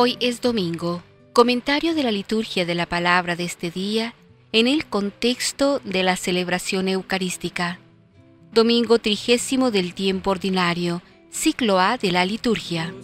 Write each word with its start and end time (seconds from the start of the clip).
Hoy 0.00 0.16
es 0.20 0.40
domingo, 0.40 1.02
comentario 1.32 1.92
de 1.92 2.04
la 2.04 2.12
liturgia 2.12 2.64
de 2.64 2.76
la 2.76 2.86
palabra 2.86 3.34
de 3.34 3.42
este 3.42 3.72
día 3.72 4.14
en 4.52 4.68
el 4.68 4.86
contexto 4.86 5.80
de 5.80 6.04
la 6.04 6.14
celebración 6.14 6.86
eucarística. 6.86 7.80
Domingo 8.52 9.00
trigésimo 9.00 9.72
del 9.72 9.94
tiempo 9.94 10.30
ordinario, 10.30 11.02
ciclo 11.32 11.80
A 11.80 11.98
de 11.98 12.12
la 12.12 12.24
liturgia. 12.24 12.94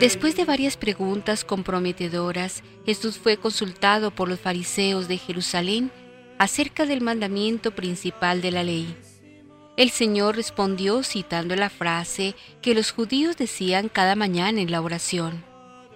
Después 0.00 0.36
de 0.36 0.44
varias 0.46 0.78
preguntas 0.78 1.44
comprometedoras, 1.44 2.62
Jesús 2.86 3.18
fue 3.18 3.36
consultado 3.36 4.10
por 4.10 4.26
los 4.26 4.40
fariseos 4.40 5.06
de 5.06 5.18
Jerusalén 5.18 5.92
acerca 6.38 6.86
del 6.86 7.00
mandamiento 7.00 7.72
principal 7.74 8.40
de 8.40 8.52
la 8.52 8.62
ley. 8.62 8.96
El 9.76 9.90
Señor 9.90 10.36
respondió 10.36 11.02
citando 11.02 11.54
la 11.54 11.70
frase 11.70 12.34
que 12.62 12.74
los 12.74 12.90
judíos 12.90 13.36
decían 13.36 13.88
cada 13.88 14.16
mañana 14.16 14.60
en 14.60 14.70
la 14.70 14.80
oración. 14.80 15.44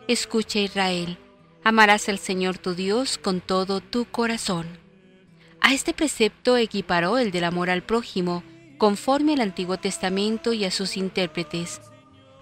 Escucha 0.08 0.60
Israel, 0.60 1.18
amarás 1.64 2.08
al 2.08 2.18
Señor 2.18 2.58
tu 2.58 2.74
Dios 2.74 3.18
con 3.18 3.40
todo 3.40 3.80
tu 3.80 4.04
corazón. 4.04 4.66
A 5.60 5.74
este 5.74 5.94
precepto 5.94 6.56
equiparó 6.56 7.18
el 7.18 7.30
del 7.30 7.44
amor 7.44 7.70
al 7.70 7.82
prójimo, 7.82 8.42
conforme 8.78 9.34
al 9.34 9.40
Antiguo 9.40 9.76
Testamento 9.78 10.52
y 10.52 10.64
a 10.64 10.72
sus 10.72 10.96
intérpretes. 10.96 11.80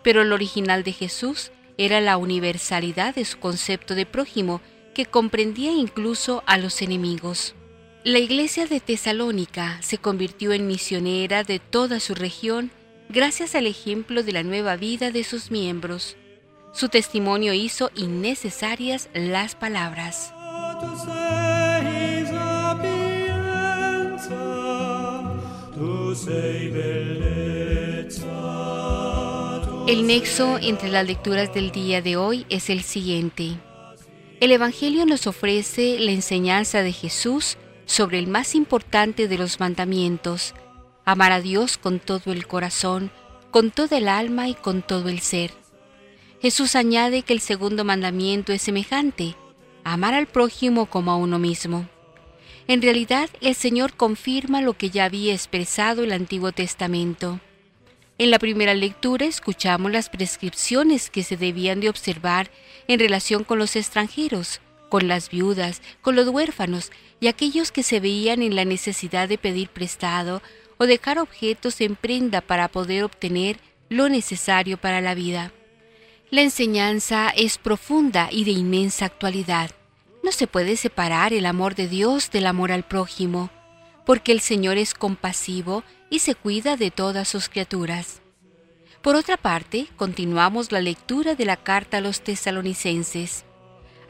Pero 0.02 0.22
el 0.22 0.32
original 0.32 0.84
de 0.84 0.92
Jesús 0.92 1.52
era 1.76 2.00
la 2.00 2.16
universalidad 2.16 3.14
de 3.14 3.26
su 3.26 3.38
concepto 3.38 3.94
de 3.94 4.06
prójimo, 4.06 4.62
que 4.94 5.06
comprendía 5.06 5.72
incluso 5.72 6.42
a 6.46 6.56
los 6.56 6.80
enemigos. 6.80 7.54
La 8.02 8.18
iglesia 8.18 8.64
de 8.64 8.80
Tesalónica 8.80 9.78
se 9.82 9.98
convirtió 9.98 10.54
en 10.54 10.66
misionera 10.66 11.44
de 11.44 11.58
toda 11.58 12.00
su 12.00 12.14
región 12.14 12.70
gracias 13.10 13.54
al 13.54 13.66
ejemplo 13.66 14.22
de 14.22 14.32
la 14.32 14.42
nueva 14.42 14.76
vida 14.76 15.10
de 15.10 15.22
sus 15.22 15.50
miembros. 15.50 16.16
Su 16.72 16.88
testimonio 16.88 17.52
hizo 17.52 17.90
innecesarias 17.94 19.10
las 19.12 19.54
palabras. 19.54 20.32
El 29.86 30.06
nexo 30.06 30.58
entre 30.58 30.88
las 30.88 31.06
lecturas 31.06 31.52
del 31.52 31.70
día 31.70 32.00
de 32.00 32.16
hoy 32.16 32.46
es 32.48 32.70
el 32.70 32.82
siguiente. 32.82 33.58
El 34.40 34.52
Evangelio 34.52 35.04
nos 35.04 35.26
ofrece 35.26 35.98
la 35.98 36.12
enseñanza 36.12 36.82
de 36.82 36.92
Jesús 36.92 37.58
sobre 37.90 38.20
el 38.20 38.28
más 38.28 38.54
importante 38.54 39.26
de 39.26 39.36
los 39.36 39.58
mandamientos, 39.58 40.54
amar 41.04 41.32
a 41.32 41.40
Dios 41.40 41.76
con 41.76 41.98
todo 41.98 42.30
el 42.32 42.46
corazón, 42.46 43.10
con 43.50 43.72
toda 43.72 43.98
el 43.98 44.06
alma 44.06 44.48
y 44.48 44.54
con 44.54 44.82
todo 44.82 45.08
el 45.08 45.18
ser. 45.18 45.50
Jesús 46.40 46.76
añade 46.76 47.22
que 47.22 47.32
el 47.32 47.40
segundo 47.40 47.84
mandamiento 47.84 48.52
es 48.52 48.62
semejante, 48.62 49.34
amar 49.82 50.14
al 50.14 50.28
prójimo 50.28 50.86
como 50.86 51.10
a 51.10 51.16
uno 51.16 51.40
mismo. 51.40 51.88
En 52.68 52.80
realidad, 52.80 53.28
el 53.40 53.56
Señor 53.56 53.94
confirma 53.94 54.62
lo 54.62 54.74
que 54.74 54.90
ya 54.90 55.06
había 55.06 55.34
expresado 55.34 56.04
el 56.04 56.12
Antiguo 56.12 56.52
Testamento. 56.52 57.40
En 58.18 58.30
la 58.30 58.38
primera 58.38 58.74
lectura 58.74 59.26
escuchamos 59.26 59.90
las 59.90 60.10
prescripciones 60.10 61.10
que 61.10 61.24
se 61.24 61.36
debían 61.36 61.80
de 61.80 61.88
observar 61.88 62.52
en 62.86 63.00
relación 63.00 63.42
con 63.42 63.58
los 63.58 63.74
extranjeros, 63.74 64.60
con 64.88 65.08
las 65.08 65.30
viudas, 65.30 65.82
con 66.02 66.14
los 66.14 66.28
huérfanos 66.28 66.92
y 67.20 67.28
aquellos 67.28 67.70
que 67.70 67.82
se 67.82 68.00
veían 68.00 68.42
en 68.42 68.56
la 68.56 68.64
necesidad 68.64 69.28
de 69.28 69.38
pedir 69.38 69.68
prestado 69.68 70.42
o 70.78 70.86
dejar 70.86 71.18
objetos 71.18 71.80
en 71.82 71.94
prenda 71.94 72.40
para 72.40 72.68
poder 72.68 73.04
obtener 73.04 73.60
lo 73.90 74.08
necesario 74.08 74.78
para 74.78 75.00
la 75.00 75.14
vida. 75.14 75.52
La 76.30 76.42
enseñanza 76.42 77.28
es 77.36 77.58
profunda 77.58 78.28
y 78.30 78.44
de 78.44 78.52
inmensa 78.52 79.04
actualidad. 79.04 79.70
No 80.22 80.32
se 80.32 80.46
puede 80.46 80.76
separar 80.76 81.32
el 81.32 81.44
amor 81.44 81.74
de 81.74 81.88
Dios 81.88 82.30
del 82.30 82.46
amor 82.46 82.72
al 82.72 82.84
prójimo, 82.84 83.50
porque 84.06 84.32
el 84.32 84.40
Señor 84.40 84.78
es 84.78 84.94
compasivo 84.94 85.82
y 86.08 86.20
se 86.20 86.34
cuida 86.34 86.76
de 86.76 86.90
todas 86.90 87.28
sus 87.28 87.48
criaturas. 87.48 88.22
Por 89.02 89.16
otra 89.16 89.36
parte, 89.36 89.88
continuamos 89.96 90.72
la 90.72 90.80
lectura 90.80 91.34
de 91.34 91.46
la 91.46 91.56
carta 91.56 91.98
a 91.98 92.00
los 92.00 92.20
tesalonicenses. 92.20 93.44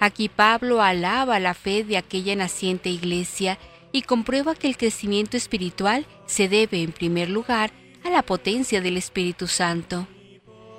Aquí 0.00 0.30
Pablo 0.30 0.80
alaba 0.80 1.38
la 1.38 1.52
fe 1.52 1.84
de 1.84 1.98
aquella 1.98 2.34
naciente 2.34 2.88
iglesia 2.88 3.58
y 3.92 4.02
comprueba 4.02 4.54
que 4.54 4.66
el 4.66 4.78
crecimiento 4.78 5.36
espiritual 5.36 6.06
se 6.24 6.48
debe 6.48 6.82
en 6.82 6.92
primer 6.92 7.28
lugar 7.28 7.70
a 8.02 8.08
la 8.08 8.22
potencia 8.22 8.80
del 8.80 8.96
Espíritu 8.96 9.46
Santo. 9.46 10.08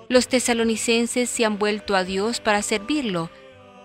Los 0.10 0.28
tesalonicenses 0.28 1.30
se 1.30 1.46
han 1.46 1.60
vuelto 1.60 1.96
a 1.96 2.04
Dios 2.04 2.40
para 2.40 2.64
servirlo 2.64 3.30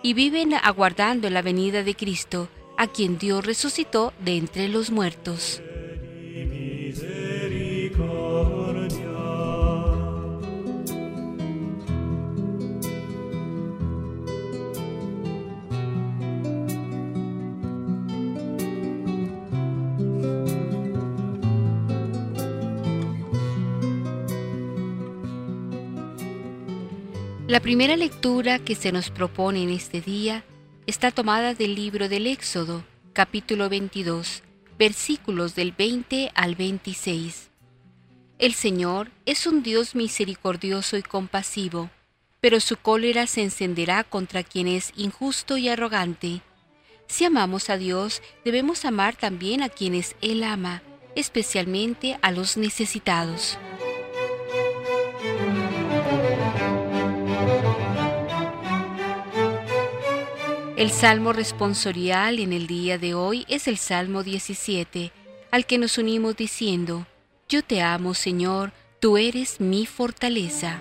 y 0.03 0.15
viven 0.15 0.55
aguardando 0.55 1.29
la 1.29 1.43
venida 1.43 1.83
de 1.83 1.95
Cristo, 1.95 2.49
a 2.79 2.87
quien 2.87 3.19
Dios 3.19 3.45
resucitó 3.45 4.15
de 4.21 4.39
entre 4.39 4.69
los 4.69 4.91
muertos. 4.91 5.61
La 27.49 27.61
primera 27.61 27.97
lectura 27.97 28.59
que 28.59 28.75
se 28.75 28.91
nos 28.91 29.11
propone 29.11 29.63
en 29.63 29.71
este 29.71 30.01
día 30.01 30.43
está 30.89 31.13
tomada 31.13 31.55
del 31.55 31.77
libro 31.77 32.09
del 32.09 32.27
Éxodo, 32.27 32.83
capítulo 33.13 33.69
22, 33.69 34.43
versículos 34.77 35.55
del 35.55 35.71
20 35.71 36.33
al 36.35 36.57
26. 36.57 37.51
El 38.41 38.53
Señor 38.53 39.13
es 39.27 39.47
un 39.47 39.63
Dios 39.63 39.95
misericordioso 39.95 40.97
y 40.97 41.05
compasivo, 41.05 41.89
pero 42.41 42.59
su 42.59 42.77
cólera 42.79 43.29
se 43.29 43.45
encenderá 43.45 44.03
contra 44.03 44.43
quien 44.43 44.67
es 44.67 44.93
injusto 44.97 45.57
y 45.57 45.69
arrogante. 45.69 46.43
Si 47.07 47.27
amamos 47.27 47.71
a 47.71 47.77
Dios, 47.77 48.23
debemos 48.45 48.85
amar 48.85 49.15
también 49.15 49.63
a 49.63 49.69
quienes 49.69 50.17
Él 50.21 50.43
ama, 50.43 50.83
especialmente 51.15 52.19
a 52.23 52.33
los 52.33 52.57
necesitados. 52.57 53.57
El 60.77 60.91
salmo 60.91 61.33
responsorial 61.33 62.39
en 62.39 62.53
el 62.53 62.67
día 62.67 62.99
de 62.99 63.15
hoy 63.15 63.47
es 63.49 63.67
el 63.67 63.79
Salmo 63.79 64.23
17, 64.23 65.11
al 65.51 65.65
que 65.65 65.79
nos 65.79 65.97
unimos 65.97 66.37
diciendo, 66.37 67.07
Yo 67.49 67.63
te 67.63 67.81
amo, 67.81 68.13
Señor, 68.13 68.73
tú 69.01 69.17
eres 69.17 69.59
mi 69.59 69.87
fortaleza. 69.87 70.79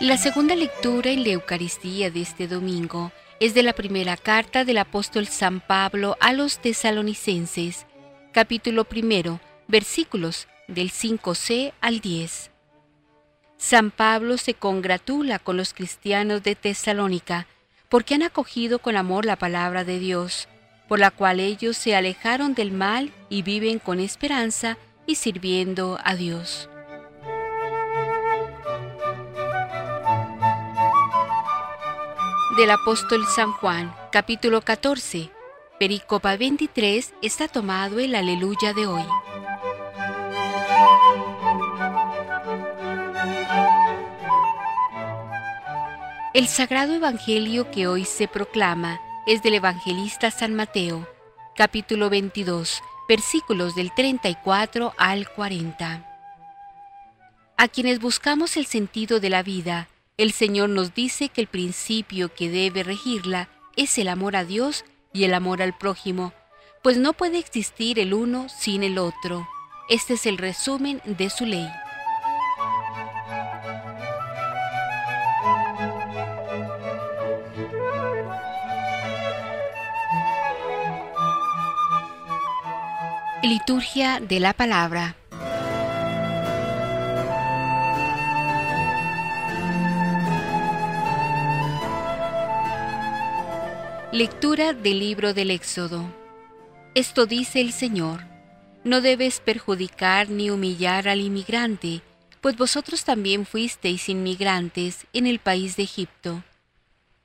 La 0.00 0.18
segunda 0.18 0.56
lectura 0.56 1.10
en 1.10 1.22
la 1.22 1.30
Eucaristía 1.30 2.10
de 2.10 2.22
este 2.22 2.48
domingo 2.48 3.12
es 3.38 3.54
de 3.54 3.62
la 3.62 3.74
primera 3.74 4.16
carta 4.16 4.64
del 4.64 4.78
apóstol 4.78 5.28
San 5.28 5.60
Pablo 5.60 6.16
a 6.18 6.32
los 6.32 6.58
tesalonicenses, 6.58 7.86
capítulo 8.32 8.86
primero, 8.86 9.40
versículos 9.68 10.48
del 10.66 10.90
5c 10.90 11.72
al 11.80 12.00
10. 12.00 12.53
San 13.64 13.90
Pablo 13.90 14.36
se 14.36 14.52
congratula 14.52 15.38
con 15.38 15.56
los 15.56 15.72
cristianos 15.72 16.42
de 16.42 16.54
Tesalónica 16.54 17.46
porque 17.88 18.14
han 18.14 18.22
acogido 18.22 18.78
con 18.78 18.94
amor 18.94 19.24
la 19.24 19.36
palabra 19.36 19.84
de 19.84 19.98
Dios, 19.98 20.48
por 20.86 20.98
la 20.98 21.10
cual 21.10 21.40
ellos 21.40 21.78
se 21.78 21.96
alejaron 21.96 22.52
del 22.52 22.72
mal 22.72 23.10
y 23.30 23.40
viven 23.40 23.78
con 23.78 24.00
esperanza 24.00 24.76
y 25.06 25.14
sirviendo 25.14 25.98
a 26.04 26.14
Dios. 26.14 26.68
Del 32.58 32.70
apóstol 32.70 33.24
San 33.34 33.50
Juan, 33.52 33.94
capítulo 34.12 34.60
14, 34.60 35.30
Pericopa 35.78 36.36
23, 36.36 37.14
está 37.22 37.48
tomado 37.48 37.98
el 37.98 38.14
aleluya 38.14 38.74
de 38.74 38.86
hoy. 38.86 39.04
El 46.34 46.48
sagrado 46.48 46.94
Evangelio 46.94 47.70
que 47.70 47.86
hoy 47.86 48.04
se 48.04 48.26
proclama 48.26 49.00
es 49.24 49.40
del 49.44 49.54
evangelista 49.54 50.32
San 50.32 50.52
Mateo, 50.52 51.06
capítulo 51.54 52.10
22, 52.10 52.82
versículos 53.08 53.76
del 53.76 53.94
34 53.94 54.94
al 54.98 55.28
40. 55.30 56.04
A 57.56 57.68
quienes 57.68 58.00
buscamos 58.00 58.56
el 58.56 58.66
sentido 58.66 59.20
de 59.20 59.30
la 59.30 59.44
vida, 59.44 59.86
el 60.16 60.32
Señor 60.32 60.70
nos 60.70 60.92
dice 60.92 61.28
que 61.28 61.40
el 61.40 61.46
principio 61.46 62.34
que 62.34 62.50
debe 62.50 62.82
regirla 62.82 63.48
es 63.76 63.96
el 63.98 64.08
amor 64.08 64.34
a 64.34 64.44
Dios 64.44 64.84
y 65.12 65.22
el 65.22 65.34
amor 65.34 65.62
al 65.62 65.78
prójimo, 65.78 66.32
pues 66.82 66.98
no 66.98 67.12
puede 67.12 67.38
existir 67.38 68.00
el 68.00 68.12
uno 68.12 68.48
sin 68.48 68.82
el 68.82 68.98
otro. 68.98 69.46
Este 69.88 70.14
es 70.14 70.26
el 70.26 70.38
resumen 70.38 71.00
de 71.04 71.30
su 71.30 71.46
ley. 71.46 71.68
Liturgia 83.46 84.20
de 84.20 84.40
la 84.40 84.54
Palabra. 84.54 85.16
Lectura 94.12 94.72
del 94.72 94.98
libro 94.98 95.34
del 95.34 95.50
Éxodo. 95.50 96.06
Esto 96.94 97.26
dice 97.26 97.60
el 97.60 97.72
Señor, 97.72 98.22
no 98.82 99.02
debes 99.02 99.40
perjudicar 99.40 100.30
ni 100.30 100.48
humillar 100.48 101.06
al 101.06 101.20
inmigrante, 101.20 102.00
pues 102.40 102.56
vosotros 102.56 103.04
también 103.04 103.44
fuisteis 103.44 104.08
inmigrantes 104.08 105.06
en 105.12 105.26
el 105.26 105.38
país 105.38 105.76
de 105.76 105.82
Egipto. 105.82 106.42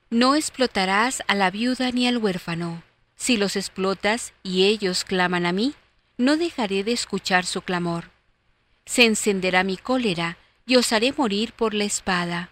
No 0.09 0.35
explotarás 0.35 1.23
a 1.27 1.35
la 1.35 1.49
viuda 1.49 1.91
ni 1.91 2.09
al 2.09 2.17
huérfano. 2.17 2.83
Si 3.15 3.37
los 3.37 3.55
explotas 3.55 4.33
y 4.43 4.65
ellos 4.65 5.05
claman 5.05 5.45
a 5.45 5.53
mí, 5.53 5.75
no 6.19 6.35
dejaré 6.35 6.83
de 6.83 6.91
escuchar 6.91 7.45
su 7.45 7.61
clamor. 7.61 8.11
Se 8.85 9.05
encenderá 9.05 9.63
mi 9.63 9.77
cólera 9.77 10.37
y 10.65 10.75
os 10.75 10.91
haré 10.91 11.13
morir 11.13 11.53
por 11.53 11.73
la 11.73 11.85
espada. 11.85 12.49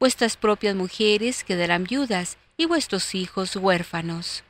Vuestras 0.00 0.36
propias 0.36 0.74
mujeres 0.74 1.44
quedarán 1.44 1.84
viudas 1.84 2.38
y 2.56 2.66
vuestros 2.66 3.14
hijos 3.14 3.54
huérfanos. 3.54 4.42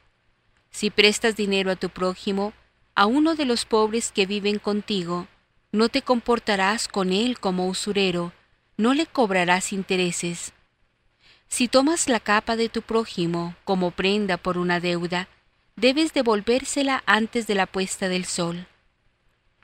Si 0.71 0.89
prestas 0.89 1.37
dinero 1.37 1.71
a 1.71 1.77
tu 1.77 1.91
prójimo, 1.91 2.55
a 2.95 3.05
uno 3.05 3.35
de 3.35 3.45
los 3.45 3.67
pobres 3.67 4.13
que 4.13 4.25
viven 4.25 4.59
contigo, 4.59 5.29
no 5.71 5.91
te 5.91 6.01
comportarás 6.01 6.89
con 6.89 7.13
él 7.13 7.39
como 7.39 7.69
usurero, 7.69 8.33
no 8.79 8.95
le 8.95 9.05
cobrarás 9.05 9.75
intereses. 9.75 10.55
Si 11.49 11.69
tomas 11.69 12.09
la 12.09 12.19
capa 12.19 12.57
de 12.57 12.71
tu 12.71 12.81
prójimo 12.81 13.57
como 13.65 13.91
prenda 13.91 14.39
por 14.39 14.57
una 14.57 14.81
deuda, 14.81 15.29
debes 15.79 16.13
devolvérsela 16.13 17.05
antes 17.07 17.47
de 17.47 17.55
la 17.55 17.67
puesta 17.67 18.09
del 18.09 18.25
sol. 18.25 18.67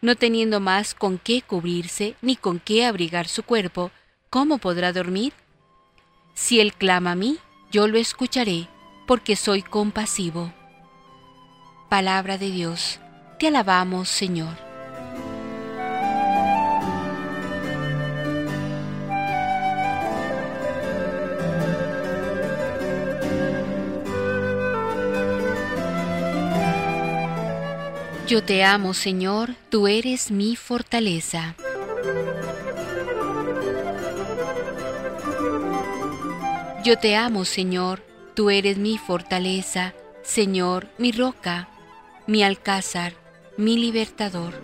No 0.00 0.14
teniendo 0.14 0.60
más 0.60 0.94
con 0.94 1.18
qué 1.18 1.42
cubrirse 1.42 2.14
ni 2.22 2.36
con 2.36 2.60
qué 2.60 2.84
abrigar 2.84 3.26
su 3.26 3.42
cuerpo, 3.42 3.90
¿cómo 4.30 4.58
podrá 4.58 4.92
dormir? 4.92 5.32
Si 6.34 6.60
él 6.60 6.72
clama 6.72 7.12
a 7.12 7.16
mí, 7.16 7.38
yo 7.72 7.88
lo 7.88 7.98
escucharé, 7.98 8.68
porque 9.06 9.34
soy 9.34 9.62
compasivo. 9.62 10.52
Palabra 11.88 12.38
de 12.38 12.50
Dios, 12.50 13.00
te 13.38 13.48
alabamos 13.48 14.08
Señor. 14.08 14.63
Yo 28.26 28.42
te 28.42 28.64
amo, 28.64 28.94
Señor, 28.94 29.54
tú 29.68 29.86
eres 29.86 30.30
mi 30.30 30.56
fortaleza. 30.56 31.56
Yo 36.82 36.98
te 36.98 37.16
amo, 37.16 37.44
Señor, 37.44 38.02
tú 38.32 38.48
eres 38.48 38.78
mi 38.78 38.96
fortaleza, 38.96 39.92
Señor, 40.22 40.88
mi 40.96 41.12
roca, 41.12 41.68
mi 42.26 42.42
alcázar, 42.42 43.12
mi 43.58 43.76
libertador. 43.76 44.54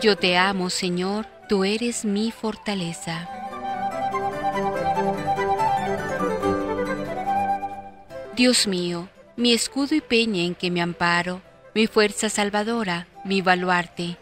Yo 0.00 0.16
te 0.16 0.38
amo, 0.38 0.70
Señor, 0.70 1.26
tú 1.50 1.64
eres 1.64 2.06
mi 2.06 2.30
fortaleza. 2.30 3.28
Dios 8.34 8.66
mío, 8.66 9.10
mi 9.40 9.54
escudo 9.54 9.94
y 9.94 10.02
peña 10.02 10.42
en 10.42 10.54
que 10.54 10.70
me 10.70 10.82
amparo, 10.82 11.40
mi 11.74 11.86
fuerza 11.86 12.28
salvadora, 12.28 13.06
mi 13.24 13.40
baluarte. 13.40 14.18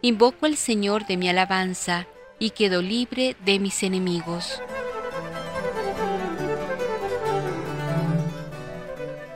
Invoco 0.00 0.46
al 0.46 0.56
Señor 0.56 1.06
de 1.06 1.18
mi 1.18 1.28
alabanza 1.28 2.06
y 2.38 2.48
quedo 2.48 2.80
libre 2.80 3.36
de 3.44 3.58
mis 3.58 3.82
enemigos. 3.82 4.62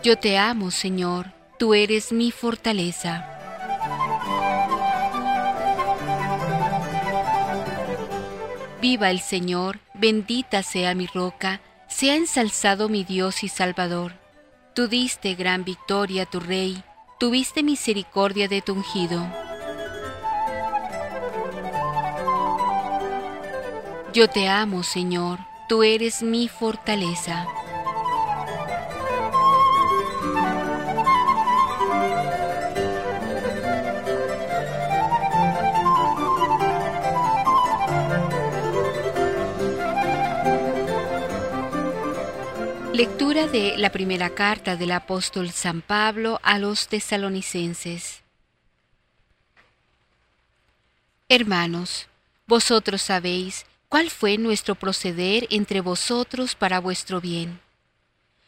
Yo 0.03 0.17
te 0.17 0.39
amo, 0.39 0.71
Señor, 0.71 1.27
tú 1.59 1.75
eres 1.75 2.11
mi 2.11 2.31
fortaleza. 2.31 3.29
Viva 8.81 9.11
el 9.11 9.21
Señor, 9.21 9.81
bendita 9.93 10.63
sea 10.63 10.95
mi 10.95 11.07
roca, 11.07 11.61
sea 11.87 12.15
ensalzado 12.15 12.89
mi 12.89 13.05
Dios 13.05 13.43
y 13.43 13.49
Salvador 13.49 14.28
Tú 14.79 14.87
diste 14.87 15.35
gran 15.35 15.65
victoria 15.65 16.23
a 16.23 16.27
tu 16.27 16.39
rey, 16.39 16.85
tuviste 17.19 17.65
misericordia 17.65 18.47
de 18.47 18.63
tu 18.63 18.75
ungido. 18.75 19.21
Yo 24.13 24.29
te 24.29 24.49
amo, 24.49 24.85
Señor, 24.85 25.41
tú 25.69 25.83
eres 25.83 26.23
mi 26.23 26.47
fortaleza. 26.47 27.45
Lectura 42.99 43.47
de 43.47 43.79
la 43.79 43.93
primera 43.93 44.31
carta 44.31 44.75
del 44.75 44.91
apóstol 44.91 45.53
San 45.53 45.83
Pablo 45.83 46.41
a 46.43 46.59
los 46.59 46.89
tesalonicenses. 46.89 48.23
Hermanos, 51.29 52.09
vosotros 52.49 53.01
sabéis 53.01 53.67
cuál 53.89 54.11
fue 54.11 54.37
nuestro 54.37 54.75
proceder 54.75 55.47
entre 55.51 55.81
vosotros 55.81 56.57
para 56.57 56.81
vuestro 56.81 57.21
bien. 57.21 57.61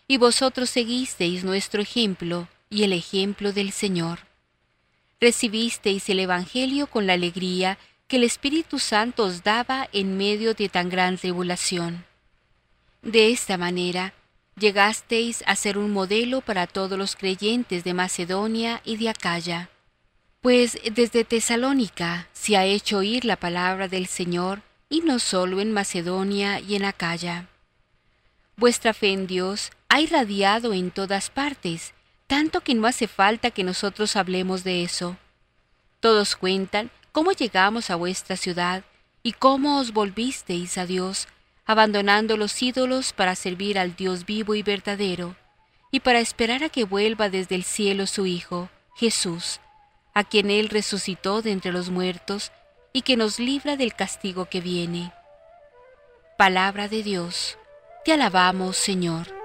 Y 0.09 0.16
vosotros 0.16 0.69
seguisteis 0.69 1.45
nuestro 1.45 1.80
ejemplo 1.80 2.49
y 2.69 2.83
el 2.83 2.92
ejemplo 2.92 3.52
del 3.52 3.71
Señor. 3.71 4.19
Recibisteis 5.21 6.09
el 6.09 6.19
Evangelio 6.19 6.88
con 6.88 7.07
la 7.07 7.12
alegría 7.12 7.78
que 8.09 8.16
el 8.16 8.25
Espíritu 8.25 8.80
Santo 8.80 9.26
os 9.26 9.45
daba 9.45 9.88
en 9.92 10.19
medio 10.19 10.54
de 10.54 10.69
tan 10.69 10.88
gran 10.88 11.19
tribulación. 11.19 12.04
De 13.02 13.30
esta 13.30 13.57
manera, 13.57 14.12
llegasteis 14.61 15.43
a 15.47 15.57
ser 15.57 15.76
un 15.79 15.90
modelo 15.90 16.40
para 16.40 16.69
todos 16.69 16.97
los 16.97 17.17
creyentes 17.17 17.83
de 17.83 17.95
Macedonia 17.95 18.81
y 18.85 18.97
de 18.99 19.09
Acaya. 19.09 19.71
Pues 20.40 20.79
desde 20.93 21.25
Tesalónica 21.25 22.29
se 22.33 22.57
ha 22.57 22.64
hecho 22.64 22.99
oír 22.99 23.25
la 23.25 23.37
palabra 23.37 23.88
del 23.88 24.07
Señor, 24.07 24.62
y 24.88 25.00
no 25.00 25.21
solo 25.21 25.61
en 25.61 25.73
Macedonia 25.73 26.61
y 26.61 26.75
en 26.75 26.85
Acaya. 26.85 27.47
Vuestra 28.57 28.93
fe 28.93 29.12
en 29.12 29.26
Dios 29.26 29.71
ha 29.88 30.00
irradiado 30.00 30.75
en 30.75 30.90
todas 30.90 31.31
partes, 31.31 31.95
tanto 32.26 32.61
que 32.61 32.75
no 32.75 32.87
hace 32.87 33.09
falta 33.09 33.50
que 33.50 33.64
nosotros 33.64 34.17
hablemos 34.17 34.64
de 34.64 34.83
eso. 34.83 35.17
Todos 36.00 36.37
cuentan 36.37 36.90
cómo 37.12 37.33
llegamos 37.33 37.90
a 37.90 37.97
vuestra 37.97 38.37
ciudad 38.37 38.85
y 39.23 39.33
cómo 39.33 39.79
os 39.79 39.93
volvisteis 39.93 40.76
a 40.76 40.87
Dios, 40.87 41.29
abandonando 41.70 42.36
los 42.36 42.60
ídolos 42.64 43.12
para 43.12 43.36
servir 43.36 43.78
al 43.78 43.94
Dios 43.94 44.26
vivo 44.26 44.56
y 44.56 44.62
verdadero, 44.64 45.36
y 45.92 46.00
para 46.00 46.18
esperar 46.18 46.64
a 46.64 46.68
que 46.68 46.82
vuelva 46.82 47.28
desde 47.28 47.54
el 47.54 47.62
cielo 47.62 48.08
su 48.08 48.26
Hijo, 48.26 48.68
Jesús, 48.96 49.60
a 50.12 50.24
quien 50.24 50.50
Él 50.50 50.68
resucitó 50.68 51.42
de 51.42 51.52
entre 51.52 51.70
los 51.70 51.88
muertos 51.88 52.50
y 52.92 53.02
que 53.02 53.16
nos 53.16 53.38
libra 53.38 53.76
del 53.76 53.94
castigo 53.94 54.46
que 54.46 54.60
viene. 54.60 55.12
Palabra 56.36 56.88
de 56.88 57.04
Dios, 57.04 57.56
te 58.04 58.14
alabamos 58.14 58.76
Señor. 58.76 59.39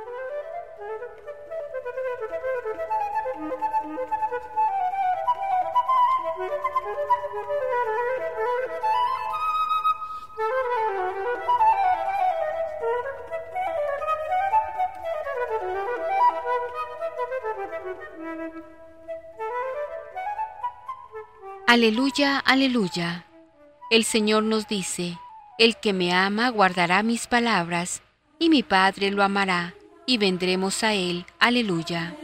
Aleluya, 21.75 22.39
aleluya. 22.39 23.25
El 23.91 24.05
Señor 24.05 24.43
nos 24.43 24.65
dice, 24.65 25.19
El 25.57 25.75
que 25.75 25.91
me 25.91 26.13
ama 26.13 26.47
guardará 26.47 27.03
mis 27.03 27.27
palabras, 27.27 28.01
y 28.39 28.47
mi 28.47 28.63
Padre 28.63 29.11
lo 29.11 29.21
amará, 29.21 29.73
y 30.05 30.17
vendremos 30.17 30.85
a 30.85 30.93
Él. 30.93 31.25
Aleluya. 31.37 32.15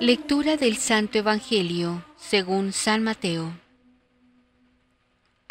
Lectura 0.00 0.56
del 0.56 0.76
Santo 0.76 1.18
Evangelio 1.18 2.04
según 2.16 2.72
San 2.72 3.04
Mateo. 3.04 3.63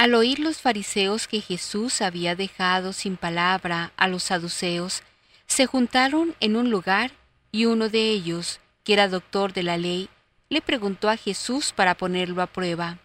Al 0.03 0.15
oír 0.15 0.39
los 0.39 0.57
fariseos 0.57 1.29
que 1.29 1.39
Jesús 1.39 2.01
había 2.01 2.35
dejado 2.35 2.91
sin 2.91 3.15
palabra 3.15 3.93
a 3.95 4.09
los 4.09 4.23
saduceos, 4.23 5.01
se 5.47 5.65
juntaron 5.65 6.35
en 6.41 6.57
un 6.57 6.69
lugar 6.69 7.11
y 7.53 7.67
uno 7.67 7.87
de 7.87 8.09
ellos, 8.09 8.59
que 8.83 8.91
era 8.91 9.07
doctor 9.07 9.53
de 9.53 9.63
la 9.63 9.77
ley, 9.77 10.09
le 10.49 10.61
preguntó 10.61 11.07
a 11.07 11.15
Jesús 11.15 11.71
para 11.71 11.95
ponerlo 11.95 12.41
a 12.41 12.47
prueba, 12.47 12.99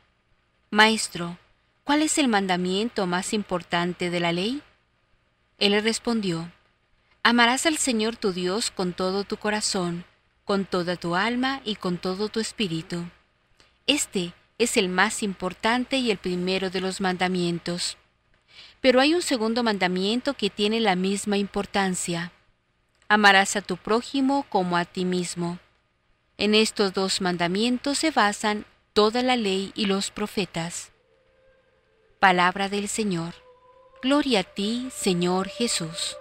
Maestro, 0.71 1.39
¿cuál 1.85 2.03
es 2.03 2.19
el 2.19 2.27
mandamiento 2.27 3.07
más 3.07 3.33
importante 3.33 4.11
de 4.11 4.19
la 4.19 4.33
ley? 4.33 4.61
Él 5.59 5.71
le 5.71 5.81
respondió, 5.81 6.51
Amarás 7.23 7.65
al 7.67 7.77
Señor 7.77 8.17
tu 8.17 8.33
Dios 8.33 8.73
con 8.73 8.93
todo 8.93 9.23
tu 9.23 9.37
corazón, 9.37 10.05
con 10.45 10.65
toda 10.65 10.97
tu 10.97 11.15
alma 11.15 11.61
y 11.65 11.77
con 11.77 11.97
todo 11.97 12.29
tu 12.29 12.41
espíritu. 12.41 13.05
Este 13.87 14.33
es 14.59 14.77
el 14.77 14.89
más 14.89 15.23
importante 15.23 15.97
y 15.97 16.11
el 16.11 16.19
primero 16.19 16.69
de 16.69 16.81
los 16.81 17.01
mandamientos. 17.01 17.97
Pero 18.81 19.01
hay 19.01 19.15
un 19.15 19.23
segundo 19.23 19.63
mandamiento 19.63 20.35
que 20.35 20.51
tiene 20.51 20.81
la 20.81 20.97
misma 20.97 21.37
importancia. 21.37 22.33
Amarás 23.09 23.57
a 23.57 23.63
tu 23.63 23.77
prójimo 23.77 24.45
como 24.49 24.77
a 24.77 24.85
ti 24.85 25.05
mismo. 25.05 25.59
En 26.37 26.55
estos 26.55 26.93
dos 26.93 27.21
mandamientos 27.21 27.99
se 27.99 28.11
basan 28.11 28.65
toda 28.93 29.23
la 29.23 29.37
ley 29.37 29.73
y 29.75 29.87
los 29.87 30.11
profetas. 30.11 30.91
Palabra 32.21 32.69
del 32.69 32.89
Señor. 32.89 33.35
Gloria 34.03 34.41
a 34.41 34.45
ti, 34.45 34.89
Señor 34.93 35.49
Jesús. 35.49 36.17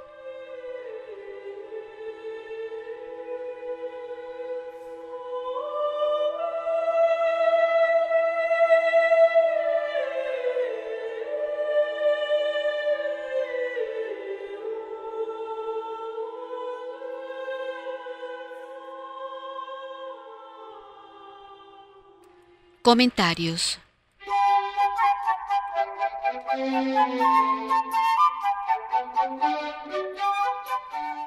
Comentarios. 22.88 23.80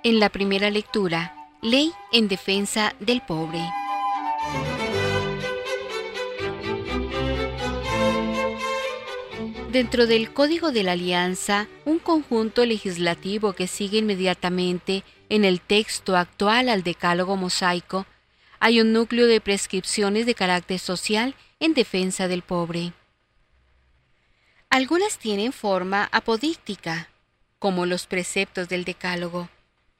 En 0.02 0.20
la 0.20 0.30
primera 0.30 0.70
lectura, 0.70 1.34
Ley 1.60 1.92
en 2.12 2.28
defensa 2.28 2.94
del 2.98 3.20
pobre. 3.20 3.60
Dentro 9.70 10.06
del 10.06 10.32
Código 10.32 10.72
de 10.72 10.82
la 10.82 10.92
Alianza, 10.92 11.68
un 11.84 11.98
conjunto 11.98 12.64
legislativo 12.64 13.52
que 13.52 13.66
sigue 13.66 13.98
inmediatamente 13.98 15.04
en 15.28 15.44
el 15.44 15.60
texto 15.60 16.16
actual 16.16 16.70
al 16.70 16.82
Decálogo 16.82 17.36
Mosaico, 17.36 18.06
hay 18.60 18.80
un 18.80 18.94
núcleo 18.94 19.26
de 19.26 19.42
prescripciones 19.42 20.24
de 20.24 20.34
carácter 20.34 20.78
social 20.78 21.34
en 21.60 21.74
defensa 21.74 22.26
del 22.26 22.40
pobre. 22.42 22.94
Algunas 24.70 25.18
tienen 25.18 25.52
forma 25.52 26.08
apodíctica, 26.10 27.10
como 27.58 27.84
los 27.84 28.06
preceptos 28.06 28.68
del 28.70 28.84
Decálogo, 28.84 29.50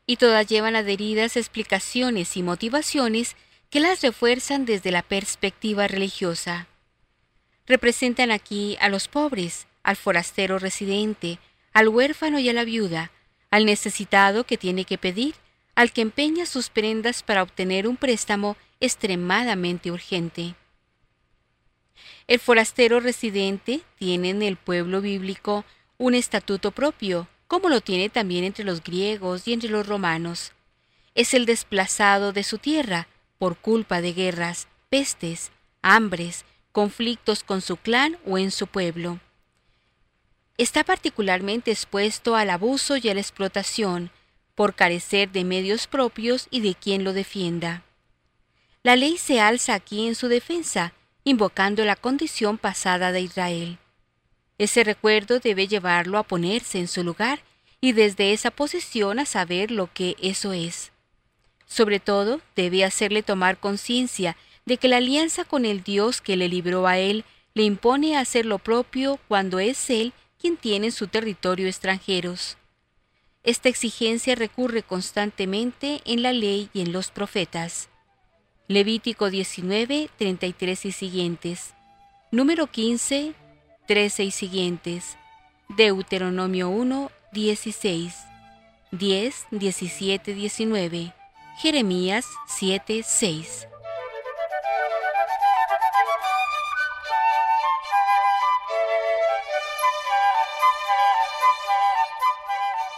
y 0.06 0.16
todas 0.16 0.46
llevan 0.46 0.74
adheridas 0.74 1.36
explicaciones 1.36 2.36
y 2.38 2.42
motivaciones 2.42 3.36
que 3.68 3.80
las 3.80 4.00
refuerzan 4.00 4.64
desde 4.64 4.90
la 4.90 5.02
perspectiva 5.02 5.86
religiosa. 5.86 6.66
Representan 7.66 8.30
aquí 8.30 8.78
a 8.80 8.88
los 8.88 9.06
pobres, 9.06 9.66
al 9.82 9.96
forastero 9.96 10.58
residente, 10.58 11.38
al 11.72 11.88
huérfano 11.88 12.38
y 12.38 12.48
a 12.48 12.52
la 12.54 12.64
viuda, 12.64 13.12
al 13.50 13.66
necesitado 13.66 14.44
que 14.44 14.56
tiene 14.56 14.84
que 14.84 14.98
pedir, 14.98 15.34
al 15.74 15.92
que 15.92 16.00
empeña 16.00 16.46
sus 16.46 16.70
prendas 16.70 17.22
para 17.22 17.42
obtener 17.42 17.86
un 17.86 17.96
préstamo 17.96 18.56
extremadamente 18.80 19.90
urgente. 19.90 20.54
El 22.30 22.38
forastero 22.38 23.00
residente 23.00 23.80
tiene 23.98 24.30
en 24.30 24.42
el 24.42 24.56
pueblo 24.56 25.00
bíblico 25.00 25.64
un 25.98 26.14
estatuto 26.14 26.70
propio, 26.70 27.26
como 27.48 27.68
lo 27.68 27.80
tiene 27.80 28.08
también 28.08 28.44
entre 28.44 28.62
los 28.62 28.84
griegos 28.84 29.48
y 29.48 29.52
entre 29.52 29.68
los 29.68 29.84
romanos. 29.84 30.52
Es 31.16 31.34
el 31.34 31.44
desplazado 31.44 32.32
de 32.32 32.44
su 32.44 32.58
tierra 32.58 33.08
por 33.40 33.56
culpa 33.56 34.00
de 34.00 34.12
guerras, 34.12 34.68
pestes, 34.88 35.50
hambres, 35.82 36.44
conflictos 36.70 37.42
con 37.42 37.62
su 37.62 37.76
clan 37.76 38.16
o 38.24 38.38
en 38.38 38.52
su 38.52 38.68
pueblo. 38.68 39.18
Está 40.56 40.84
particularmente 40.84 41.72
expuesto 41.72 42.36
al 42.36 42.50
abuso 42.50 42.96
y 42.96 43.08
a 43.08 43.14
la 43.14 43.20
explotación 43.20 44.12
por 44.54 44.76
carecer 44.76 45.32
de 45.32 45.42
medios 45.42 45.88
propios 45.88 46.46
y 46.52 46.60
de 46.60 46.76
quien 46.76 47.02
lo 47.02 47.12
defienda. 47.12 47.82
La 48.84 48.94
ley 48.94 49.18
se 49.18 49.40
alza 49.40 49.74
aquí 49.74 50.06
en 50.06 50.14
su 50.14 50.28
defensa 50.28 50.94
invocando 51.30 51.84
la 51.84 51.96
condición 51.96 52.58
pasada 52.58 53.12
de 53.12 53.20
Israel. 53.20 53.78
Ese 54.58 54.84
recuerdo 54.84 55.38
debe 55.38 55.68
llevarlo 55.68 56.18
a 56.18 56.22
ponerse 56.22 56.78
en 56.78 56.88
su 56.88 57.02
lugar 57.02 57.40
y 57.80 57.92
desde 57.92 58.32
esa 58.32 58.50
posición 58.50 59.18
a 59.18 59.24
saber 59.24 59.70
lo 59.70 59.90
que 59.92 60.16
eso 60.20 60.52
es. 60.52 60.92
Sobre 61.66 62.00
todo, 62.00 62.40
debe 62.56 62.84
hacerle 62.84 63.22
tomar 63.22 63.58
conciencia 63.58 64.36
de 64.66 64.76
que 64.76 64.88
la 64.88 64.96
alianza 64.96 65.44
con 65.44 65.64
el 65.64 65.82
Dios 65.82 66.20
que 66.20 66.36
le 66.36 66.48
libró 66.48 66.86
a 66.86 66.98
él 66.98 67.24
le 67.54 67.62
impone 67.62 68.16
hacer 68.16 68.44
lo 68.44 68.58
propio 68.58 69.18
cuando 69.28 69.60
es 69.60 69.88
él 69.90 70.12
quien 70.38 70.56
tiene 70.56 70.86
en 70.86 70.92
su 70.92 71.06
territorio 71.06 71.66
extranjeros. 71.66 72.56
Esta 73.44 73.68
exigencia 73.68 74.34
recurre 74.34 74.82
constantemente 74.82 76.00
en 76.04 76.22
la 76.22 76.32
ley 76.32 76.70
y 76.72 76.80
en 76.80 76.92
los 76.92 77.10
profetas. 77.10 77.89
Levítico 78.70 79.30
19, 79.30 80.10
33 80.16 80.84
y 80.84 80.92
siguientes. 80.92 81.74
Número 82.30 82.68
15, 82.68 83.34
13 83.88 84.22
y 84.22 84.30
siguientes. 84.30 85.18
Deuteronomio 85.70 86.68
1, 86.68 87.10
16. 87.32 88.14
10, 88.92 89.46
17, 89.50 90.34
19. 90.34 91.12
Jeremías 91.58 92.26
7, 92.46 93.02
6. 93.04 93.66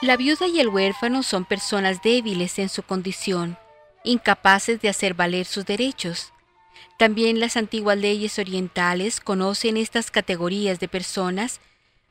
La 0.03 0.19
viuda 0.19 0.47
y 0.49 0.61
el 0.61 0.69
huérfano 0.69 1.23
son 1.23 1.47
personas 1.47 2.03
débiles 2.03 2.59
en 2.59 2.69
su 2.69 2.83
condición 2.83 3.57
incapaces 4.05 4.81
de 4.81 4.89
hacer 4.89 5.15
valer 5.15 5.47
sus 5.47 5.65
derechos. 5.65 6.33
También 6.99 7.41
las 7.41 7.57
antiguas 7.57 7.99
leyes 7.99 8.39
orientales 8.39 9.21
conocen 9.21 9.77
estas 9.77 10.11
categorías 10.11 10.81
de 10.81 10.89
personas 10.89 11.61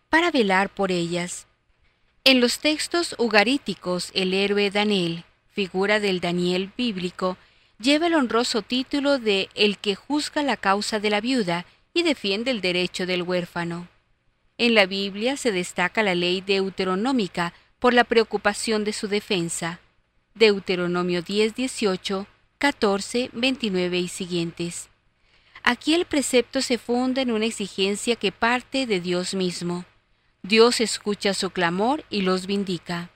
para 0.10 0.32
velar 0.32 0.70
por 0.70 0.92
ellas. 0.92 1.48
En 2.24 2.40
los 2.40 2.60
textos 2.60 3.16
ugaríticos, 3.18 4.12
el 4.14 4.34
héroe 4.34 4.70
Daniel, 4.70 5.24
figura 5.54 6.00
del 6.00 6.20
Daniel 6.20 6.72
bíblico, 6.78 7.38
lleva 7.80 8.08
el 8.08 8.14
honroso 8.14 8.62
título 8.62 9.18
de 9.18 9.50
el 9.56 9.78
que 9.78 9.96
juzga 9.96 10.44
la 10.44 10.58
causa 10.58 11.00
de 11.00 11.10
la 11.10 11.22
viuda 11.22 11.66
y 11.94 12.04
defiende 12.04 12.52
el 12.52 12.62
derecho 12.62 13.06
del 13.06 13.24
huérfano. 13.24 13.88
En 14.58 14.76
la 14.76 14.86
Biblia 14.86 15.38
se 15.38 15.52
destaca 15.52 16.04
la 16.04 16.14
ley 16.14 16.42
deuteronómica 16.42 17.54
por 17.80 17.94
la 17.94 18.04
preocupación 18.04 18.84
de 18.84 18.94
su 18.94 19.08
defensa. 19.08 19.80
Deuteronomio 20.34 21.22
10, 21.22 21.56
18, 21.56 22.26
14, 22.58 23.30
29 23.34 23.98
y 24.00 24.08
siguientes. 24.08 24.90
Aquí 25.62 25.94
el 25.94 26.06
precepto 26.06 26.62
se 26.62 26.78
funda 26.78 27.22
en 27.22 27.32
una 27.32 27.46
exigencia 27.46 28.16
que 28.16 28.32
parte 28.32 28.88
de 28.88 29.00
Dios 29.02 29.34
mismo. 29.34 29.86
Dios 30.42 30.80
escucha 30.80 31.34
su 31.34 31.52
clamor 31.52 32.06
y 32.10 32.22
los 32.22 32.48
vindica. 32.48 33.12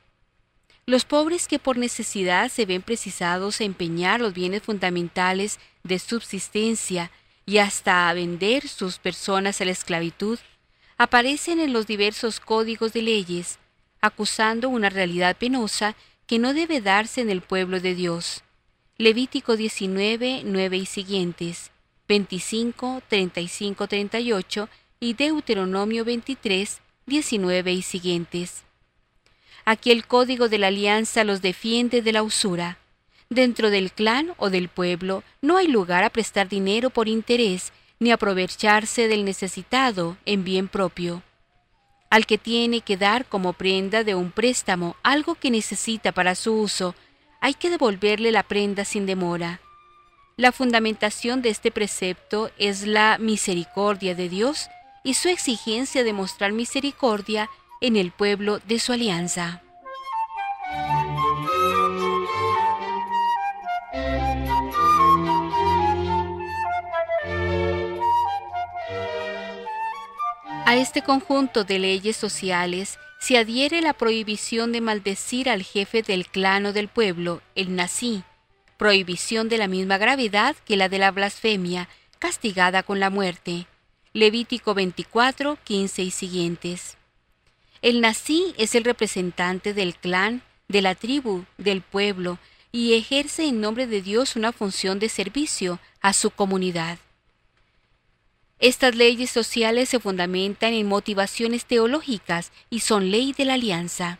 Los 0.86 1.06
pobres 1.06 1.48
que 1.48 1.58
por 1.58 1.78
necesidad 1.78 2.52
se 2.52 2.66
ven 2.66 2.84
precisados 2.84 3.60
a 3.60 3.64
empeñar 3.64 4.20
los 4.20 4.34
bienes 4.34 4.62
fundamentales 4.62 5.60
de 5.84 5.98
subsistencia 5.98 7.12
y 7.46 7.58
hasta 7.60 8.10
a 8.10 8.14
vender 8.14 8.68
sus 8.68 9.00
personas 9.00 9.62
a 9.62 9.66
la 9.66 9.72
esclavitud, 9.72 10.38
aparecen 10.98 11.60
en 11.60 11.74
los 11.74 11.88
diversos 11.88 12.40
códigos 12.40 12.94
de 12.94 13.02
leyes, 13.02 13.58
acusando 14.02 14.70
una 14.70 14.90
realidad 14.90 15.36
penosa 15.38 15.96
que 16.28 16.40
no 16.40 16.54
debe 16.54 16.82
darse 16.82 17.22
en 17.22 17.30
el 17.30 17.42
pueblo 17.42 17.80
de 17.80 17.96
Dios. 17.96 18.44
Levítico 18.98 19.56
19, 19.56 20.42
9 20.46 20.78
y 20.78 20.86
siguientes, 20.86 21.72
25, 22.08 23.02
35, 23.08 23.88
38 23.88 24.70
y 25.00 25.14
Deuteronomio 25.14 26.06
23, 26.06 26.82
19 27.06 27.74
y 27.74 27.82
siguientes. 27.82 28.64
Aquí 29.66 29.92
el 29.92 30.06
código 30.06 30.48
de 30.48 30.60
la 30.60 30.68
alianza 30.68 31.24
los 31.24 31.42
defiende 31.42 32.02
de 32.02 32.14
la 32.14 32.24
usura. 32.24 32.78
Dentro 33.30 33.70
del 33.70 33.92
clan 33.92 34.34
o 34.38 34.50
del 34.50 34.70
pueblo 34.70 35.24
no 35.42 35.58
hay 35.58 35.68
lugar 35.68 36.04
a 36.04 36.12
prestar 36.12 36.48
dinero 36.48 36.90
por 36.90 37.08
interés 37.08 37.74
ni 38.00 38.12
aprovecharse 38.12 39.08
del 39.08 39.26
necesitado 39.26 40.18
en 40.26 40.44
bien 40.44 40.68
propio. 40.68 41.24
Al 42.16 42.26
que 42.26 42.38
tiene 42.38 42.80
que 42.80 42.96
dar 42.96 43.26
como 43.26 43.52
prenda 43.52 44.06
de 44.06 44.16
un 44.16 44.32
préstamo 44.32 44.96
algo 45.04 45.36
que 45.36 45.52
necesita 45.52 46.14
para 46.14 46.34
su 46.36 46.54
uso, 46.54 46.96
hay 47.42 47.56
que 47.56 47.70
devolverle 47.70 48.32
la 48.32 48.44
prenda 48.44 48.86
sin 48.86 49.06
demora. 49.06 49.60
La 50.38 50.54
fundamentación 50.54 51.42
de 51.42 51.50
este 51.50 51.72
precepto 51.72 52.52
es 52.58 52.88
la 52.88 53.18
misericordia 53.18 54.16
de 54.16 54.30
Dios 54.30 54.70
y 55.04 55.16
su 55.16 55.28
exigencia 55.28 56.06
de 56.06 56.14
mostrar 56.14 56.54
misericordia 56.54 57.50
en 57.82 57.98
el 57.98 58.12
pueblo 58.12 58.60
de 58.60 58.80
su 58.80 58.94
alianza. 58.94 59.65
A 70.68 70.76
este 70.78 71.04
conjunto 71.04 71.64
de 71.64 71.78
leyes 71.78 72.18
sociales 72.18 72.98
se 73.20 73.38
adhiere 73.38 73.82
la 73.82 73.94
prohibición 73.94 74.72
de 74.72 74.82
maldecir 74.82 75.48
al 75.48 75.62
jefe 75.62 76.02
del 76.02 76.26
clan 76.26 76.66
o 76.66 76.74
del 76.74 76.88
pueblo, 76.88 77.44
el 77.54 77.76
nací, 77.76 78.24
prohibición 78.76 79.48
de 79.48 79.60
la 79.60 79.68
misma 79.68 80.00
gravedad 80.00 80.56
que 80.66 80.76
la 80.76 80.90
de 80.90 80.98
la 80.98 81.12
blasfemia, 81.12 81.88
castigada 82.18 82.82
con 82.82 83.00
la 83.00 83.12
muerte. 83.12 83.68
Levítico 84.14 84.74
24, 84.74 85.60
15 85.64 86.02
y 86.02 86.10
siguientes. 86.10 86.98
El 87.84 88.02
nací 88.02 88.56
es 88.58 88.74
el 88.74 88.86
representante 88.86 89.76
del 89.76 89.94
clan, 89.94 90.42
de 90.68 90.82
la 90.82 90.96
tribu, 90.96 91.46
del 91.60 91.82
pueblo, 91.82 92.40
y 92.72 92.96
ejerce 92.96 93.46
en 93.46 93.62
nombre 93.62 93.86
de 93.86 94.02
Dios 94.02 94.36
una 94.36 94.52
función 94.52 94.98
de 94.98 95.10
servicio 95.10 95.80
a 96.02 96.12
su 96.14 96.32
comunidad. 96.32 96.98
Estas 98.60 98.96
leyes 98.96 99.30
sociales 99.30 99.90
se 99.90 100.00
fundamentan 100.00 100.74
en 100.74 100.88
motivaciones 100.88 101.66
teológicas 101.66 102.52
y 102.70 102.80
son 102.80 103.12
ley 103.12 103.34
de 103.34 103.46
la 103.46 103.56
alianza. 103.56 104.20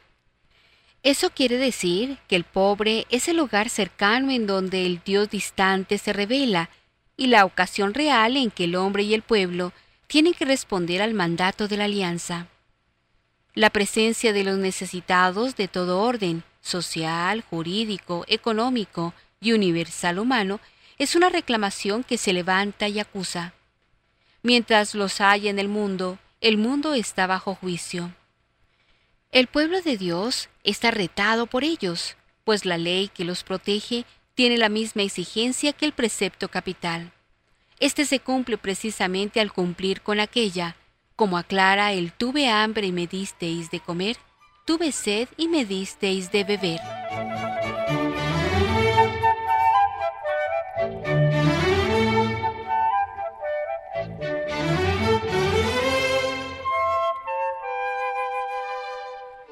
Eso 1.04 1.30
quiere 1.30 1.58
decir 1.58 2.18
que 2.28 2.36
el 2.36 2.44
pobre 2.44 3.06
es 3.10 3.28
el 3.28 3.38
lugar 3.38 3.70
cercano 3.70 4.32
en 4.32 4.48
donde 4.48 4.86
el 4.86 5.02
Dios 5.06 5.30
distante 5.30 5.98
se 5.98 6.12
revela 6.14 6.70
y 7.16 7.28
la 7.28 7.46
ocasión 7.46 7.94
real 7.94 8.36
en 8.36 8.52
que 8.52 8.66
el 8.66 8.76
hombre 8.76 9.04
y 9.04 9.14
el 9.14 9.22
pueblo 9.22 9.72
tienen 10.08 10.34
que 10.34 10.46
responder 10.46 11.02
al 11.02 11.14
mandato 11.14 11.68
de 11.68 11.78
la 11.78 11.86
alianza. 11.86 12.48
La 13.54 13.70
presencia 13.70 14.34
de 14.34 14.44
los 14.44 14.58
necesitados 14.58 15.56
de 15.56 15.68
todo 15.68 16.02
orden, 16.02 16.44
social, 16.60 17.42
jurídico, 17.50 18.26
económico 18.28 19.14
y 19.40 19.54
universal 19.54 20.20
humano, 20.20 20.60
es 20.98 21.16
una 21.16 21.30
reclamación 21.30 22.04
que 22.04 22.18
se 22.18 22.34
levanta 22.34 22.90
y 22.90 23.00
acusa. 23.00 23.54
Mientras 24.46 24.94
los 24.94 25.22
hay 25.22 25.48
en 25.48 25.58
el 25.58 25.68
mundo, 25.68 26.20
el 26.40 26.60
mundo 26.60 26.94
está 26.94 27.26
bajo 27.26 27.56
juicio. 27.56 28.14
El 29.32 29.48
pueblo 29.48 29.82
de 29.82 29.98
Dios 29.98 30.50
está 30.64 30.92
retado 30.92 31.48
por 31.48 31.64
ellos, 31.64 32.16
pues 32.44 32.64
la 32.64 32.78
ley 32.78 33.08
que 33.08 33.26
los 33.26 33.44
protege 33.44 34.06
tiene 34.36 34.60
la 34.60 34.70
misma 34.70 35.02
exigencia 35.02 35.74
que 35.74 35.88
el 35.88 35.94
precepto 35.94 36.48
capital. 36.50 37.12
Este 37.80 38.06
se 38.06 38.20
cumple 38.20 38.60
precisamente 38.60 39.40
al 39.40 39.52
cumplir 39.52 40.02
con 40.02 40.20
aquella 40.20 40.76
como 41.16 41.40
aclara 41.40 41.94
el 41.94 42.12
tuve 42.12 42.48
hambre 42.48 42.86
y 42.86 42.92
me 42.92 43.08
disteis 43.08 43.72
de 43.72 43.80
comer, 43.80 44.16
tuve 44.64 44.92
sed 44.92 45.28
y 45.38 45.48
me 45.48 45.66
disteis 45.66 46.32
de 46.32 46.44
beber. 46.44 47.55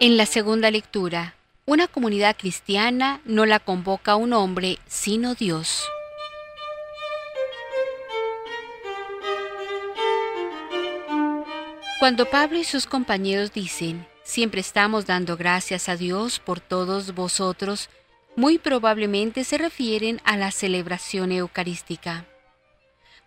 En 0.04 0.18
la 0.18 0.26
segunda 0.26 0.70
lectura, 0.70 1.34
una 1.66 1.88
comunidad 1.88 2.36
cristiana 2.36 3.22
no 3.24 3.46
la 3.46 3.62
convoca 3.62 4.18
un 4.18 4.34
hombre, 4.34 4.78
sino 4.86 5.34
Dios. 5.34 5.86
Cuando 12.00 12.26
Pablo 12.26 12.60
y 12.60 12.66
sus 12.66 12.86
compañeros 12.86 13.54
dicen, 13.54 14.06
siempre 14.24 14.60
estamos 14.60 15.06
dando 15.06 15.38
gracias 15.38 15.88
a 15.88 15.96
Dios 15.96 16.40
por 16.40 16.60
todos 16.60 17.16
vosotros, 17.16 17.90
muy 18.36 18.58
probablemente 18.58 19.46
se 19.46 19.58
refieren 19.58 20.20
a 20.26 20.36
la 20.36 20.52
celebración 20.52 21.32
eucarística. 21.32 22.26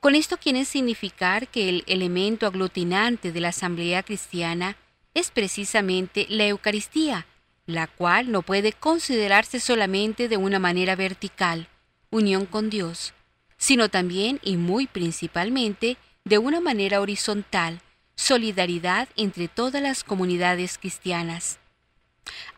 Con 0.01 0.15
esto 0.15 0.37
quieren 0.37 0.67
significar 0.67 1.49
que 1.49 1.71
el 1.71 1.85
elemento 1.87 2.47
aglutinante 2.47 3.33
de 3.33 3.41
la 3.41 3.49
asamblea 3.49 4.03
cristiana 4.03 4.77
es 5.17 5.31
precisamente 5.31 6.27
la 6.29 6.47
Eucaristía, 6.47 7.27
la 7.65 7.87
cual 7.87 8.31
no 8.31 8.43
puede 8.43 8.75
considerarse 8.75 9.61
solamente 9.61 10.29
de 10.29 10.37
una 10.37 10.59
manera 10.59 10.95
vertical, 10.95 11.69
unión 12.11 12.45
con 12.45 12.69
Dios, 12.69 13.15
sino 13.57 13.89
también 13.89 14.41
y 14.43 14.59
muy 14.59 14.87
principalmente 14.87 15.97
de 16.25 16.37
una 16.37 16.61
manera 16.61 17.01
horizontal, 17.01 17.81
solidaridad 18.15 19.09
entre 19.17 19.49
todas 19.49 19.83
las 19.83 20.05
comunidades 20.05 20.77
cristianas. 20.77 21.61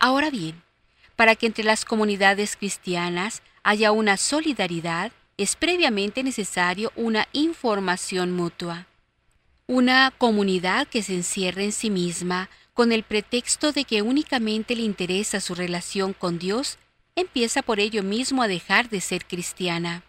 Ahora 0.01 0.29
bien, 0.29 0.61
para 1.15 1.37
que 1.37 1.47
entre 1.47 1.63
las 1.63 1.85
comunidades 1.85 2.57
cristianas 2.57 3.41
haya 3.63 3.93
una 3.93 4.17
solidaridad, 4.17 5.13
es 5.37 5.55
previamente 5.55 6.25
necesario 6.25 6.91
una 6.97 7.29
información 7.33 8.33
mutua. 8.33 8.88
Una 9.71 10.15
comunidad 10.17 10.89
que 10.89 11.03
se 11.03 11.13
encierre 11.15 11.63
en 11.63 11.73
sí 11.73 11.91
misma 11.91 12.49
con 12.73 12.91
el 12.91 13.03
pretexto 13.03 13.71
de 13.71 13.85
que 13.85 14.01
únicamente 14.01 14.75
le 14.75 14.81
interesa 14.81 15.43
su 15.43 15.55
relación 15.55 16.15
con 16.15 16.39
Dios, 16.39 16.79
empieza 17.17 17.61
por 17.61 17.79
ello 17.79 18.03
mismo 18.03 18.43
a 18.43 18.49
dejar 18.49 18.89
de 18.89 19.03
ser 19.03 19.27
cristiana. 19.27 20.05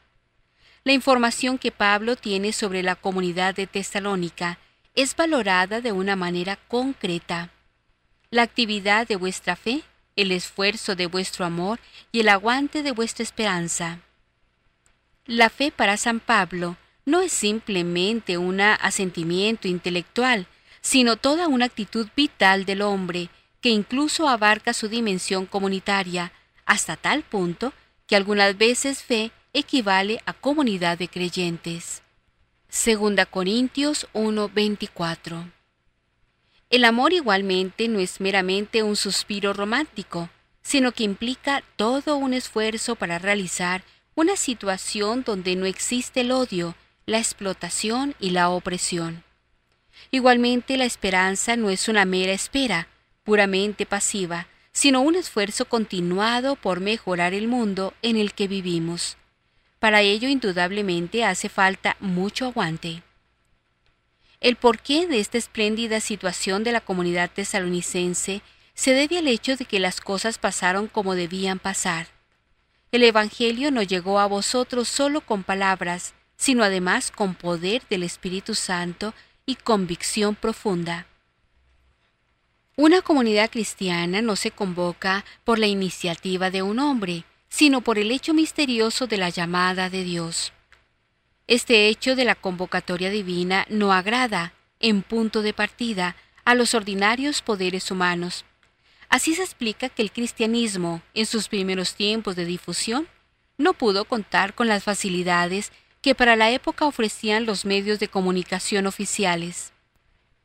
La 0.86 0.94
información 0.94 1.58
que 1.58 1.74
Pablo 1.74 2.16
tiene 2.16 2.54
sobre 2.54 2.84
la 2.84 2.96
comunidad 2.96 3.54
de 3.54 3.68
Tesalónica 3.68 4.60
es 4.96 5.14
valorada 5.14 5.82
de 5.82 5.92
una 5.92 6.16
manera 6.16 6.56
concreta. 6.70 7.50
La 8.32 8.44
actividad 8.44 9.10
de 9.10 9.18
vuestra 9.18 9.58
fe, 9.58 9.84
el 10.16 10.32
esfuerzo 10.32 10.96
de 10.96 11.08
vuestro 11.08 11.44
amor 11.44 11.82
y 12.14 12.22
el 12.22 12.30
aguante 12.30 12.82
de 12.82 12.94
vuestra 12.94 13.24
esperanza. 13.24 14.00
La 15.26 15.50
fe 15.50 15.70
para 15.70 15.98
San 15.98 16.22
Pablo 16.22 16.78
no 17.10 17.22
es 17.22 17.32
simplemente 17.32 18.38
un 18.38 18.62
asentimiento 18.62 19.68
intelectual, 19.68 20.48
sino 20.82 21.18
toda 21.18 21.48
una 21.48 21.66
actitud 21.66 22.08
vital 22.16 22.66
del 22.66 22.82
hombre 22.82 23.30
que 23.62 23.70
incluso 23.70 24.30
abarca 24.30 24.74
su 24.74 24.88
dimensión 24.88 25.46
comunitaria, 25.46 26.32
hasta 26.66 26.96
tal 26.96 27.24
punto 27.24 27.74
que 28.08 28.16
algunas 28.16 28.58
veces 28.58 29.04
fe 29.04 29.32
equivale 29.54 30.22
a 30.26 30.34
comunidad 30.34 30.98
de 30.98 31.08
creyentes. 31.08 32.04
Segunda 32.70 33.26
Corintios 33.26 34.08
1:24. 34.14 35.52
El 36.70 36.86
amor 36.86 37.14
igualmente 37.14 37.88
no 37.88 38.00
es 38.00 38.22
meramente 38.22 38.84
un 38.84 38.96
suspiro 38.96 39.54
romántico, 39.54 40.30
sino 40.62 40.92
que 40.92 41.04
implica 41.04 41.64
todo 41.76 42.16
un 42.16 42.36
esfuerzo 42.36 42.96
para 42.96 43.18
realizar 43.18 43.84
una 44.14 44.36
situación 44.36 45.24
donde 45.24 45.56
no 45.56 45.66
existe 45.66 46.22
el 46.22 46.32
odio, 46.32 46.76
la 47.10 47.18
explotación 47.18 48.16
y 48.20 48.30
la 48.30 48.50
opresión. 48.50 49.24
Igualmente 50.12 50.78
la 50.78 50.86
esperanza 50.86 51.56
no 51.56 51.70
es 51.70 51.88
una 51.88 52.06
mera 52.06 52.32
espera, 52.32 52.88
puramente 53.24 53.86
pasiva, 53.86 54.48
sino 54.72 55.02
un 55.02 55.16
esfuerzo 55.16 55.66
continuado 55.66 56.56
por 56.56 56.80
mejorar 56.80 57.34
el 57.34 57.48
mundo 57.48 57.94
en 58.02 58.16
el 58.16 58.34
que 58.34 58.48
vivimos. 58.48 59.18
Para 59.80 60.02
ello 60.02 60.30
indudablemente 60.30 61.26
hace 61.26 61.50
falta 61.50 61.98
mucho 62.00 62.46
aguante. 62.46 63.02
El 64.40 64.56
porqué 64.56 65.08
de 65.08 65.20
esta 65.20 65.38
espléndida 65.38 66.00
situación 66.00 66.64
de 66.64 66.72
la 66.72 66.82
comunidad 66.82 67.32
tesalonicense 67.34 68.42
se 68.74 68.94
debe 68.94 69.18
al 69.18 69.28
hecho 69.28 69.58
de 69.58 69.66
que 69.66 69.80
las 69.80 70.00
cosas 70.00 70.38
pasaron 70.38 70.88
como 70.88 71.16
debían 71.16 71.60
pasar. 71.60 72.08
El 72.92 73.04
Evangelio 73.04 73.72
no 73.72 73.82
llegó 73.82 74.20
a 74.20 74.28
vosotros 74.28 74.88
solo 74.88 75.22
con 75.22 75.44
palabras, 75.44 76.14
sino 76.40 76.64
además 76.64 77.12
con 77.12 77.36
poder 77.36 77.84
del 77.90 78.02
Espíritu 78.02 78.56
Santo 78.56 79.14
y 79.46 79.56
convicción 79.56 80.36
profunda. 80.36 81.06
Una 82.78 83.02
comunidad 83.02 83.52
cristiana 83.52 84.22
no 84.22 84.38
se 84.38 84.52
convoca 84.52 85.26
por 85.44 85.60
la 85.60 85.68
iniciativa 85.68 86.50
de 86.50 86.62
un 86.62 86.80
hombre, 86.80 87.26
sino 87.50 87.82
por 87.82 88.00
el 88.00 88.10
hecho 88.10 88.34
misterioso 88.34 89.06
de 89.06 89.18
la 89.18 89.28
llamada 89.28 89.90
de 89.90 90.06
Dios. 90.06 90.54
Este 91.46 91.90
hecho 91.90 92.16
de 92.16 92.24
la 92.24 92.36
convocatoria 92.36 93.10
divina 93.10 93.66
no 93.70 93.92
agrada, 93.92 94.54
en 94.80 95.02
punto 95.02 95.42
de 95.42 95.52
partida, 95.54 96.16
a 96.46 96.56
los 96.56 96.74
ordinarios 96.74 97.42
poderes 97.42 97.92
humanos. 97.92 98.46
Así 99.10 99.36
se 99.36 99.44
explica 99.44 99.90
que 99.90 100.04
el 100.04 100.14
cristianismo, 100.14 101.02
en 101.14 101.26
sus 101.26 101.50
primeros 101.50 101.96
tiempos 101.96 102.38
de 102.38 102.46
difusión, 102.46 103.10
no 103.58 103.74
pudo 103.74 104.06
contar 104.06 104.54
con 104.54 104.70
las 104.70 104.86
facilidades 104.86 105.74
que 106.02 106.16
para 106.16 106.36
la 106.36 106.52
época 106.52 106.86
ofrecían 106.86 107.46
los 107.46 107.66
medios 107.66 108.00
de 108.00 108.08
comunicación 108.08 108.88
oficiales. 108.88 109.74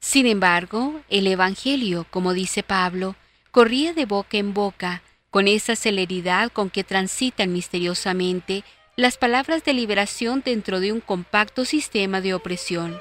Sin 0.00 0.26
embargo, 0.26 1.00
el 1.08 1.26
Evangelio, 1.26 2.06
como 2.10 2.32
dice 2.32 2.62
Pablo, 2.62 3.16
corría 3.50 3.92
de 3.92 4.04
boca 4.04 4.36
en 4.36 4.52
boca, 4.52 5.02
con 5.30 5.48
esa 5.48 5.76
celeridad 5.76 6.52
con 6.52 6.70
que 6.70 6.84
transitan 6.84 7.52
misteriosamente 7.52 8.64
las 8.96 9.16
palabras 9.16 9.64
de 9.64 9.72
liberación 9.72 10.42
dentro 10.44 10.78
de 10.78 10.92
un 10.92 11.00
compacto 11.00 11.64
sistema 11.64 12.20
de 12.20 12.34
opresión. 12.34 12.98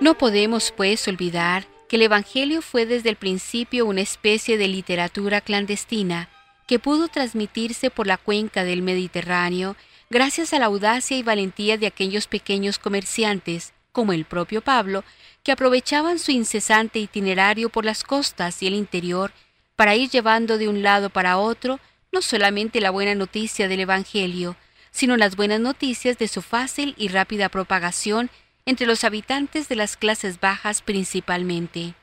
No 0.00 0.18
podemos, 0.18 0.72
pues, 0.76 1.06
olvidar 1.08 1.66
que 1.88 1.96
el 1.96 2.02
Evangelio 2.02 2.62
fue 2.62 2.86
desde 2.86 3.10
el 3.10 3.16
principio 3.16 3.86
una 3.86 4.00
especie 4.00 4.58
de 4.58 4.68
literatura 4.68 5.40
clandestina 5.40 6.28
que 6.66 6.78
pudo 6.78 7.08
transmitirse 7.08 7.90
por 7.90 8.06
la 8.06 8.16
cuenca 8.16 8.64
del 8.64 8.82
Mediterráneo 8.82 9.76
gracias 10.10 10.52
a 10.52 10.58
la 10.58 10.66
audacia 10.66 11.16
y 11.16 11.22
valentía 11.22 11.76
de 11.76 11.86
aquellos 11.86 12.26
pequeños 12.26 12.78
comerciantes, 12.78 13.72
como 13.92 14.12
el 14.12 14.24
propio 14.24 14.62
Pablo, 14.62 15.04
que 15.42 15.52
aprovechaban 15.52 16.18
su 16.18 16.30
incesante 16.30 16.98
itinerario 16.98 17.68
por 17.68 17.84
las 17.84 18.02
costas 18.02 18.62
y 18.62 18.66
el 18.66 18.74
interior 18.74 19.32
para 19.76 19.94
ir 19.94 20.08
llevando 20.08 20.56
de 20.56 20.68
un 20.68 20.82
lado 20.82 21.10
para 21.10 21.36
otro 21.38 21.80
no 22.12 22.22
solamente 22.22 22.80
la 22.80 22.90
buena 22.90 23.14
noticia 23.14 23.68
del 23.68 23.80
Evangelio, 23.80 24.56
sino 24.90 25.16
las 25.16 25.34
buenas 25.34 25.58
noticias 25.58 26.16
de 26.16 26.28
su 26.28 26.40
fácil 26.40 26.94
y 26.96 27.08
rápida 27.08 27.48
propagación 27.48 28.30
entre 28.66 28.86
los 28.86 29.04
habitantes 29.04 29.68
de 29.68 29.76
las 29.76 29.96
clases 29.96 30.40
bajas 30.40 30.82
principalmente. 30.82 31.94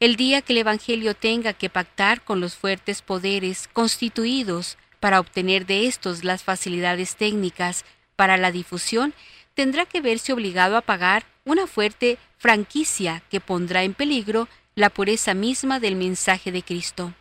El 0.00 0.16
día 0.16 0.42
que 0.42 0.52
el 0.52 0.58
Evangelio 0.58 1.14
tenga 1.14 1.52
que 1.52 1.70
pactar 1.70 2.22
con 2.22 2.40
los 2.40 2.56
fuertes 2.56 3.00
poderes 3.00 3.68
constituidos 3.72 4.76
para 5.00 5.20
obtener 5.20 5.66
de 5.66 5.86
estos 5.86 6.24
las 6.24 6.42
facilidades 6.42 7.16
técnicas 7.16 7.84
para 8.16 8.36
la 8.36 8.50
difusión, 8.50 9.14
tendrá 9.54 9.86
que 9.86 10.00
verse 10.00 10.32
obligado 10.32 10.76
a 10.76 10.82
pagar 10.82 11.24
una 11.44 11.66
fuerte 11.66 12.18
franquicia 12.38 13.22
que 13.30 13.40
pondrá 13.40 13.82
en 13.84 13.94
peligro 13.94 14.48
la 14.74 14.90
pureza 14.90 15.34
misma 15.34 15.78
del 15.80 15.96
mensaje 15.96 16.52
de 16.52 16.62
Cristo. 16.62 17.14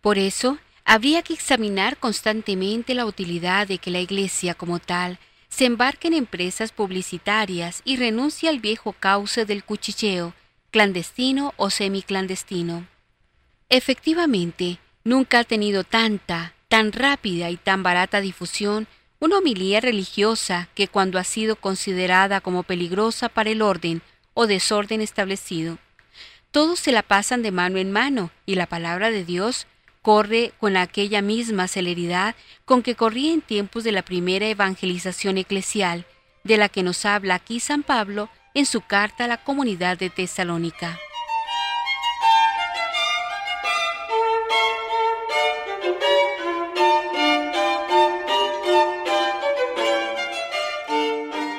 Por 0.00 0.18
eso, 0.18 0.58
habría 0.84 1.22
que 1.22 1.34
examinar 1.34 1.96
constantemente 1.98 2.94
la 2.94 3.06
utilidad 3.06 3.68
de 3.68 3.78
que 3.78 3.90
la 3.90 4.00
Iglesia 4.00 4.54
como 4.54 4.78
tal 4.78 5.18
se 5.52 5.66
embarque 5.66 6.08
en 6.08 6.14
empresas 6.14 6.72
publicitarias 6.72 7.82
y 7.84 7.96
renuncie 7.96 8.48
al 8.48 8.58
viejo 8.58 8.94
cauce 8.94 9.44
del 9.44 9.64
cuchicheo, 9.64 10.32
clandestino 10.70 11.52
o 11.58 11.68
semiclandestino. 11.68 12.86
Efectivamente, 13.68 14.78
nunca 15.04 15.40
ha 15.40 15.44
tenido 15.44 15.84
tanta, 15.84 16.54
tan 16.68 16.90
rápida 16.90 17.50
y 17.50 17.58
tan 17.58 17.82
barata 17.82 18.22
difusión 18.22 18.86
una 19.20 19.38
homilía 19.38 19.82
religiosa 19.82 20.70
que 20.74 20.88
cuando 20.88 21.18
ha 21.18 21.24
sido 21.24 21.56
considerada 21.56 22.40
como 22.40 22.62
peligrosa 22.62 23.28
para 23.28 23.50
el 23.50 23.60
orden 23.60 24.00
o 24.32 24.46
desorden 24.46 25.02
establecido. 25.02 25.76
Todos 26.50 26.80
se 26.80 26.92
la 26.92 27.02
pasan 27.02 27.42
de 27.42 27.50
mano 27.50 27.76
en 27.76 27.92
mano 27.92 28.30
y 28.46 28.54
la 28.54 28.66
palabra 28.66 29.10
de 29.10 29.22
Dios 29.26 29.66
corre 30.02 30.52
con 30.58 30.76
aquella 30.76 31.22
misma 31.22 31.68
celeridad 31.68 32.34
con 32.64 32.82
que 32.82 32.96
corría 32.96 33.32
en 33.32 33.40
tiempos 33.40 33.84
de 33.84 33.92
la 33.92 34.02
primera 34.02 34.46
evangelización 34.46 35.38
eclesial, 35.38 36.04
de 36.44 36.56
la 36.56 36.68
que 36.68 36.82
nos 36.82 37.06
habla 37.06 37.36
aquí 37.36 37.60
San 37.60 37.84
Pablo 37.84 38.28
en 38.54 38.66
su 38.66 38.80
carta 38.82 39.24
a 39.24 39.28
la 39.28 39.42
comunidad 39.42 39.96
de 39.96 40.10
Tesalónica. 40.10 40.98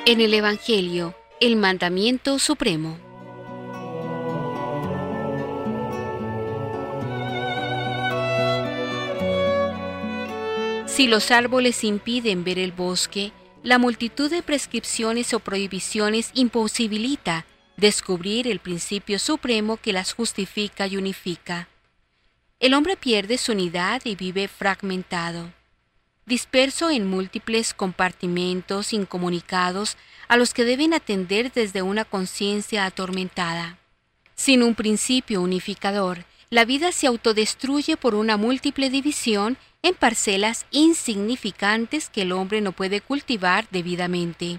En 0.06 0.20
el 0.20 0.34
Evangelio, 0.34 1.14
el 1.40 1.56
mandamiento 1.56 2.38
supremo. 2.38 3.03
Si 10.94 11.08
los 11.08 11.32
árboles 11.32 11.82
impiden 11.82 12.44
ver 12.44 12.56
el 12.56 12.70
bosque, 12.70 13.32
la 13.64 13.78
multitud 13.78 14.30
de 14.30 14.44
prescripciones 14.44 15.34
o 15.34 15.40
prohibiciones 15.40 16.30
imposibilita 16.34 17.46
descubrir 17.76 18.46
el 18.46 18.60
principio 18.60 19.18
supremo 19.18 19.76
que 19.76 19.92
las 19.92 20.12
justifica 20.12 20.86
y 20.86 20.96
unifica. 20.96 21.66
El 22.60 22.74
hombre 22.74 22.96
pierde 22.96 23.38
su 23.38 23.50
unidad 23.50 24.02
y 24.04 24.14
vive 24.14 24.46
fragmentado, 24.46 25.52
disperso 26.26 26.90
en 26.90 27.08
múltiples 27.08 27.74
compartimentos 27.74 28.92
incomunicados 28.92 29.96
a 30.28 30.36
los 30.36 30.54
que 30.54 30.64
deben 30.64 30.94
atender 30.94 31.50
desde 31.50 31.82
una 31.82 32.04
conciencia 32.04 32.86
atormentada. 32.86 33.80
Sin 34.36 34.62
un 34.62 34.76
principio 34.76 35.42
unificador, 35.42 36.24
la 36.50 36.64
vida 36.64 36.92
se 36.92 37.08
autodestruye 37.08 37.96
por 37.96 38.14
una 38.14 38.36
múltiple 38.36 38.90
división 38.90 39.58
en 39.84 39.94
parcelas 39.94 40.64
insignificantes 40.70 42.08
que 42.08 42.22
el 42.22 42.32
hombre 42.32 42.62
no 42.62 42.72
puede 42.72 43.02
cultivar 43.02 43.68
debidamente. 43.70 44.58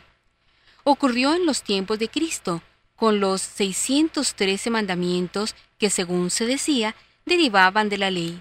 Ocurrió 0.84 1.34
en 1.34 1.48
los 1.48 1.64
tiempos 1.64 1.98
de 1.98 2.10
Cristo, 2.10 2.62
con 2.96 3.20
los 3.20 3.42
613 3.42 4.70
mandamientos 4.70 5.56
que, 5.80 5.90
según 5.90 6.30
se 6.30 6.46
decía, 6.46 6.96
derivaban 7.26 7.90
de 7.90 7.98
la 7.98 8.12
ley. 8.12 8.40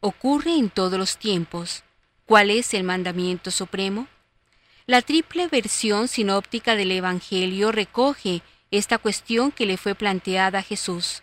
Ocurre 0.00 0.56
en 0.56 0.68
todos 0.68 0.98
los 0.98 1.16
tiempos. 1.16 1.84
¿Cuál 2.26 2.50
es 2.50 2.74
el 2.74 2.82
mandamiento 2.82 3.52
supremo? 3.52 4.08
La 4.84 5.02
triple 5.02 5.46
versión 5.46 6.08
sinóptica 6.08 6.74
del 6.74 6.90
Evangelio 6.90 7.70
recoge 7.70 8.42
esta 8.72 8.98
cuestión 8.98 9.52
que 9.52 9.64
le 9.64 9.76
fue 9.76 9.94
planteada 9.94 10.58
a 10.58 10.62
Jesús. 10.62 11.22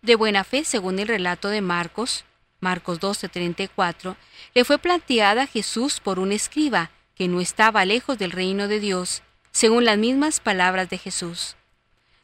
De 0.00 0.14
buena 0.14 0.44
fe, 0.44 0.62
según 0.62 1.00
el 1.00 1.08
relato 1.08 1.48
de 1.48 1.60
Marcos, 1.60 2.24
Marcos 2.60 3.00
12:34, 3.00 4.16
le 4.54 4.64
fue 4.64 4.78
planteada 4.78 5.42
a 5.42 5.46
Jesús 5.46 6.00
por 6.00 6.18
un 6.18 6.32
escriba 6.32 6.90
que 7.14 7.28
no 7.28 7.40
estaba 7.40 7.84
lejos 7.84 8.18
del 8.18 8.32
reino 8.32 8.68
de 8.68 8.80
Dios, 8.80 9.22
según 9.50 9.84
las 9.84 9.98
mismas 9.98 10.40
palabras 10.40 10.88
de 10.90 10.98
Jesús. 10.98 11.56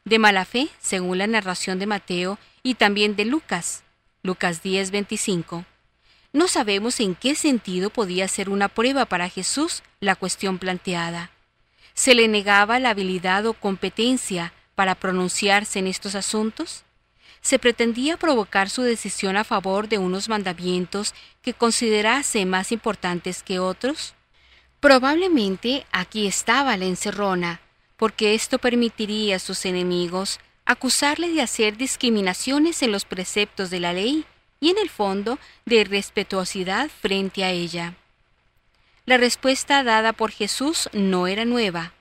De 0.04 0.18
mala 0.18 0.44
fe, 0.44 0.68
según 0.80 1.18
la 1.18 1.26
narración 1.26 1.78
de 1.78 1.86
Mateo 1.86 2.38
y 2.62 2.74
también 2.74 3.16
de 3.16 3.24
Lucas, 3.24 3.84
Lucas 4.22 4.62
10:25. 4.62 5.64
No 6.32 6.48
sabemos 6.48 6.98
en 6.98 7.14
qué 7.14 7.34
sentido 7.34 7.90
podía 7.90 8.26
ser 8.26 8.50
una 8.50 8.68
prueba 8.68 9.04
para 9.04 9.28
Jesús 9.28 9.82
la 10.00 10.16
cuestión 10.16 10.58
planteada. 10.58 11.30
¿Se 11.94 12.14
le 12.14 12.26
negaba 12.26 12.80
la 12.80 12.90
habilidad 12.90 13.46
o 13.46 13.52
competencia 13.54 14.52
para 14.74 14.96
pronunciarse 14.96 15.78
en 15.78 15.86
estos 15.86 16.16
asuntos? 16.16 16.84
Se 17.44 17.58
pretendía 17.58 18.16
provocar 18.16 18.70
su 18.70 18.80
decisión 18.80 19.36
a 19.36 19.44
favor 19.44 19.86
de 19.86 19.98
unos 19.98 20.30
mandamientos 20.30 21.14
que 21.42 21.52
considerase 21.52 22.46
más 22.46 22.72
importantes 22.72 23.42
que 23.42 23.58
otros? 23.58 24.14
Probablemente 24.80 25.86
aquí 25.92 26.26
estaba 26.26 26.78
la 26.78 26.86
encerrona, 26.86 27.60
porque 27.98 28.34
esto 28.34 28.58
permitiría 28.58 29.36
a 29.36 29.38
sus 29.38 29.66
enemigos 29.66 30.40
acusarle 30.64 31.28
de 31.28 31.42
hacer 31.42 31.76
discriminaciones 31.76 32.82
en 32.82 32.92
los 32.92 33.04
preceptos 33.04 33.68
de 33.68 33.80
la 33.80 33.92
ley 33.92 34.24
y 34.58 34.70
en 34.70 34.78
el 34.78 34.88
fondo 34.88 35.38
de 35.66 35.76
irrespetuosidad 35.76 36.88
frente 36.88 37.44
a 37.44 37.50
ella. 37.50 37.94
La 39.04 39.18
respuesta 39.18 39.84
dada 39.84 40.14
por 40.14 40.30
Jesús 40.30 40.88
no 40.94 41.26
era 41.26 41.44
nueva. 41.44 41.92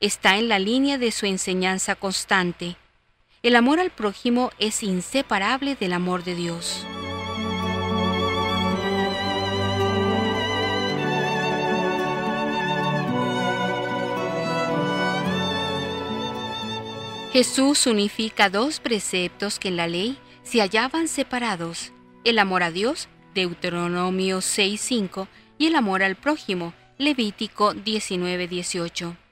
Está 0.00 0.36
en 0.36 0.50
la 0.50 0.58
línea 0.58 0.98
de 0.98 1.12
su 1.12 1.24
enseñanza 1.24 1.94
constante 1.94 2.76
el 3.42 3.56
amor 3.56 3.80
al 3.80 3.90
prójimo 3.90 4.50
es 4.58 4.82
inseparable 4.82 5.76
del 5.76 5.92
amor 5.92 6.24
de 6.24 6.34
Dios. 6.34 6.84
Jesús 17.32 17.86
unifica 17.86 18.48
dos 18.48 18.80
preceptos 18.80 19.58
que 19.58 19.68
en 19.68 19.76
la 19.76 19.88
ley 19.88 20.16
se 20.42 20.60
hallaban 20.60 21.06
separados, 21.06 21.92
el 22.24 22.38
amor 22.38 22.62
a 22.62 22.70
Dios, 22.70 23.08
Deuteronomio 23.34 24.38
6.5, 24.38 25.28
y 25.58 25.66
el 25.66 25.76
amor 25.76 26.02
al 26.02 26.16
prójimo, 26.16 26.72
Levítico 26.96 27.74
19:18. 27.74 29.25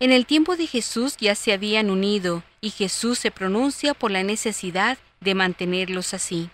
En 0.00 0.12
el 0.12 0.26
tiempo 0.26 0.56
de 0.56 0.66
Jesús 0.66 1.16
ya 1.18 1.34
se 1.34 1.52
habían 1.52 1.90
unido 1.90 2.42
y 2.60 2.70
Jesús 2.70 3.18
se 3.18 3.30
pronuncia 3.30 3.94
por 3.94 4.10
la 4.10 4.22
necesidad 4.22 4.98
de 5.20 5.34
mantenerlos 5.34 6.14
así. 6.14 6.50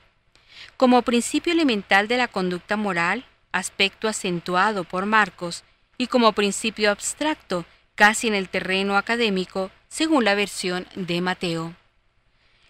Como 0.77 1.03
principio 1.03 1.53
elemental 1.53 2.09
de 2.09 2.17
la 2.17 2.29
conducta 2.29 2.77
moral, 2.77 3.25
aspecto 3.53 4.09
acentuado 4.09 4.85
por 4.85 5.07
Marcos, 5.07 5.65
y 5.97 6.07
como 6.07 6.33
principio 6.33 6.91
abstracto, 6.91 7.67
casi 7.95 8.29
en 8.29 8.35
el 8.35 8.49
terreno 8.49 8.97
académico, 8.97 9.71
según 9.89 10.25
la 10.25 10.35
versión 10.35 10.87
de 10.95 11.21
Mateo. 11.21 11.75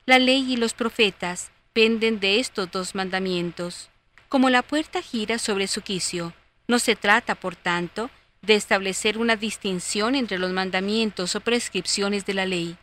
La 0.04 0.18
ley 0.18 0.52
y 0.52 0.56
los 0.56 0.74
profetas 0.74 1.52
penden 1.72 2.18
de 2.18 2.40
estos 2.40 2.70
dos 2.70 2.94
mandamientos. 2.96 3.88
Como 4.28 4.50
la 4.50 4.62
puerta 4.62 5.02
gira 5.02 5.38
sobre 5.38 5.68
su 5.68 5.82
quicio, 5.82 6.32
no 6.66 6.78
se 6.78 6.96
trata, 6.96 7.36
por 7.36 7.54
tanto, 7.54 8.10
de 8.42 8.54
establecer 8.54 9.18
una 9.18 9.36
distinción 9.36 10.14
entre 10.14 10.38
los 10.38 10.52
mandamientos 10.52 11.36
o 11.36 11.40
prescripciones 11.40 12.24
de 12.26 12.34
la 12.34 12.46
ley. 12.46 12.76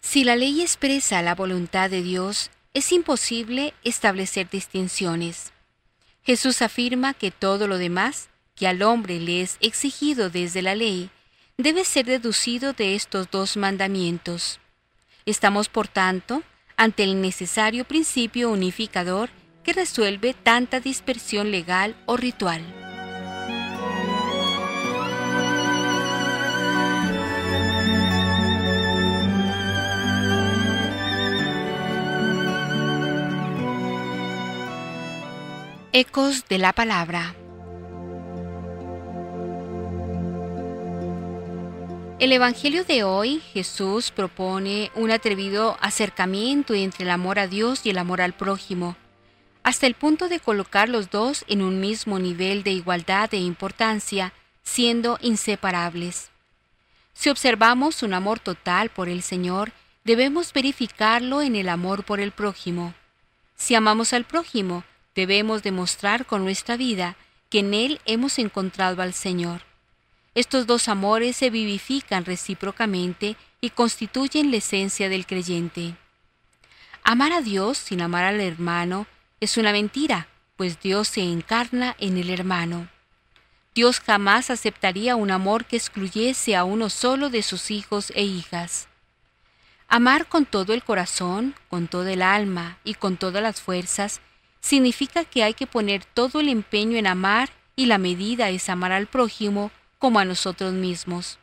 Si 0.00 0.24
la 0.24 0.36
ley 0.36 0.62
expresa 0.62 1.22
la 1.22 1.34
voluntad 1.34 1.90
de 1.90 2.02
Dios, 2.02 2.50
es 2.74 2.92
imposible 2.92 3.74
establecer 3.84 4.50
distinciones. 4.50 5.52
Jesús 6.22 6.62
afirma 6.62 7.14
que 7.14 7.30
todo 7.30 7.68
lo 7.68 7.78
demás 7.78 8.28
que 8.54 8.66
al 8.66 8.82
hombre 8.82 9.20
le 9.20 9.42
es 9.42 9.56
exigido 9.60 10.30
desde 10.30 10.62
la 10.62 10.74
ley 10.74 11.10
debe 11.56 11.84
ser 11.84 12.06
deducido 12.06 12.72
de 12.72 12.94
estos 12.94 13.30
dos 13.30 13.56
mandamientos. 13.56 14.60
Estamos, 15.26 15.68
por 15.68 15.88
tanto, 15.88 16.42
ante 16.76 17.04
el 17.04 17.20
necesario 17.20 17.84
principio 17.84 18.50
unificador 18.50 19.30
que 19.62 19.72
resuelve 19.72 20.34
tanta 20.34 20.80
dispersión 20.80 21.50
legal 21.50 21.96
o 22.06 22.16
ritual. 22.16 22.83
Ecos 35.96 36.48
de 36.48 36.58
la 36.58 36.72
Palabra 36.72 37.36
El 42.18 42.32
Evangelio 42.32 42.82
de 42.82 43.04
hoy, 43.04 43.40
Jesús 43.52 44.10
propone 44.10 44.90
un 44.96 45.12
atrevido 45.12 45.78
acercamiento 45.80 46.74
entre 46.74 47.04
el 47.04 47.10
amor 47.10 47.38
a 47.38 47.46
Dios 47.46 47.86
y 47.86 47.90
el 47.90 47.98
amor 47.98 48.22
al 48.22 48.32
prójimo, 48.32 48.96
hasta 49.62 49.86
el 49.86 49.94
punto 49.94 50.28
de 50.28 50.40
colocar 50.40 50.88
los 50.88 51.10
dos 51.10 51.44
en 51.46 51.62
un 51.62 51.78
mismo 51.78 52.18
nivel 52.18 52.64
de 52.64 52.72
igualdad 52.72 53.32
e 53.32 53.36
importancia, 53.36 54.32
siendo 54.64 55.16
inseparables. 55.22 56.30
Si 57.12 57.30
observamos 57.30 58.02
un 58.02 58.14
amor 58.14 58.40
total 58.40 58.88
por 58.88 59.08
el 59.08 59.22
Señor, 59.22 59.70
debemos 60.02 60.52
verificarlo 60.52 61.40
en 61.40 61.54
el 61.54 61.68
amor 61.68 62.02
por 62.02 62.18
el 62.18 62.32
prójimo. 62.32 62.94
Si 63.54 63.76
amamos 63.76 64.12
al 64.12 64.24
prójimo, 64.24 64.82
debemos 65.14 65.62
demostrar 65.62 66.26
con 66.26 66.44
nuestra 66.44 66.76
vida 66.76 67.16
que 67.50 67.60
en 67.60 67.74
Él 67.74 68.00
hemos 68.04 68.38
encontrado 68.38 69.02
al 69.02 69.14
Señor. 69.14 69.62
Estos 70.34 70.66
dos 70.66 70.88
amores 70.88 71.36
se 71.36 71.50
vivifican 71.50 72.24
recíprocamente 72.24 73.36
y 73.60 73.70
constituyen 73.70 74.50
la 74.50 74.56
esencia 74.56 75.08
del 75.08 75.26
creyente. 75.26 75.94
Amar 77.04 77.32
a 77.32 77.40
Dios 77.40 77.78
sin 77.78 78.02
amar 78.02 78.24
al 78.24 78.40
hermano 78.40 79.06
es 79.40 79.56
una 79.56 79.72
mentira, 79.72 80.26
pues 80.56 80.80
Dios 80.80 81.08
se 81.08 81.20
encarna 81.20 81.94
en 81.98 82.16
el 82.16 82.30
hermano. 82.30 82.88
Dios 83.74 84.00
jamás 84.00 84.50
aceptaría 84.50 85.16
un 85.16 85.30
amor 85.30 85.64
que 85.64 85.76
excluyese 85.76 86.56
a 86.56 86.64
uno 86.64 86.90
solo 86.90 87.28
de 87.28 87.42
sus 87.42 87.70
hijos 87.70 88.12
e 88.14 88.22
hijas. 88.22 88.88
Amar 89.88 90.26
con 90.26 90.46
todo 90.46 90.72
el 90.72 90.82
corazón, 90.82 91.54
con 91.68 91.88
toda 91.88 92.12
el 92.12 92.22
alma 92.22 92.78
y 92.84 92.94
con 92.94 93.16
todas 93.16 93.42
las 93.42 93.60
fuerzas 93.60 94.20
significa 94.64 95.26
que 95.26 95.42
hay 95.42 95.52
que 95.52 95.66
poner 95.66 96.06
todo 96.06 96.40
el 96.40 96.48
empeño 96.48 96.96
en 96.96 97.06
amar 97.06 97.50
y 97.76 97.84
la 97.84 97.98
medida 97.98 98.48
es 98.48 98.70
amar 98.70 98.92
al 98.92 99.06
prójimo 99.06 99.70
como 99.98 100.18
a 100.18 100.24
nosotros 100.24 100.72
mismos. 100.72 101.38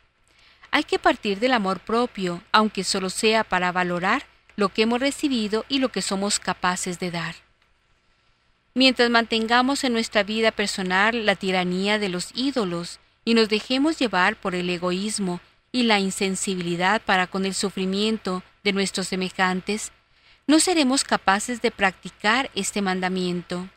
Hay 0.72 0.82
que 0.82 0.98
partir 0.98 1.38
del 1.38 1.52
amor 1.52 1.78
propio, 1.78 2.42
aunque 2.50 2.82
solo 2.82 3.10
sea 3.10 3.44
para 3.44 3.70
valorar 3.70 4.24
lo 4.56 4.70
que 4.70 4.82
hemos 4.82 4.98
recibido 4.98 5.64
y 5.68 5.78
lo 5.78 5.90
que 5.90 6.02
somos 6.02 6.40
capaces 6.40 6.98
de 6.98 7.12
dar. 7.12 7.36
Mientras 8.74 9.08
mantengamos 9.08 9.84
en 9.84 9.92
nuestra 9.92 10.24
vida 10.24 10.50
personal 10.50 11.24
la 11.24 11.36
tiranía 11.36 12.00
de 12.00 12.08
los 12.08 12.30
ídolos 12.34 12.98
y 13.24 13.34
nos 13.34 13.48
dejemos 13.48 14.00
llevar 14.00 14.34
por 14.34 14.56
el 14.56 14.68
egoísmo 14.68 15.40
y 15.70 15.84
la 15.84 16.00
insensibilidad 16.00 17.00
para 17.00 17.28
con 17.28 17.44
el 17.46 17.54
sufrimiento 17.54 18.42
de 18.64 18.72
nuestros 18.72 19.06
semejantes, 19.06 19.92
no 20.52 20.60
seremos 20.60 21.02
capaces 21.02 21.62
de 21.62 21.70
practicar 21.70 22.50
este 22.54 22.82
mandamiento. 22.82 23.70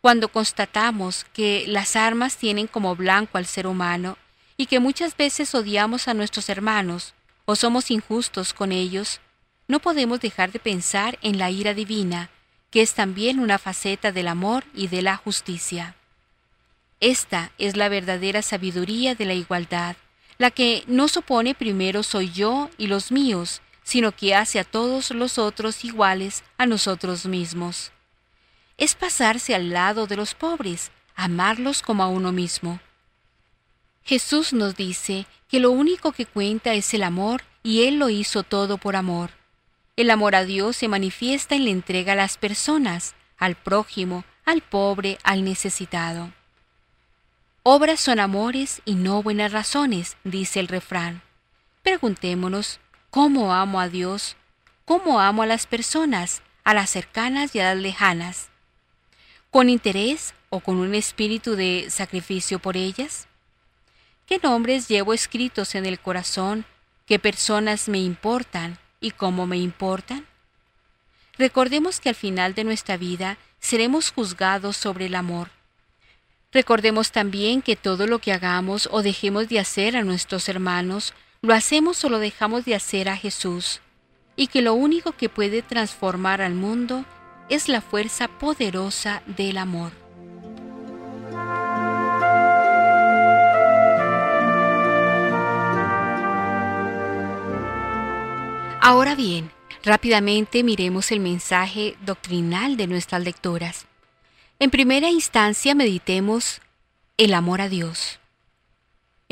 Cuando 0.00 0.28
constatamos 0.28 1.26
que 1.34 1.66
las 1.68 1.94
armas 1.94 2.38
tienen 2.38 2.68
como 2.68 2.96
blanco 2.96 3.36
al 3.36 3.44
ser 3.44 3.66
humano 3.66 4.16
y 4.56 4.64
que 4.64 4.80
muchas 4.80 5.14
veces 5.14 5.54
odiamos 5.54 6.08
a 6.08 6.14
nuestros 6.14 6.48
hermanos 6.48 7.12
o 7.44 7.54
somos 7.54 7.90
injustos 7.90 8.54
con 8.54 8.72
ellos, 8.72 9.20
no 9.68 9.78
podemos 9.78 10.20
dejar 10.20 10.52
de 10.52 10.58
pensar 10.58 11.18
en 11.20 11.36
la 11.36 11.50
ira 11.50 11.74
divina, 11.74 12.30
que 12.70 12.80
es 12.80 12.94
también 12.94 13.38
una 13.38 13.58
faceta 13.58 14.10
del 14.10 14.28
amor 14.28 14.64
y 14.74 14.88
de 14.88 15.02
la 15.02 15.18
justicia. 15.18 15.96
Esta 17.00 17.52
es 17.58 17.76
la 17.76 17.90
verdadera 17.90 18.40
sabiduría 18.40 19.14
de 19.14 19.26
la 19.26 19.34
igualdad, 19.34 19.96
la 20.38 20.50
que 20.50 20.82
no 20.86 21.08
supone 21.08 21.54
primero 21.54 22.02
soy 22.02 22.32
yo 22.32 22.70
y 22.78 22.86
los 22.86 23.12
míos, 23.12 23.60
sino 23.84 24.10
que 24.12 24.34
hace 24.34 24.58
a 24.58 24.64
todos 24.64 25.12
los 25.12 25.38
otros 25.38 25.84
iguales 25.84 26.42
a 26.58 26.66
nosotros 26.66 27.26
mismos. 27.26 27.92
Es 28.76 28.96
pasarse 28.96 29.54
al 29.54 29.70
lado 29.70 30.08
de 30.08 30.16
los 30.16 30.34
pobres, 30.34 30.90
amarlos 31.14 31.82
como 31.82 32.02
a 32.02 32.08
uno 32.08 32.32
mismo. 32.32 32.80
Jesús 34.02 34.52
nos 34.52 34.74
dice 34.74 35.26
que 35.48 35.60
lo 35.60 35.70
único 35.70 36.12
que 36.12 36.26
cuenta 36.26 36.74
es 36.74 36.92
el 36.94 37.04
amor 37.04 37.42
y 37.62 37.84
Él 37.84 37.98
lo 37.98 38.08
hizo 38.08 38.42
todo 38.42 38.78
por 38.78 38.96
amor. 38.96 39.30
El 39.96 40.10
amor 40.10 40.34
a 40.34 40.44
Dios 40.44 40.76
se 40.76 40.88
manifiesta 40.88 41.54
en 41.54 41.64
la 41.64 41.70
entrega 41.70 42.14
a 42.14 42.16
las 42.16 42.36
personas, 42.36 43.14
al 43.38 43.54
prójimo, 43.54 44.24
al 44.44 44.60
pobre, 44.60 45.18
al 45.22 45.44
necesitado. 45.44 46.32
Obras 47.62 48.00
son 48.00 48.18
amores 48.18 48.82
y 48.84 48.94
no 48.94 49.22
buenas 49.22 49.52
razones, 49.52 50.16
dice 50.24 50.60
el 50.60 50.68
refrán. 50.68 51.22
Preguntémonos, 51.82 52.80
¿Cómo 53.14 53.54
amo 53.54 53.78
a 53.78 53.88
Dios? 53.88 54.34
¿Cómo 54.84 55.20
amo 55.20 55.44
a 55.44 55.46
las 55.46 55.68
personas, 55.68 56.42
a 56.64 56.74
las 56.74 56.90
cercanas 56.90 57.54
y 57.54 57.60
a 57.60 57.72
las 57.72 57.80
lejanas? 57.80 58.48
¿Con 59.52 59.70
interés 59.70 60.34
o 60.50 60.58
con 60.58 60.78
un 60.78 60.96
espíritu 60.96 61.54
de 61.54 61.86
sacrificio 61.90 62.58
por 62.58 62.76
ellas? 62.76 63.28
¿Qué 64.26 64.40
nombres 64.42 64.88
llevo 64.88 65.14
escritos 65.14 65.76
en 65.76 65.86
el 65.86 66.00
corazón? 66.00 66.64
¿Qué 67.06 67.20
personas 67.20 67.88
me 67.88 68.00
importan 68.00 68.78
y 69.00 69.12
cómo 69.12 69.46
me 69.46 69.58
importan? 69.58 70.26
Recordemos 71.38 72.00
que 72.00 72.08
al 72.08 72.16
final 72.16 72.54
de 72.54 72.64
nuestra 72.64 72.96
vida 72.96 73.38
seremos 73.60 74.10
juzgados 74.10 74.76
sobre 74.76 75.06
el 75.06 75.14
amor. 75.14 75.50
Recordemos 76.50 77.12
también 77.12 77.62
que 77.62 77.76
todo 77.76 78.08
lo 78.08 78.18
que 78.18 78.32
hagamos 78.32 78.88
o 78.90 79.04
dejemos 79.04 79.48
de 79.48 79.60
hacer 79.60 79.96
a 79.96 80.02
nuestros 80.02 80.48
hermanos 80.48 81.14
lo 81.44 81.52
hacemos 81.52 82.02
o 82.04 82.08
lo 82.08 82.18
dejamos 82.20 82.64
de 82.64 82.74
hacer 82.74 83.10
a 83.10 83.18
Jesús, 83.18 83.82
y 84.34 84.46
que 84.46 84.62
lo 84.62 84.72
único 84.72 85.12
que 85.12 85.28
puede 85.28 85.60
transformar 85.60 86.40
al 86.40 86.54
mundo 86.54 87.04
es 87.50 87.68
la 87.68 87.82
fuerza 87.82 88.28
poderosa 88.28 89.22
del 89.26 89.58
amor. 89.58 89.92
Ahora 98.80 99.14
bien, 99.14 99.50
rápidamente 99.82 100.62
miremos 100.62 101.12
el 101.12 101.20
mensaje 101.20 101.96
doctrinal 102.06 102.78
de 102.78 102.86
nuestras 102.86 103.22
lecturas. 103.22 103.84
En 104.58 104.70
primera 104.70 105.10
instancia 105.10 105.74
meditemos 105.74 106.62
el 107.18 107.34
amor 107.34 107.60
a 107.60 107.68
Dios. 107.68 108.18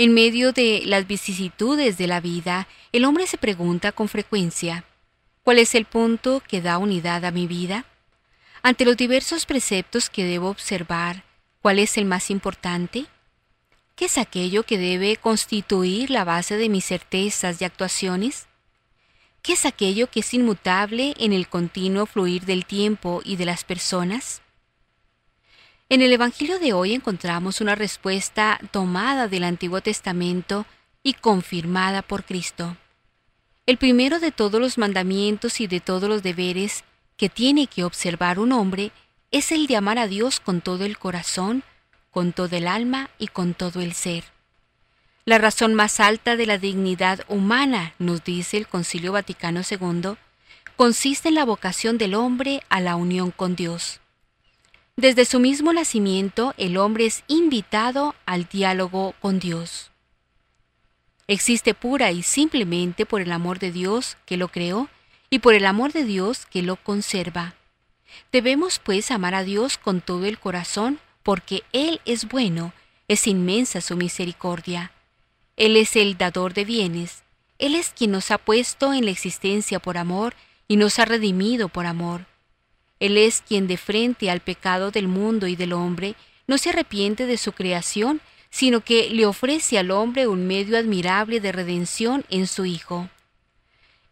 En 0.02 0.14
medio 0.14 0.50
de 0.50 0.82
las 0.84 1.06
vicisitudes 1.06 1.96
de 1.96 2.08
la 2.08 2.18
vida, 2.18 2.66
el 2.90 3.04
hombre 3.04 3.28
se 3.28 3.38
pregunta 3.38 3.92
con 3.92 4.08
frecuencia, 4.08 4.84
¿cuál 5.44 5.60
es 5.60 5.76
el 5.76 5.84
punto 5.84 6.42
que 6.48 6.60
da 6.60 6.78
unidad 6.78 7.24
a 7.24 7.30
mi 7.30 7.46
vida? 7.46 7.84
Ante 8.64 8.84
los 8.84 8.96
diversos 8.96 9.46
preceptos 9.46 10.10
que 10.10 10.24
debo 10.24 10.48
observar, 10.48 11.22
¿cuál 11.60 11.78
es 11.78 11.96
el 11.98 12.04
más 12.04 12.30
importante? 12.30 13.06
¿Qué 13.94 14.06
es 14.06 14.18
aquello 14.18 14.64
que 14.64 14.76
debe 14.76 15.18
constituir 15.18 16.10
la 16.10 16.24
base 16.24 16.56
de 16.56 16.68
mis 16.68 16.84
certezas 16.84 17.62
y 17.62 17.64
actuaciones? 17.64 18.48
¿Qué 19.40 19.52
es 19.52 19.64
aquello 19.64 20.10
que 20.10 20.18
es 20.18 20.34
inmutable 20.34 21.14
en 21.16 21.32
el 21.32 21.46
continuo 21.46 22.06
fluir 22.06 22.44
del 22.44 22.66
tiempo 22.66 23.22
y 23.24 23.36
de 23.36 23.44
las 23.44 23.62
personas? 23.62 24.42
En 25.92 26.00
el 26.00 26.10
Evangelio 26.10 26.58
de 26.58 26.72
hoy 26.72 26.94
encontramos 26.94 27.60
una 27.60 27.74
respuesta 27.74 28.58
tomada 28.70 29.28
del 29.28 29.44
Antiguo 29.44 29.82
Testamento 29.82 30.64
y 31.02 31.12
confirmada 31.12 32.00
por 32.00 32.24
Cristo. 32.24 32.78
El 33.66 33.76
primero 33.76 34.18
de 34.18 34.32
todos 34.32 34.58
los 34.58 34.78
mandamientos 34.78 35.60
y 35.60 35.66
de 35.66 35.80
todos 35.80 36.08
los 36.08 36.22
deberes 36.22 36.82
que 37.18 37.28
tiene 37.28 37.66
que 37.66 37.84
observar 37.84 38.38
un 38.38 38.52
hombre 38.52 38.90
es 39.32 39.52
el 39.52 39.66
de 39.66 39.76
amar 39.76 39.98
a 39.98 40.06
Dios 40.06 40.40
con 40.40 40.62
todo 40.62 40.86
el 40.86 40.96
corazón, 40.96 41.62
con 42.10 42.32
todo 42.32 42.56
el 42.56 42.68
alma 42.68 43.10
y 43.18 43.26
con 43.26 43.52
todo 43.52 43.82
el 43.82 43.92
ser. 43.92 44.24
La 45.26 45.36
razón 45.36 45.74
más 45.74 46.00
alta 46.00 46.36
de 46.36 46.46
la 46.46 46.56
dignidad 46.56 47.20
humana, 47.28 47.92
nos 47.98 48.24
dice 48.24 48.56
el 48.56 48.66
Concilio 48.66 49.12
Vaticano 49.12 49.60
II, 49.70 50.14
consiste 50.74 51.28
en 51.28 51.34
la 51.34 51.44
vocación 51.44 51.98
del 51.98 52.14
hombre 52.14 52.62
a 52.70 52.80
la 52.80 52.96
unión 52.96 53.30
con 53.30 53.56
Dios. 53.56 54.01
Desde 54.96 55.24
su 55.24 55.40
mismo 55.40 55.72
nacimiento, 55.72 56.52
el 56.58 56.76
hombre 56.76 57.06
es 57.06 57.24
invitado 57.26 58.14
al 58.26 58.44
diálogo 58.44 59.14
con 59.20 59.38
Dios. 59.38 59.90
Existe 61.26 61.72
pura 61.72 62.12
y 62.12 62.22
simplemente 62.22 63.06
por 63.06 63.22
el 63.22 63.32
amor 63.32 63.58
de 63.58 63.72
Dios 63.72 64.18
que 64.26 64.36
lo 64.36 64.48
creó 64.48 64.90
y 65.30 65.38
por 65.38 65.54
el 65.54 65.64
amor 65.64 65.92
de 65.92 66.04
Dios 66.04 66.44
que 66.44 66.60
lo 66.60 66.76
conserva. 66.76 67.54
Debemos 68.32 68.80
pues 68.80 69.10
amar 69.10 69.34
a 69.34 69.44
Dios 69.44 69.78
con 69.78 70.02
todo 70.02 70.26
el 70.26 70.38
corazón 70.38 70.98
porque 71.22 71.62
Él 71.72 72.02
es 72.04 72.28
bueno, 72.28 72.74
es 73.08 73.26
inmensa 73.26 73.80
su 73.80 73.96
misericordia. 73.96 74.92
Él 75.56 75.78
es 75.78 75.96
el 75.96 76.18
dador 76.18 76.52
de 76.52 76.66
bienes, 76.66 77.22
Él 77.58 77.76
es 77.76 77.94
quien 77.96 78.10
nos 78.10 78.30
ha 78.30 78.36
puesto 78.36 78.92
en 78.92 79.06
la 79.06 79.10
existencia 79.10 79.78
por 79.78 79.96
amor 79.96 80.34
y 80.68 80.76
nos 80.76 80.98
ha 80.98 81.06
redimido 81.06 81.70
por 81.70 81.86
amor. 81.86 82.26
Él 83.02 83.18
es 83.18 83.42
quien 83.42 83.66
de 83.66 83.78
frente 83.78 84.30
al 84.30 84.38
pecado 84.38 84.92
del 84.92 85.08
mundo 85.08 85.48
y 85.48 85.56
del 85.56 85.72
hombre 85.72 86.14
no 86.46 86.56
se 86.56 86.70
arrepiente 86.70 87.26
de 87.26 87.36
su 87.36 87.50
creación, 87.50 88.20
sino 88.48 88.82
que 88.82 89.10
le 89.10 89.26
ofrece 89.26 89.76
al 89.76 89.90
hombre 89.90 90.28
un 90.28 90.46
medio 90.46 90.78
admirable 90.78 91.40
de 91.40 91.50
redención 91.50 92.24
en 92.30 92.46
su 92.46 92.64
Hijo. 92.64 93.08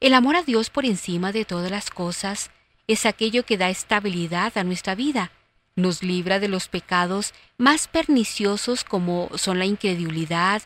El 0.00 0.12
amor 0.12 0.34
a 0.34 0.42
Dios 0.42 0.70
por 0.70 0.84
encima 0.86 1.30
de 1.30 1.44
todas 1.44 1.70
las 1.70 1.88
cosas 1.88 2.50
es 2.88 3.06
aquello 3.06 3.46
que 3.46 3.56
da 3.56 3.70
estabilidad 3.70 4.58
a 4.58 4.64
nuestra 4.64 4.96
vida, 4.96 5.30
nos 5.76 6.02
libra 6.02 6.40
de 6.40 6.48
los 6.48 6.66
pecados 6.66 7.32
más 7.58 7.86
perniciosos 7.86 8.82
como 8.82 9.30
son 9.36 9.60
la 9.60 9.66
incredulidad, 9.66 10.62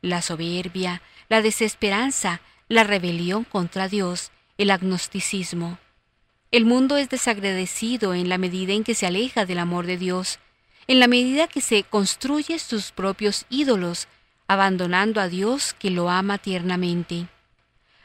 la 0.00 0.22
soberbia, 0.22 1.02
la 1.28 1.42
desesperanza, 1.42 2.40
la 2.68 2.84
rebelión 2.84 3.44
contra 3.44 3.86
Dios, 3.86 4.30
el 4.56 4.70
agnosticismo. 4.70 5.78
El 6.52 6.64
mundo 6.64 6.96
es 6.96 7.08
desagradecido 7.08 8.14
en 8.14 8.28
la 8.28 8.38
medida 8.38 8.72
en 8.72 8.84
que 8.84 8.94
se 8.94 9.06
aleja 9.06 9.46
del 9.46 9.58
amor 9.58 9.84
de 9.86 9.96
Dios, 9.96 10.38
en 10.86 11.00
la 11.00 11.08
medida 11.08 11.48
que 11.48 11.60
se 11.60 11.82
construye 11.82 12.58
sus 12.60 12.92
propios 12.92 13.46
ídolos, 13.50 14.06
abandonando 14.46 15.20
a 15.20 15.28
Dios 15.28 15.74
que 15.74 15.90
lo 15.90 16.08
ama 16.08 16.38
tiernamente. 16.38 17.26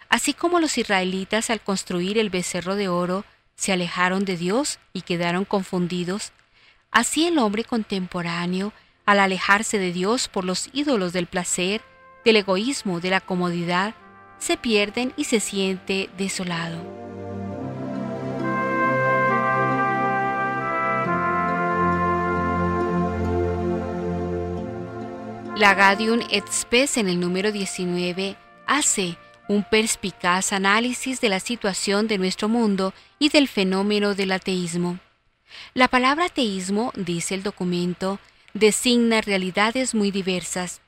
Así 0.10 0.34
como 0.34 0.60
los 0.60 0.78
israelitas 0.80 1.52
al 1.52 1.62
construir 1.62 2.18
el 2.18 2.32
becerro 2.32 2.76
de 2.76 2.88
oro 2.88 3.26
se 3.56 3.74
alejaron 3.74 4.26
de 4.26 4.38
Dios 4.38 4.80
y 4.92 5.02
quedaron 5.02 5.46
confundidos, 5.46 6.32
así 6.90 7.28
el 7.28 7.38
hombre 7.38 7.64
contemporáneo, 7.64 8.74
al 9.06 9.20
alejarse 9.20 9.78
de 9.78 9.94
Dios 9.94 10.28
por 10.28 10.46
los 10.46 10.70
ídolos 10.74 11.14
del 11.14 11.28
placer, 11.28 11.82
del 12.26 12.38
egoísmo, 12.38 13.00
de 13.00 13.12
la 13.12 13.22
comodidad, 13.22 13.94
se 14.40 14.58
pierden 14.58 15.14
y 15.16 15.26
se 15.26 15.40
siente 15.40 16.10
desolado. 16.18 17.11
La 25.62 25.76
Gadium 25.76 26.22
et 26.32 26.44
Spes 26.52 26.98
en 26.98 27.08
el 27.08 27.20
número 27.20 27.52
19 27.52 28.36
hace 28.66 29.16
un 29.48 29.64
perspicaz 29.64 30.54
análisis 30.54 31.22
de 31.22 31.30
la 31.30 31.40
situación 31.40 32.08
de 32.08 32.18
nuestro 32.18 32.50
mundo 32.50 32.96
y 33.20 33.30
del 33.30 33.48
fenómeno 33.48 34.16
del 34.16 34.32
ateísmo. 34.32 34.98
La 35.76 35.88
palabra 35.88 36.26
ateísmo, 36.26 36.92
dice 36.96 37.36
el 37.36 37.44
documento, 37.44 38.18
designa 38.56 39.22
realidades 39.22 39.94
muy 39.94 40.10
diversas. 40.10 40.82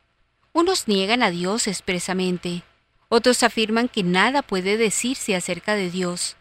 Unos 0.53 0.87
niegan 0.87 1.21
a 1.21 1.29
Dios 1.29 1.67
expresamente, 1.67 2.63
otros 3.09 3.43
afirman 3.43 3.87
que 3.87 4.01
nada 4.01 4.41
puede 4.41 4.77
decirse 4.77 5.35
acerca 5.35 5.75
de 5.75 5.91
Dios, 5.91 6.35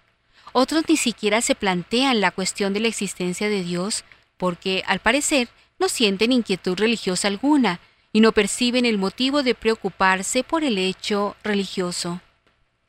otros 0.54 0.84
ni 0.88 0.96
siquiera 0.96 1.42
se 1.42 1.54
plantean 1.54 2.22
la 2.22 2.30
cuestión 2.30 2.72
de 2.72 2.80
la 2.80 2.88
existencia 2.88 3.50
de 3.50 3.62
Dios 3.62 4.04
porque, 4.38 4.84
al 4.86 5.00
parecer, 5.00 5.50
no 5.78 5.90
sienten 5.90 6.32
inquietud 6.32 6.78
religiosa 6.78 7.28
alguna, 7.28 7.78
y 8.12 8.20
no 8.20 8.32
perciben 8.32 8.84
el 8.84 8.98
motivo 8.98 9.42
de 9.42 9.54
preocuparse 9.54 10.44
por 10.44 10.64
el 10.64 10.78
hecho 10.78 11.34
religioso. 11.42 12.20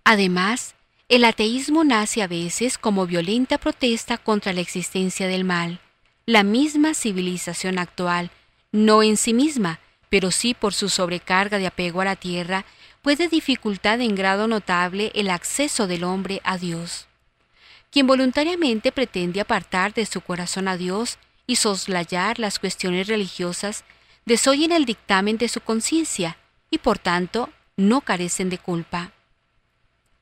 Además, 0.03 0.75
el 1.09 1.23
ateísmo 1.23 1.83
nace 1.83 2.21
a 2.21 2.27
veces 2.27 2.77
como 2.77 3.05
violenta 3.05 3.57
protesta 3.57 4.17
contra 4.17 4.51
la 4.53 4.61
existencia 4.61 5.27
del 5.27 5.45
mal. 5.45 5.79
La 6.25 6.43
misma 6.43 6.93
civilización 6.93 7.79
actual, 7.79 8.31
no 8.71 9.03
en 9.03 9.17
sí 9.17 9.33
misma, 9.33 9.79
pero 10.09 10.31
sí 10.31 10.53
por 10.53 10.73
su 10.73 10.89
sobrecarga 10.89 11.57
de 11.57 11.67
apego 11.67 12.01
a 12.01 12.05
la 12.05 12.15
tierra, 12.15 12.65
puede 13.01 13.27
dificultar 13.27 14.01
en 14.01 14.15
grado 14.15 14.47
notable 14.47 15.11
el 15.15 15.29
acceso 15.29 15.87
del 15.87 16.03
hombre 16.03 16.41
a 16.43 16.57
Dios. 16.57 17.07
Quien 17.91 18.07
voluntariamente 18.07 18.91
pretende 18.91 19.41
apartar 19.41 19.93
de 19.93 20.05
su 20.05 20.21
corazón 20.21 20.67
a 20.67 20.77
Dios 20.77 21.19
y 21.45 21.57
soslayar 21.57 22.39
las 22.39 22.57
cuestiones 22.59 23.07
religiosas 23.07 23.83
desoyen 24.25 24.71
el 24.71 24.85
dictamen 24.85 25.37
de 25.37 25.49
su 25.49 25.59
conciencia 25.61 26.37
y 26.69 26.77
por 26.77 26.97
tanto 26.97 27.49
no 27.75 28.01
carecen 28.01 28.49
de 28.49 28.57
culpa. 28.57 29.11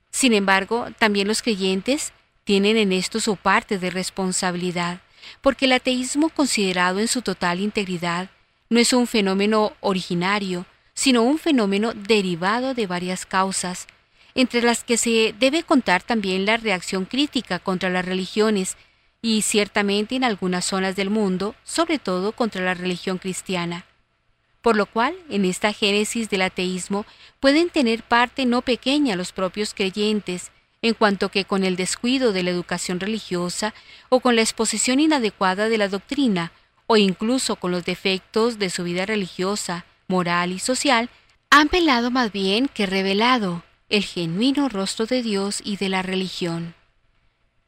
Sin 0.09 0.33
embargo, 0.33 0.87
también 0.97 1.27
los 1.27 1.41
creyentes 1.41 2.13
tienen 2.43 2.77
en 2.77 2.91
esto 2.91 3.19
su 3.19 3.37
parte 3.37 3.77
de 3.77 3.89
responsabilidad, 3.89 5.01
porque 5.41 5.65
el 5.65 5.73
ateísmo 5.73 6.29
considerado 6.29 6.99
en 6.99 7.07
su 7.07 7.21
total 7.21 7.59
integridad 7.59 8.29
no 8.69 8.79
es 8.79 8.91
un 8.93 9.07
fenómeno 9.07 9.73
originario, 9.79 10.65
sino 10.93 11.21
un 11.21 11.37
fenómeno 11.37 11.93
derivado 11.93 12.73
de 12.73 12.87
varias 12.87 13.25
causas, 13.25 13.87
entre 14.33 14.61
las 14.61 14.83
que 14.83 14.97
se 14.97 15.35
debe 15.37 15.63
contar 15.63 16.03
también 16.03 16.45
la 16.45 16.57
reacción 16.57 17.05
crítica 17.05 17.59
contra 17.59 17.89
las 17.89 18.05
religiones 18.05 18.77
y 19.21 19.43
ciertamente 19.43 20.15
en 20.15 20.23
algunas 20.23 20.65
zonas 20.65 20.95
del 20.95 21.09
mundo, 21.09 21.53
sobre 21.63 21.99
todo 21.99 22.31
contra 22.31 22.63
la 22.63 22.73
religión 22.73 23.17
cristiana 23.17 23.85
por 24.61 24.75
lo 24.75 24.85
cual 24.85 25.15
en 25.29 25.45
esta 25.45 25.73
génesis 25.73 26.29
del 26.29 26.43
ateísmo 26.43 27.05
pueden 27.39 27.69
tener 27.69 28.03
parte 28.03 28.45
no 28.45 28.61
pequeña 28.61 29.15
los 29.15 29.31
propios 29.31 29.73
creyentes, 29.73 30.51
en 30.81 30.93
cuanto 30.93 31.29
que 31.29 31.45
con 31.45 31.63
el 31.63 31.75
descuido 31.75 32.33
de 32.33 32.43
la 32.43 32.51
educación 32.51 32.99
religiosa 32.99 33.73
o 34.09 34.19
con 34.19 34.35
la 34.35 34.41
exposición 34.41 34.99
inadecuada 34.99 35.69
de 35.69 35.77
la 35.77 35.87
doctrina, 35.87 36.51
o 36.87 36.97
incluso 36.97 37.55
con 37.55 37.71
los 37.71 37.85
defectos 37.85 38.59
de 38.59 38.69
su 38.69 38.83
vida 38.83 39.05
religiosa, 39.05 39.85
moral 40.07 40.51
y 40.51 40.59
social, 40.59 41.09
han 41.49 41.69
pelado 41.69 42.11
más 42.11 42.31
bien 42.31 42.67
que 42.67 42.85
revelado 42.85 43.63
el 43.89 44.03
genuino 44.03 44.69
rostro 44.69 45.05
de 45.05 45.21
Dios 45.21 45.61
y 45.63 45.77
de 45.77 45.89
la 45.89 46.01
religión. 46.01 46.75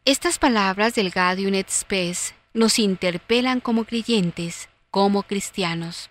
Estas 0.05 0.39
palabras 0.39 0.95
del 0.95 1.09
Gaudium 1.09 1.53
et 1.53 1.69
Spes 1.69 2.33
nos 2.53 2.79
interpelan 2.79 3.59
como 3.61 3.85
creyentes, 3.85 4.69
como 4.91 5.23
cristianos. 5.23 6.09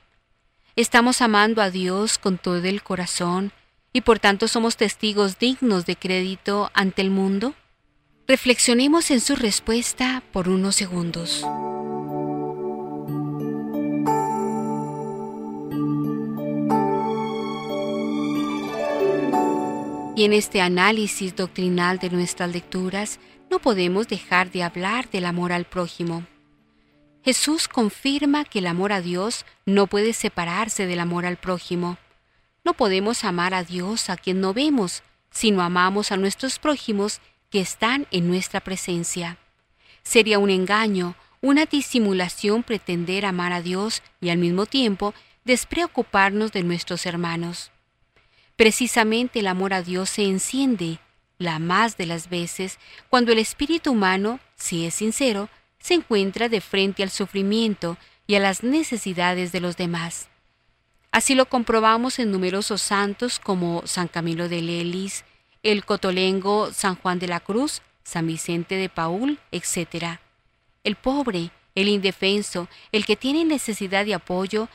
Estamos 0.74 1.20
amando 1.20 1.60
a 1.60 1.70
Dios 1.70 2.16
con 2.16 2.38
todo 2.38 2.64
el 2.64 2.82
corazón 2.82 3.52
y 3.92 4.00
por 4.00 4.18
tanto 4.18 4.48
somos 4.48 4.78
testigos 4.78 5.38
dignos 5.38 5.84
de 5.84 5.96
crédito 5.96 6.70
ante 6.72 7.02
el 7.02 7.10
mundo? 7.10 7.52
Reflexionemos 8.26 9.10
en 9.10 9.20
su 9.20 9.36
respuesta 9.36 10.22
por 10.32 10.48
unos 10.48 10.74
segundos. 10.74 11.44
Y 20.16 20.24
en 20.24 20.32
este 20.32 20.62
análisis 20.62 21.36
doctrinal 21.36 21.98
de 21.98 22.08
nuestras 22.08 22.50
lecturas 22.50 23.20
no 23.50 23.58
podemos 23.58 24.08
dejar 24.08 24.50
de 24.50 24.62
hablar 24.62 25.10
del 25.10 25.26
amor 25.26 25.52
al 25.52 25.66
prójimo. 25.66 26.26
Jesús 27.24 27.68
confirma 27.68 28.44
que 28.44 28.58
el 28.58 28.66
amor 28.66 28.92
a 28.92 29.00
Dios 29.00 29.46
no 29.64 29.86
puede 29.86 30.12
separarse 30.12 30.86
del 30.86 30.98
amor 30.98 31.24
al 31.24 31.36
prójimo. 31.36 31.98
No 32.64 32.74
podemos 32.74 33.22
amar 33.24 33.54
a 33.54 33.62
Dios 33.62 34.10
a 34.10 34.16
quien 34.16 34.40
no 34.40 34.52
vemos, 34.52 35.02
sino 35.30 35.62
amamos 35.62 36.10
a 36.10 36.16
nuestros 36.16 36.58
prójimos 36.58 37.20
que 37.50 37.60
están 37.60 38.06
en 38.10 38.28
nuestra 38.28 38.60
presencia. 38.60 39.38
Sería 40.02 40.40
un 40.40 40.50
engaño, 40.50 41.14
una 41.40 41.64
disimulación 41.64 42.64
pretender 42.64 43.24
amar 43.24 43.52
a 43.52 43.62
Dios 43.62 44.02
y 44.20 44.30
al 44.30 44.38
mismo 44.38 44.66
tiempo 44.66 45.14
despreocuparnos 45.44 46.50
de 46.52 46.64
nuestros 46.64 47.06
hermanos. 47.06 47.70
Precisamente 48.56 49.40
el 49.40 49.46
amor 49.46 49.74
a 49.74 49.82
Dios 49.82 50.10
se 50.10 50.24
enciende, 50.24 50.98
la 51.38 51.58
más 51.58 51.96
de 51.96 52.06
las 52.06 52.28
veces, 52.28 52.78
cuando 53.08 53.32
el 53.32 53.38
espíritu 53.38 53.92
humano, 53.92 54.38
si 54.56 54.86
es 54.86 54.94
sincero, 54.94 55.48
se 55.82 55.94
encuentra 55.94 56.48
de 56.48 56.60
frente 56.60 57.02
al 57.02 57.10
sufrimiento 57.10 57.98
y 58.26 58.36
a 58.36 58.40
las 58.40 58.62
necesidades 58.62 59.52
de 59.52 59.60
los 59.60 59.76
demás. 59.76 60.28
Así 61.10 61.34
lo 61.34 61.46
comprobamos 61.46 62.18
en 62.18 62.30
numerosos 62.30 62.80
santos 62.80 63.38
como 63.38 63.82
San 63.84 64.08
Camilo 64.08 64.48
de 64.48 64.62
Lelis, 64.62 65.24
el 65.62 65.84
Cotolengo, 65.84 66.72
San 66.72 66.96
Juan 66.96 67.18
de 67.18 67.28
la 67.28 67.40
Cruz, 67.40 67.82
San 68.04 68.26
Vicente 68.26 68.76
de 68.76 68.88
Paul, 68.88 69.38
etc. 69.50 70.18
El 70.84 70.96
pobre, 70.96 71.50
el 71.74 71.88
indefenso, 71.88 72.68
el 72.92 73.04
que 73.04 73.16
tiene 73.16 73.44
necesidad 73.44 74.06
de 74.06 74.14
apoyo, 74.14 74.68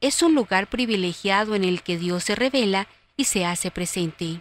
es 0.00 0.22
un 0.22 0.34
lugar 0.34 0.68
privilegiado 0.68 1.54
en 1.54 1.64
el 1.64 1.82
que 1.82 1.98
Dios 1.98 2.24
se 2.24 2.34
revela 2.34 2.86
y 3.16 3.24
se 3.24 3.44
hace 3.44 3.70
presente. 3.70 4.40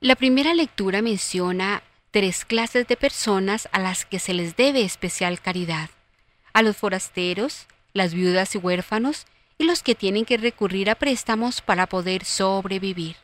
La 0.00 0.14
primera 0.14 0.54
lectura 0.54 1.02
menciona 1.02 1.82
tres 2.10 2.44
clases 2.44 2.86
de 2.86 2.96
personas 2.96 3.68
a 3.72 3.78
las 3.78 4.04
que 4.04 4.18
se 4.18 4.34
les 4.34 4.56
debe 4.56 4.82
especial 4.82 5.40
caridad. 5.40 5.90
A 6.52 6.62
los 6.62 6.76
forasteros, 6.76 7.66
las 7.92 8.14
viudas 8.14 8.54
y 8.54 8.58
huérfanos, 8.58 9.26
y 9.58 9.64
los 9.64 9.82
que 9.82 9.94
tienen 9.94 10.24
que 10.24 10.36
recurrir 10.36 10.90
a 10.90 10.94
préstamos 10.94 11.60
para 11.60 11.86
poder 11.86 12.24
sobrevivir. 12.24 13.16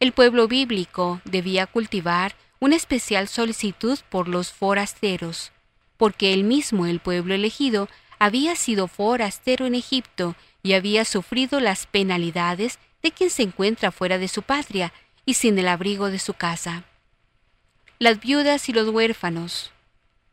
El 0.00 0.12
pueblo 0.12 0.48
bíblico 0.48 1.20
debía 1.24 1.66
cultivar 1.66 2.34
una 2.60 2.76
especial 2.76 3.28
solicitud 3.28 3.98
por 4.08 4.28
los 4.28 4.52
forasteros, 4.52 5.52
porque 5.96 6.32
él 6.32 6.44
mismo, 6.44 6.86
el 6.86 7.00
pueblo 7.00 7.34
elegido, 7.34 7.88
había 8.18 8.56
sido 8.56 8.88
forastero 8.88 9.66
en 9.66 9.74
Egipto 9.74 10.34
y 10.62 10.72
había 10.72 11.04
sufrido 11.04 11.60
las 11.60 11.86
penalidades 11.86 12.78
de 13.02 13.12
quien 13.12 13.30
se 13.30 13.42
encuentra 13.42 13.92
fuera 13.92 14.18
de 14.18 14.28
su 14.28 14.42
patria 14.42 14.92
y 15.26 15.34
sin 15.34 15.58
el 15.58 15.68
abrigo 15.68 16.10
de 16.10 16.18
su 16.18 16.34
casa. 16.34 16.84
Las 18.04 18.20
viudas 18.20 18.68
y 18.68 18.74
los 18.74 18.90
huérfanos 18.90 19.70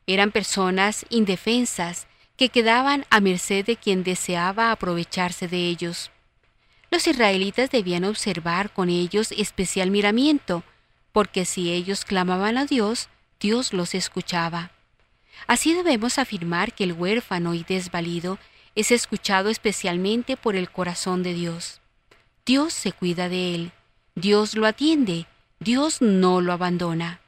eran 0.05 0.34
personas 0.34 1.05
indefensas 1.09 2.05
que 2.36 2.49
quedaban 2.49 3.05
a 3.09 3.22
merced 3.22 3.65
de 3.65 3.78
quien 3.78 4.03
deseaba 4.03 4.74
aprovecharse 4.74 5.47
de 5.47 5.69
ellos. 5.69 6.11
Los 6.89 7.07
israelitas 7.07 7.72
debían 7.72 8.03
observar 8.03 8.74
con 8.74 8.89
ellos 8.89 9.32
especial 9.32 9.89
miramiento, 9.89 10.65
porque 11.13 11.45
si 11.45 11.72
ellos 11.72 12.03
clamaban 12.03 12.57
a 12.57 12.65
Dios, 12.65 13.07
Dios 13.39 13.72
los 13.72 13.95
escuchaba. 13.95 14.72
Así 15.47 15.74
debemos 15.74 16.17
afirmar 16.17 16.74
que 16.74 16.84
el 16.84 16.91
huérfano 16.91 17.53
y 17.53 17.63
desvalido 17.63 18.38
es 18.76 18.91
escuchado 18.91 19.49
especialmente 19.49 20.36
por 20.36 20.57
el 20.57 20.69
corazón 20.69 21.24
de 21.24 21.34
Dios. 21.34 21.80
Dios 22.45 22.74
se 22.74 22.91
cuida 22.91 23.30
de 23.30 23.55
él, 23.55 23.72
Dios 24.15 24.57
lo 24.57 24.67
atiende, 24.67 25.26
Dios 25.61 26.01
no 26.01 26.41
lo 26.41 26.51
abandona. 26.51 27.20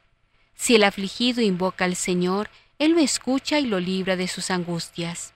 Si 0.54 0.76
el 0.76 0.84
afligido 0.84 1.40
invoca 1.40 1.84
al 1.84 1.96
Señor, 1.96 2.50
él 2.78 2.92
lo 2.92 3.00
escucha 3.00 3.60
y 3.60 3.66
lo 3.66 3.80
libra 3.80 4.16
de 4.16 4.28
sus 4.28 4.50
angustias. 4.50 5.32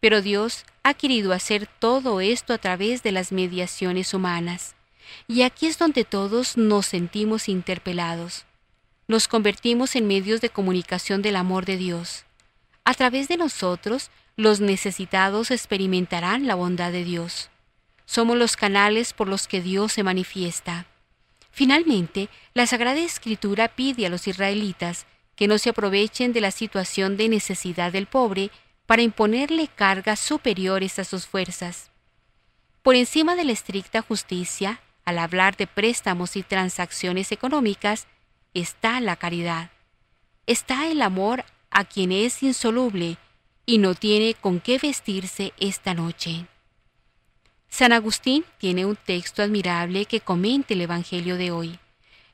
Pero 0.00 0.20
Dios 0.22 0.64
ha 0.82 0.94
querido 0.94 1.32
hacer 1.32 1.66
todo 1.66 2.20
esto 2.20 2.52
a 2.52 2.58
través 2.58 3.02
de 3.02 3.12
las 3.12 3.32
mediaciones 3.32 4.12
humanas. 4.12 4.74
Y 5.28 5.42
aquí 5.42 5.66
es 5.66 5.78
donde 5.78 6.04
todos 6.04 6.56
nos 6.56 6.86
sentimos 6.86 7.48
interpelados. 7.48 8.44
Nos 9.08 9.28
convertimos 9.28 9.96
en 9.96 10.06
medios 10.06 10.40
de 10.40 10.50
comunicación 10.50 11.22
del 11.22 11.36
amor 11.36 11.64
de 11.64 11.76
Dios. 11.76 12.24
A 12.84 12.94
través 12.94 13.28
de 13.28 13.36
nosotros, 13.36 14.10
los 14.36 14.60
necesitados 14.60 15.50
experimentarán 15.50 16.46
la 16.46 16.54
bondad 16.54 16.92
de 16.92 17.04
Dios. 17.04 17.50
Somos 18.06 18.36
los 18.36 18.56
canales 18.56 19.12
por 19.12 19.28
los 19.28 19.48
que 19.48 19.62
Dios 19.62 19.92
se 19.92 20.02
manifiesta. 20.02 20.86
Finalmente, 21.54 22.28
la 22.52 22.66
Sagrada 22.66 22.98
Escritura 22.98 23.68
pide 23.68 24.06
a 24.06 24.08
los 24.08 24.26
israelitas 24.26 25.06
que 25.36 25.46
no 25.46 25.56
se 25.58 25.70
aprovechen 25.70 26.32
de 26.32 26.40
la 26.40 26.50
situación 26.50 27.16
de 27.16 27.28
necesidad 27.28 27.92
del 27.92 28.06
pobre 28.06 28.50
para 28.86 29.02
imponerle 29.02 29.68
cargas 29.68 30.18
superiores 30.18 30.98
a 30.98 31.04
sus 31.04 31.26
fuerzas. 31.26 31.92
Por 32.82 32.96
encima 32.96 33.36
de 33.36 33.44
la 33.44 33.52
estricta 33.52 34.02
justicia, 34.02 34.80
al 35.04 35.18
hablar 35.18 35.56
de 35.56 35.68
préstamos 35.68 36.34
y 36.34 36.42
transacciones 36.42 37.30
económicas, 37.30 38.08
está 38.52 39.00
la 39.00 39.14
caridad. 39.14 39.70
Está 40.46 40.88
el 40.88 41.02
amor 41.02 41.44
a 41.70 41.84
quien 41.84 42.10
es 42.10 42.42
insoluble 42.42 43.16
y 43.64 43.78
no 43.78 43.94
tiene 43.94 44.34
con 44.34 44.58
qué 44.58 44.78
vestirse 44.78 45.52
esta 45.58 45.94
noche. 45.94 46.46
San 47.76 47.90
Agustín 47.90 48.44
tiene 48.58 48.86
un 48.86 48.94
texto 48.94 49.42
admirable 49.42 50.04
que 50.04 50.20
comenta 50.20 50.74
el 50.74 50.82
Evangelio 50.82 51.36
de 51.36 51.50
hoy. 51.50 51.80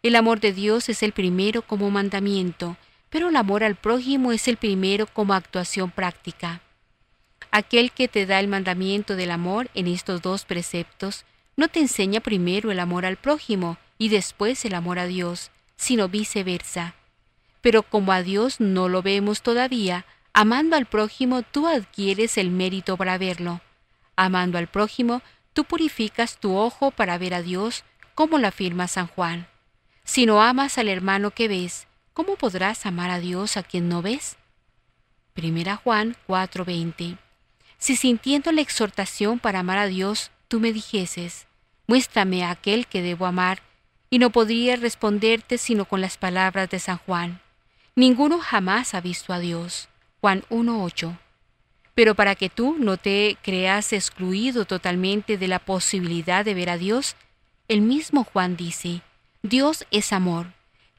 El 0.03 0.17
amor 0.17 0.39
de 0.39 0.53
Dios 0.53 0.91
es 0.91 1.03
el 1.03 1.13
primero 1.13 1.63
como 1.63 1.91
mandamiento, 1.91 2.77
pero 3.09 3.31
el 3.31 3.37
amor 3.37 3.65
al 3.65 3.75
prójimo 3.75 4.33
es 4.33 4.49
el 4.49 4.59
primero 4.59 5.07
como 5.07 5.33
actuación 5.33 5.93
práctica. 5.93 6.61
Aquel 7.51 7.91
que 7.91 8.07
te 8.07 8.27
da 8.27 8.39
el 8.39 8.49
mandamiento 8.49 9.17
del 9.17 9.31
amor 9.31 9.71
en 9.73 9.87
estos 9.87 10.21
dos 10.21 10.45
preceptos 10.45 11.25
no 11.57 11.69
te 11.69 11.81
enseña 11.81 12.21
primero 12.21 12.71
el 12.71 12.79
amor 12.79 13.07
al 13.07 13.17
prójimo 13.17 13.79
y 13.97 14.11
después 14.11 14.63
el 14.67 14.75
amor 14.75 14.99
a 14.99 15.07
Dios, 15.07 15.51
sino 15.75 16.11
viceversa. 16.11 16.97
Pero 17.63 17.83
como 17.83 18.13
a 18.13 18.23
Dios 18.23 18.61
no 18.61 18.91
lo 18.91 19.01
vemos 19.01 19.41
todavía, 19.41 20.05
amando 20.35 20.77
al 20.77 20.85
prójimo 20.85 21.41
tú 21.41 21.67
adquieres 21.67 22.37
el 22.37 22.51
mérito 22.51 22.99
para 22.99 23.17
verlo. 23.17 23.63
Amando 24.23 24.59
al 24.59 24.67
prójimo, 24.67 25.23
tú 25.55 25.65
purificas 25.65 26.37
tu 26.37 26.55
ojo 26.55 26.91
para 26.91 27.17
ver 27.17 27.33
a 27.33 27.41
Dios, 27.41 27.85
como 28.15 28.37
lo 28.37 28.49
afirma 28.49 28.87
San 28.87 29.07
Juan. 29.07 29.49
Si 30.05 30.27
no 30.27 30.43
amas 30.43 30.77
al 30.77 30.91
hermano 30.91 31.31
que 31.31 31.49
ves, 31.49 31.87
¿cómo 32.13 32.37
podrás 32.37 32.85
amar 32.85 33.09
a 33.09 33.19
Dios 33.19 33.57
a 33.57 33.63
quien 33.63 33.89
no 33.89 34.03
ves? 34.03 34.37
Primera 35.33 35.77
Juan 35.77 36.19
4:20. 36.27 37.17
Si 37.79 37.97
sintiendo 37.97 38.53
la 38.53 38.61
exhortación 38.61 39.39
para 39.39 39.61
amar 39.61 39.79
a 39.79 39.87
Dios, 39.87 40.31
tú 40.49 40.61
me 40.61 40.75
dijeses, 40.75 41.47
muéstrame 41.87 42.45
a 42.45 42.51
aquel 42.51 42.87
que 42.89 43.01
debo 43.01 43.25
amar, 43.25 43.63
y 44.11 44.19
no 44.19 44.29
podría 44.29 44.77
responderte 44.77 45.57
sino 45.57 45.87
con 45.87 46.03
las 46.03 46.19
palabras 46.19 46.69
de 46.69 46.79
San 46.79 46.99
Juan. 46.99 47.41
Ninguno 47.97 48.39
jamás 48.39 48.93
ha 48.93 49.01
visto 49.01 49.33
a 49.33 49.39
Dios. 49.39 49.89
Juan 50.21 50.45
1:8. 50.51 51.17
Pero 52.01 52.15
para 52.15 52.35
que 52.35 52.49
tú 52.49 52.77
no 52.79 52.97
te 52.97 53.37
creas 53.43 53.93
excluido 53.93 54.65
totalmente 54.65 55.37
de 55.37 55.49
la 55.49 55.59
posibilidad 55.59 56.47
de 56.47 56.55
ver 56.55 56.71
a 56.71 56.79
Dios, 56.79 57.15
el 57.69 57.83
mismo 57.83 58.25
Juan 58.25 58.57
dice, 58.57 59.03
Dios 59.43 59.85
es 59.91 60.15
amor 60.15 60.47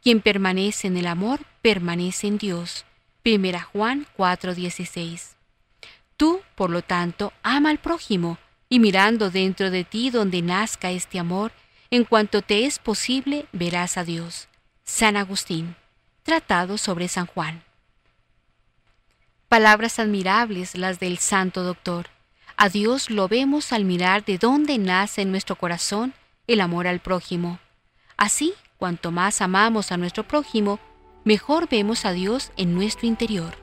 quien 0.04 0.22
permanece 0.22 0.86
en 0.86 0.98
el 0.98 1.08
amor, 1.08 1.40
permanece 1.64 2.28
en 2.28 2.38
Dios. 2.38 2.86
1 3.26 3.64
Juan 3.72 4.06
4:16. 4.16 5.38
Tú, 6.18 6.42
por 6.54 6.70
lo 6.70 6.84
tanto, 6.84 7.34
ama 7.42 7.72
al 7.72 7.80
prójimo, 7.80 8.38
y 8.70 8.78
mirando 8.78 9.32
dentro 9.32 9.72
de 9.72 9.84
ti 9.84 10.12
donde 10.12 10.44
nazca 10.44 10.92
este 10.92 11.18
amor, 11.18 11.52
en 11.90 12.04
cuanto 12.04 12.44
te 12.44 12.68
es 12.68 12.78
posible, 12.78 13.48
verás 13.54 13.98
a 13.98 14.04
Dios. 14.04 14.50
San 14.84 15.18
Agustín. 15.18 15.76
Tratado 16.22 16.78
sobre 16.78 17.08
San 17.08 17.26
Juan. 17.26 17.64
Palabras 19.52 20.00
admirables 20.00 20.78
las 20.78 21.00
del 21.02 21.18
Santo 21.18 21.64
Doctor. 21.64 22.08
A 22.56 22.70
Dios 22.70 23.10
lo 23.10 23.28
vemos 23.28 23.74
al 23.74 23.84
mirar 23.84 24.24
de 24.24 24.38
dónde 24.38 24.78
nace 24.78 25.24
en 25.24 25.32
nuestro 25.32 25.58
corazón 25.58 26.14
el 26.48 26.62
amor 26.62 26.88
al 26.88 27.02
prójimo. 27.02 27.60
Así 28.16 28.54
Cuanto 28.82 29.12
más 29.12 29.42
amamos 29.42 29.92
a 29.92 29.98
nuestro 29.98 30.28
prójimo, 30.28 30.80
mejor 31.24 31.70
vemos 31.70 32.04
a 32.04 32.14
Dios 32.14 32.52
en 32.58 32.74
nuestro 32.74 33.06
interior. 33.06 33.54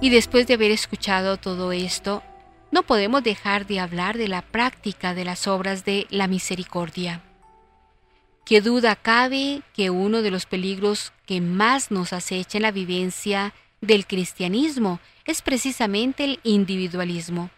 Y 0.00 0.10
después 0.10 0.46
de 0.46 0.54
haber 0.54 0.70
escuchado 0.70 1.36
todo 1.36 1.72
esto, 1.72 2.22
no 2.70 2.82
podemos 2.84 3.22
dejar 3.22 3.66
de 3.66 3.80
hablar 3.80 4.16
de 4.16 4.28
la 4.28 4.42
práctica 4.42 5.14
de 5.14 5.24
las 5.24 5.46
obras 5.46 5.84
de 5.84 6.06
la 6.10 6.28
misericordia. 6.28 7.22
Qué 8.44 8.60
duda 8.60 8.96
cabe 8.96 9.62
que 9.74 9.90
uno 9.90 10.22
de 10.22 10.30
los 10.30 10.46
peligros 10.46 11.12
que 11.26 11.40
más 11.40 11.90
nos 11.90 12.12
acecha 12.12 12.58
en 12.58 12.62
la 12.62 12.72
vivencia 12.72 13.54
del 13.80 14.06
cristianismo 14.06 15.00
es 15.24 15.42
precisamente 15.42 16.24
el 16.24 16.40
individualismo. 16.42 17.50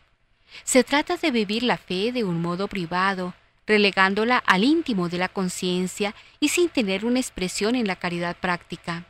Se 0.64 0.84
trata 0.84 1.16
de 1.16 1.30
vivir 1.30 1.62
la 1.62 1.78
fe 1.78 2.12
de 2.12 2.24
un 2.24 2.42
modo 2.42 2.68
privado, 2.68 3.34
relegándola 3.66 4.38
al 4.38 4.64
íntimo 4.64 5.08
de 5.08 5.18
la 5.18 5.28
conciencia 5.28 6.14
y 6.40 6.48
sin 6.48 6.68
tener 6.68 7.04
una 7.04 7.20
expresión 7.20 7.74
en 7.74 7.86
la 7.86 7.96
caridad 7.96 8.36
práctica. 8.36 9.06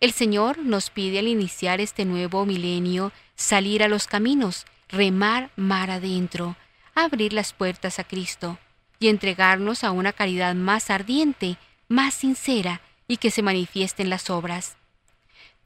El 0.00 0.12
Señor 0.12 0.58
nos 0.58 0.90
pide 0.90 1.18
al 1.18 1.28
iniciar 1.28 1.80
este 1.80 2.04
nuevo 2.04 2.46
milenio 2.46 3.12
salir 3.34 3.82
a 3.82 3.88
los 3.88 4.06
caminos, 4.06 4.64
remar 4.88 5.50
mar 5.56 5.90
adentro, 5.90 6.56
abrir 6.94 7.32
las 7.32 7.52
puertas 7.52 7.98
a 7.98 8.04
Cristo 8.04 8.58
y 8.98 9.08
entregarnos 9.08 9.84
a 9.84 9.90
una 9.92 10.12
caridad 10.12 10.54
más 10.54 10.90
ardiente, 10.90 11.56
más 11.88 12.14
sincera 12.14 12.80
y 13.06 13.18
que 13.18 13.30
se 13.30 13.42
manifieste 13.42 14.02
en 14.02 14.10
las 14.10 14.30
obras 14.30 14.78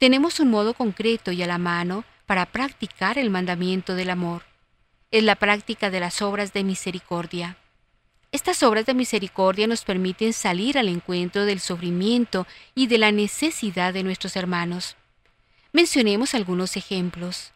tenemos 0.03 0.41
un 0.41 0.49
modo 0.49 0.73
concreto 0.73 1.31
y 1.31 1.41
a 1.43 1.47
la 1.47 1.57
mano 1.57 2.03
para 2.25 2.45
practicar 2.45 3.17
el 3.17 3.29
mandamiento 3.29 3.95
del 3.95 4.09
amor. 4.09 4.43
Es 5.11 5.23
la 5.23 5.37
práctica 5.37 5.89
de 5.89 6.01
las 6.01 6.21
obras 6.21 6.51
de 6.51 6.65
misericordia. 6.65 7.55
Estas 8.33 8.63
obras 8.63 8.85
de 8.85 8.95
misericordia 8.95 9.65
nos 9.65 9.85
permiten 9.85 10.33
salir 10.33 10.77
al 10.77 10.89
encuentro 10.89 11.45
del 11.45 11.61
sufrimiento 11.61 12.45
y 12.75 12.87
de 12.87 12.97
la 12.97 13.13
necesidad 13.13 13.93
de 13.93 14.03
nuestros 14.03 14.35
hermanos. 14.35 14.97
Mencionemos 15.71 16.35
algunos 16.35 16.75
ejemplos. 16.75 17.52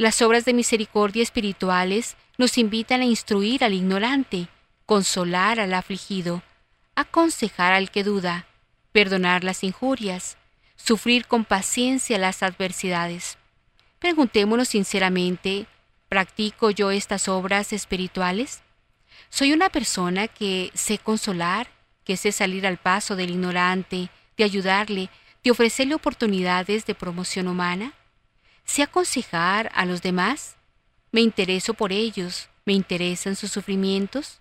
Las 0.00 0.22
obras 0.22 0.46
de 0.46 0.54
misericordia 0.54 1.22
espirituales 1.22 2.16
nos 2.38 2.56
invitan 2.56 3.02
a 3.02 3.04
instruir 3.04 3.62
al 3.62 3.74
ignorante, 3.74 4.48
consolar 4.86 5.60
al 5.60 5.74
afligido, 5.74 6.42
aconsejar 6.94 7.74
al 7.74 7.90
que 7.90 8.02
duda, 8.02 8.46
perdonar 8.92 9.44
las 9.44 9.62
injurias, 9.62 10.38
sufrir 10.74 11.26
con 11.26 11.44
paciencia 11.44 12.16
las 12.16 12.42
adversidades. 12.42 13.36
Preguntémonos 13.98 14.68
sinceramente, 14.68 15.66
¿practico 16.08 16.70
yo 16.70 16.90
estas 16.90 17.28
obras 17.28 17.74
espirituales? 17.74 18.62
¿Soy 19.28 19.52
una 19.52 19.68
persona 19.68 20.28
que 20.28 20.70
sé 20.72 20.96
consolar, 20.96 21.68
que 22.04 22.16
sé 22.16 22.32
salir 22.32 22.66
al 22.66 22.78
paso 22.78 23.16
del 23.16 23.28
ignorante, 23.28 24.08
de 24.38 24.44
ayudarle, 24.44 25.10
de 25.44 25.50
ofrecerle 25.50 25.94
oportunidades 25.94 26.86
de 26.86 26.94
promoción 26.94 27.48
humana? 27.48 27.92
¿Sé 28.70 28.84
aconsejar 28.84 29.72
a 29.74 29.84
los 29.84 30.00
demás? 30.00 30.54
¿Me 31.10 31.20
intereso 31.20 31.74
por 31.74 31.90
ellos? 31.90 32.48
¿Me 32.64 32.72
interesan 32.72 33.34
sus 33.34 33.50
sufrimientos? 33.50 34.40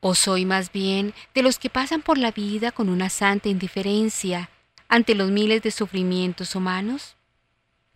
¿O 0.00 0.14
soy 0.14 0.46
más 0.46 0.72
bien 0.72 1.12
de 1.34 1.42
los 1.42 1.58
que 1.58 1.68
pasan 1.68 2.00
por 2.00 2.16
la 2.16 2.30
vida 2.30 2.72
con 2.72 2.88
una 2.88 3.10
santa 3.10 3.50
indiferencia 3.50 4.48
ante 4.88 5.14
los 5.14 5.30
miles 5.30 5.60
de 5.60 5.70
sufrimientos 5.70 6.54
humanos? 6.54 7.16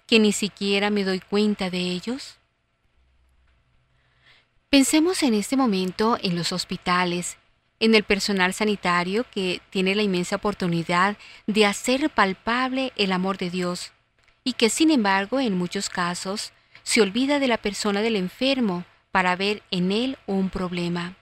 ¿Que 0.06 0.18
ni 0.18 0.32
siquiera 0.32 0.90
me 0.90 1.02
doy 1.02 1.20
cuenta 1.20 1.70
de 1.70 1.78
ellos? 1.78 2.36
Pensemos 4.68 5.22
en 5.22 5.32
este 5.32 5.56
momento 5.56 6.18
en 6.20 6.36
los 6.36 6.52
hospitales, 6.52 7.38
en 7.80 7.94
el 7.94 8.04
personal 8.04 8.52
sanitario 8.52 9.24
que 9.30 9.62
tiene 9.70 9.94
la 9.94 10.02
inmensa 10.02 10.36
oportunidad 10.36 11.16
de 11.46 11.64
hacer 11.64 12.10
palpable 12.10 12.92
el 12.96 13.12
amor 13.12 13.38
de 13.38 13.48
Dios 13.48 13.92
y 14.44 14.54
que 14.54 14.70
sin 14.70 14.90
embargo 14.90 15.40
en 15.40 15.56
muchos 15.56 15.88
casos 15.88 16.52
se 16.82 17.00
olvida 17.00 17.38
de 17.38 17.48
la 17.48 17.58
persona 17.58 18.02
del 18.02 18.16
enfermo 18.16 18.84
para 19.10 19.36
ver 19.36 19.62
en 19.70 19.92
él 19.92 20.18
un 20.26 20.50
problema. 20.50 21.16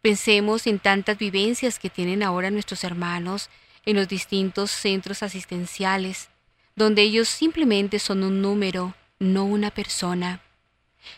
Pensemos 0.00 0.66
en 0.66 0.80
tantas 0.80 1.16
vivencias 1.16 1.78
que 1.78 1.90
tienen 1.90 2.22
ahora 2.24 2.50
nuestros 2.50 2.82
hermanos 2.82 3.50
en 3.86 3.96
los 3.96 4.08
distintos 4.08 4.70
centros 4.70 5.22
asistenciales, 5.22 6.28
donde 6.74 7.02
ellos 7.02 7.28
simplemente 7.28 7.98
son 8.00 8.24
un 8.24 8.42
número, 8.42 8.94
no 9.20 9.44
una 9.44 9.70
persona. 9.70 10.40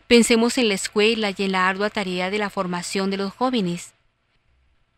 Pensemos 0.07 0.59
en 0.59 0.69
la 0.69 0.75
escuela 0.75 1.33
y 1.35 1.45
en 1.45 1.53
la 1.53 1.69
ardua 1.69 1.89
tarea 1.89 2.31
de 2.31 2.39
la 2.39 2.51
formación 2.51 3.11
de 3.11 3.17
los 3.17 3.33
jóvenes. 3.33 3.94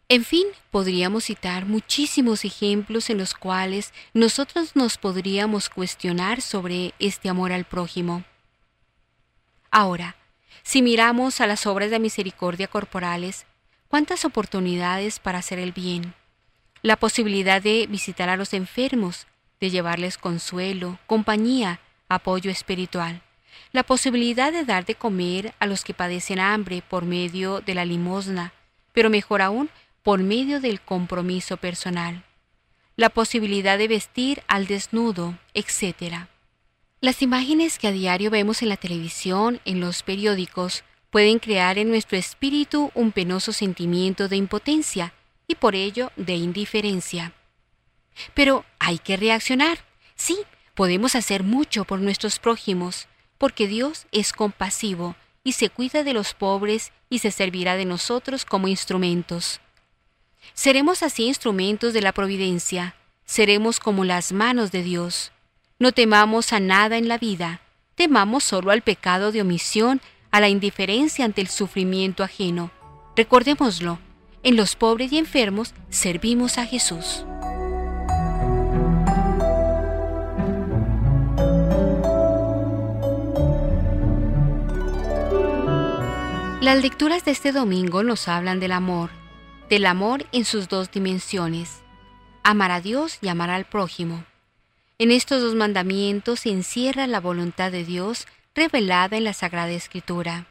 En 0.08 0.24
fin, 0.24 0.46
podríamos 0.70 1.24
citar 1.24 1.66
muchísimos 1.66 2.44
ejemplos 2.44 3.10
en 3.10 3.18
los 3.18 3.34
cuales 3.34 3.92
nosotros 4.14 4.76
nos 4.76 4.98
podríamos 4.98 5.68
cuestionar 5.68 6.42
sobre 6.42 6.94
este 7.00 7.28
amor 7.28 7.50
al 7.50 7.64
prójimo. 7.64 8.22
Ahora, 9.72 10.14
si 10.62 10.80
miramos 10.80 11.40
a 11.40 11.48
las 11.48 11.66
obras 11.66 11.90
de 11.90 11.98
misericordia 11.98 12.68
corporales, 12.68 13.46
cuántas 13.88 14.24
oportunidades 14.24 15.18
para 15.18 15.38
hacer 15.38 15.58
el 15.58 15.72
bien, 15.72 16.14
la 16.82 16.96
posibilidad 16.96 17.60
de 17.60 17.88
visitar 17.88 18.28
a 18.28 18.36
los 18.36 18.54
enfermos, 18.54 19.26
de 19.60 19.70
llevarles 19.70 20.18
consuelo, 20.18 21.00
compañía, 21.06 21.80
apoyo 22.08 22.48
espiritual, 22.48 23.22
la 23.72 23.82
posibilidad 23.82 24.52
de 24.52 24.64
dar 24.64 24.84
de 24.84 24.94
comer 24.94 25.52
a 25.58 25.66
los 25.66 25.82
que 25.82 25.94
padecen 25.94 26.38
hambre 26.38 26.80
por 26.88 27.04
medio 27.04 27.60
de 27.60 27.74
la 27.74 27.84
limosna, 27.84 28.52
pero 28.92 29.10
mejor 29.10 29.42
aún, 29.42 29.68
por 30.06 30.22
medio 30.22 30.60
del 30.60 30.80
compromiso 30.80 31.56
personal, 31.56 32.22
la 32.94 33.10
posibilidad 33.10 33.76
de 33.76 33.88
vestir 33.88 34.44
al 34.46 34.68
desnudo, 34.68 35.36
etc. 35.52 36.28
Las 37.00 37.22
imágenes 37.22 37.80
que 37.80 37.88
a 37.88 37.90
diario 37.90 38.30
vemos 38.30 38.62
en 38.62 38.68
la 38.68 38.76
televisión, 38.76 39.60
en 39.64 39.80
los 39.80 40.04
periódicos, 40.04 40.84
pueden 41.10 41.40
crear 41.40 41.76
en 41.76 41.88
nuestro 41.88 42.16
espíritu 42.16 42.92
un 42.94 43.10
penoso 43.10 43.52
sentimiento 43.52 44.28
de 44.28 44.36
impotencia 44.36 45.12
y 45.48 45.56
por 45.56 45.74
ello 45.74 46.12
de 46.14 46.36
indiferencia. 46.36 47.32
Pero 48.32 48.64
hay 48.78 48.98
que 48.98 49.16
reaccionar. 49.16 49.78
Sí, 50.14 50.38
podemos 50.76 51.16
hacer 51.16 51.42
mucho 51.42 51.84
por 51.84 51.98
nuestros 51.98 52.38
prójimos, 52.38 53.08
porque 53.38 53.66
Dios 53.66 54.06
es 54.12 54.32
compasivo 54.32 55.16
y 55.42 55.54
se 55.54 55.68
cuida 55.68 56.04
de 56.04 56.12
los 56.12 56.32
pobres 56.32 56.92
y 57.10 57.18
se 57.18 57.32
servirá 57.32 57.76
de 57.76 57.86
nosotros 57.86 58.44
como 58.44 58.68
instrumentos. 58.68 59.60
Seremos 60.54 61.02
así 61.02 61.26
instrumentos 61.26 61.92
de 61.92 62.00
la 62.00 62.12
providencia, 62.12 62.94
seremos 63.24 63.80
como 63.80 64.04
las 64.04 64.32
manos 64.32 64.72
de 64.72 64.82
Dios. 64.82 65.32
No 65.78 65.92
temamos 65.92 66.52
a 66.52 66.60
nada 66.60 66.96
en 66.96 67.08
la 67.08 67.18
vida, 67.18 67.60
temamos 67.94 68.44
solo 68.44 68.70
al 68.70 68.82
pecado 68.82 69.32
de 69.32 69.42
omisión 69.42 70.00
a 70.30 70.40
la 70.40 70.48
indiferencia 70.48 71.24
ante 71.24 71.40
el 71.40 71.48
sufrimiento 71.48 72.22
ajeno. 72.22 72.70
Recordémoslo, 73.16 73.98
en 74.42 74.56
los 74.56 74.76
pobres 74.76 75.12
y 75.12 75.18
enfermos 75.18 75.74
servimos 75.90 76.58
a 76.58 76.66
Jesús. 76.66 77.24
Las 86.60 86.82
lecturas 86.82 87.24
de 87.24 87.30
este 87.30 87.52
domingo 87.52 88.02
nos 88.02 88.26
hablan 88.28 88.58
del 88.58 88.72
amor, 88.72 89.10
del 89.68 89.86
amor 89.86 90.26
en 90.32 90.44
sus 90.44 90.68
dos 90.68 90.90
dimensiones, 90.90 91.82
amar 92.44 92.70
a 92.70 92.80
Dios 92.80 93.18
y 93.20 93.28
amar 93.28 93.50
al 93.50 93.64
prójimo. 93.64 94.24
En 94.98 95.10
estos 95.10 95.42
dos 95.42 95.54
mandamientos 95.54 96.40
se 96.40 96.50
encierra 96.50 97.06
la 97.06 97.20
voluntad 97.20 97.72
de 97.72 97.84
Dios 97.84 98.26
revelada 98.54 99.16
en 99.16 99.24
la 99.24 99.32
Sagrada 99.32 99.72
Escritura. 99.72 100.46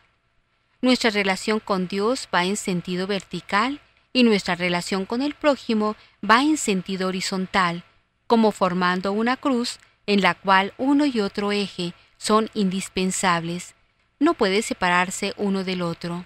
Nuestra 0.82 1.10
relación 1.10 1.60
con 1.60 1.88
Dios 1.88 2.28
va 2.34 2.44
en 2.44 2.58
sentido 2.58 3.08
vertical 3.08 3.80
y 4.12 4.24
nuestra 4.24 4.56
relación 4.56 5.06
con 5.06 5.22
el 5.22 5.34
prójimo 5.34 5.96
va 6.30 6.42
en 6.42 6.58
sentido 6.58 7.08
horizontal, 7.08 7.84
como 8.28 8.52
formando 8.52 9.12
una 9.12 9.38
cruz 9.38 9.80
en 10.08 10.22
la 10.22 10.36
cual 10.36 10.74
uno 10.78 11.06
y 11.06 11.22
otro 11.22 11.52
eje 11.52 11.94
son 12.18 12.50
indispensables. 12.54 13.74
No 14.20 14.34
puede 14.34 14.62
separarse 14.62 15.34
uno 15.38 15.64
del 15.64 15.82
otro. 15.82 16.26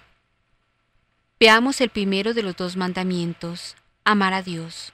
Veamos 1.40 1.80
el 1.80 1.88
primero 1.88 2.34
de 2.34 2.42
los 2.42 2.54
dos 2.54 2.76
mandamientos, 2.76 3.74
amar 4.04 4.34
a 4.34 4.42
Dios. 4.42 4.92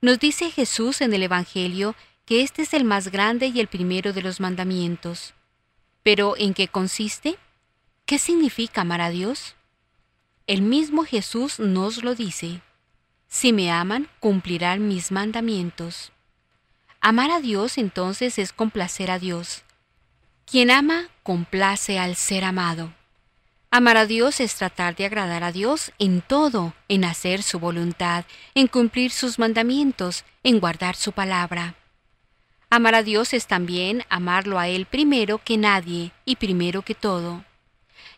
Nos 0.00 0.20
dice 0.20 0.52
Jesús 0.52 1.00
en 1.00 1.12
el 1.12 1.24
Evangelio 1.24 1.96
que 2.26 2.42
este 2.42 2.62
es 2.62 2.74
el 2.74 2.84
más 2.84 3.08
grande 3.08 3.48
y 3.48 3.58
el 3.58 3.66
primero 3.66 4.12
de 4.12 4.22
los 4.22 4.38
mandamientos. 4.38 5.34
Pero 6.04 6.36
¿en 6.38 6.54
qué 6.54 6.68
consiste? 6.68 7.38
¿Qué 8.06 8.20
significa 8.20 8.82
amar 8.82 9.00
a 9.00 9.10
Dios? 9.10 9.56
El 10.46 10.62
mismo 10.62 11.04
Jesús 11.04 11.58
nos 11.58 12.04
lo 12.04 12.14
dice. 12.14 12.60
Si 13.26 13.52
me 13.52 13.72
aman, 13.72 14.08
cumplirán 14.20 14.86
mis 14.86 15.10
mandamientos. 15.10 16.12
Amar 17.00 17.32
a 17.32 17.40
Dios 17.40 17.78
entonces 17.78 18.38
es 18.38 18.52
complacer 18.52 19.10
a 19.10 19.18
Dios. 19.18 19.64
Quien 20.46 20.70
ama, 20.70 21.08
complace 21.24 21.98
al 21.98 22.14
ser 22.14 22.44
amado. 22.44 22.92
Amar 23.76 23.96
a 23.96 24.06
Dios 24.06 24.38
es 24.38 24.54
tratar 24.54 24.94
de 24.94 25.04
agradar 25.04 25.42
a 25.42 25.50
Dios 25.50 25.90
en 25.98 26.20
todo, 26.20 26.74
en 26.86 27.04
hacer 27.04 27.42
su 27.42 27.58
voluntad, 27.58 28.24
en 28.54 28.68
cumplir 28.68 29.10
sus 29.10 29.40
mandamientos, 29.40 30.24
en 30.44 30.60
guardar 30.60 30.94
su 30.94 31.10
palabra. 31.10 31.74
Amar 32.70 32.94
a 32.94 33.02
Dios 33.02 33.34
es 33.34 33.48
también 33.48 34.04
amarlo 34.08 34.60
a 34.60 34.68
Él 34.68 34.86
primero 34.86 35.40
que 35.42 35.56
nadie 35.56 36.12
y 36.24 36.36
primero 36.36 36.82
que 36.82 36.94
todo. 36.94 37.44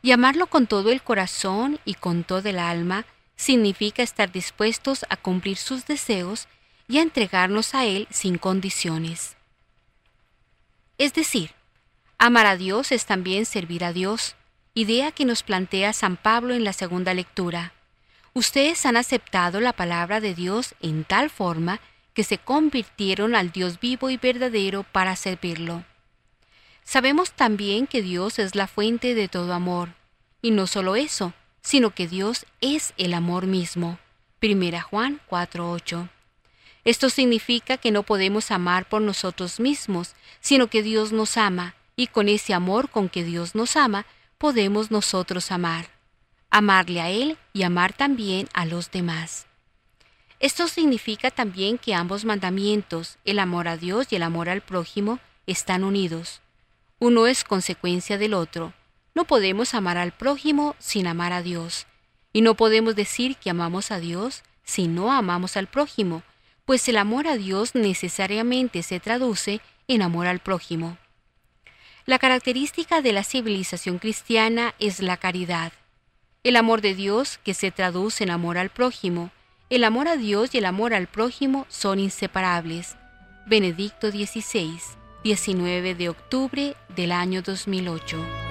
Y 0.02 0.10
amarlo 0.10 0.46
con 0.46 0.66
todo 0.66 0.92
el 0.92 1.00
corazón 1.00 1.80
y 1.86 1.94
con 1.94 2.22
todo 2.22 2.46
el 2.50 2.58
alma 2.58 3.06
significa 3.34 4.02
estar 4.02 4.30
dispuestos 4.30 5.06
a 5.08 5.16
cumplir 5.16 5.56
sus 5.56 5.86
deseos 5.86 6.48
y 6.86 6.98
a 6.98 7.02
entregarnos 7.02 7.74
a 7.74 7.86
Él 7.86 8.08
sin 8.10 8.36
condiciones. 8.36 9.38
Es 10.98 11.14
decir, 11.14 11.52
amar 12.18 12.44
a 12.44 12.58
Dios 12.58 12.92
es 12.92 13.06
también 13.06 13.46
servir 13.46 13.84
a 13.84 13.94
Dios, 13.94 14.36
idea 14.76 15.10
que 15.10 15.24
nos 15.24 15.42
plantea 15.42 15.94
San 15.94 16.18
Pablo 16.18 16.52
en 16.52 16.62
la 16.62 16.74
segunda 16.74 17.14
lectura. 17.14 17.72
Ustedes 18.34 18.84
han 18.84 18.98
aceptado 18.98 19.58
la 19.58 19.72
palabra 19.72 20.20
de 20.20 20.34
Dios 20.34 20.74
en 20.82 21.04
tal 21.04 21.30
forma 21.30 21.80
que 22.12 22.24
se 22.24 22.36
convirtieron 22.36 23.34
al 23.34 23.52
Dios 23.52 23.80
vivo 23.80 24.10
y 24.10 24.18
verdadero 24.18 24.82
para 24.82 25.16
servirlo. 25.16 25.82
Sabemos 26.84 27.32
también 27.32 27.86
que 27.86 28.02
Dios 28.02 28.38
es 28.38 28.54
la 28.54 28.66
fuente 28.66 29.14
de 29.14 29.28
todo 29.28 29.54
amor, 29.54 29.94
y 30.42 30.50
no 30.50 30.66
solo 30.66 30.94
eso, 30.94 31.32
sino 31.62 31.94
que 31.94 32.06
Dios 32.06 32.44
es 32.60 32.92
el 32.98 33.14
amor 33.14 33.46
mismo. 33.46 33.98
Primera 34.40 34.82
Juan 34.82 35.22
4:8. 35.26 36.10
Esto 36.84 37.08
significa 37.08 37.78
que 37.78 37.90
no 37.90 38.02
podemos 38.02 38.50
amar 38.50 38.86
por 38.86 39.00
nosotros 39.00 39.58
mismos, 39.58 40.14
sino 40.40 40.66
que 40.66 40.82
Dios 40.82 41.12
nos 41.12 41.38
ama, 41.38 41.76
y 41.96 42.08
con 42.08 42.28
ese 42.28 42.52
amor 42.52 42.90
con 42.90 43.08
que 43.08 43.24
Dios 43.24 43.54
nos 43.54 43.74
ama, 43.76 44.04
podemos 44.38 44.90
nosotros 44.90 45.50
amar. 45.50 45.86
amarle 46.48 47.00
a 47.00 47.10
Él 47.10 47.36
y 47.52 47.64
amar 47.64 47.92
también 47.92 48.48
a 48.54 48.64
los 48.64 48.90
demás. 48.90 49.46
Esto 50.38 50.68
significa 50.68 51.30
también 51.30 51.76
que 51.76 51.94
ambos 51.94 52.24
mandamientos, 52.24 53.18
el 53.24 53.40
amor 53.40 53.68
a 53.68 53.76
Dios 53.76 54.06
y 54.10 54.16
el 54.16 54.22
amor 54.22 54.48
al 54.48 54.60
prójimo, 54.60 55.18
están 55.46 55.84
unidos. 55.84 56.40
Uno 56.98 57.26
es 57.26 57.44
consecuencia 57.44 58.16
del 58.16 58.32
otro. 58.32 58.72
No 59.14 59.24
podemos 59.24 59.74
amar 59.74 59.98
al 59.98 60.12
prójimo 60.12 60.76
sin 60.78 61.06
amar 61.06 61.32
a 61.32 61.42
Dios. 61.42 61.86
Y 62.32 62.42
no 62.42 62.54
podemos 62.54 62.94
decir 62.94 63.36
que 63.36 63.50
amamos 63.50 63.90
a 63.90 63.98
Dios 63.98 64.42
si 64.62 64.88
no 64.88 65.12
amamos 65.12 65.56
al 65.56 65.68
prójimo, 65.68 66.22
pues 66.64 66.88
el 66.88 66.96
amor 66.96 67.26
a 67.28 67.36
Dios 67.36 67.74
necesariamente 67.74 68.82
se 68.82 69.00
traduce 69.00 69.60
en 69.88 70.02
amor 70.02 70.26
al 70.26 70.40
prójimo. 70.40 70.98
La 72.06 72.20
característica 72.20 73.02
de 73.02 73.12
la 73.12 73.24
civilización 73.24 73.98
cristiana 73.98 74.76
es 74.78 75.00
la 75.00 75.16
caridad. 75.16 75.72
El 76.44 76.54
amor 76.54 76.80
de 76.80 76.94
Dios 76.94 77.40
que 77.42 77.52
se 77.52 77.72
traduce 77.72 78.22
en 78.22 78.30
amor 78.30 78.58
al 78.58 78.70
prójimo. 78.70 79.32
El 79.70 79.82
amor 79.82 80.06
a 80.06 80.16
Dios 80.16 80.54
y 80.54 80.58
el 80.58 80.66
amor 80.66 80.94
al 80.94 81.08
prójimo 81.08 81.66
son 81.68 81.98
inseparables. 81.98 82.94
Benedicto 83.46 84.12
XVI, 84.12 84.78
19 85.24 85.96
de 85.96 86.08
octubre 86.08 86.76
del 86.94 87.10
año 87.10 87.42
2008. 87.42 88.45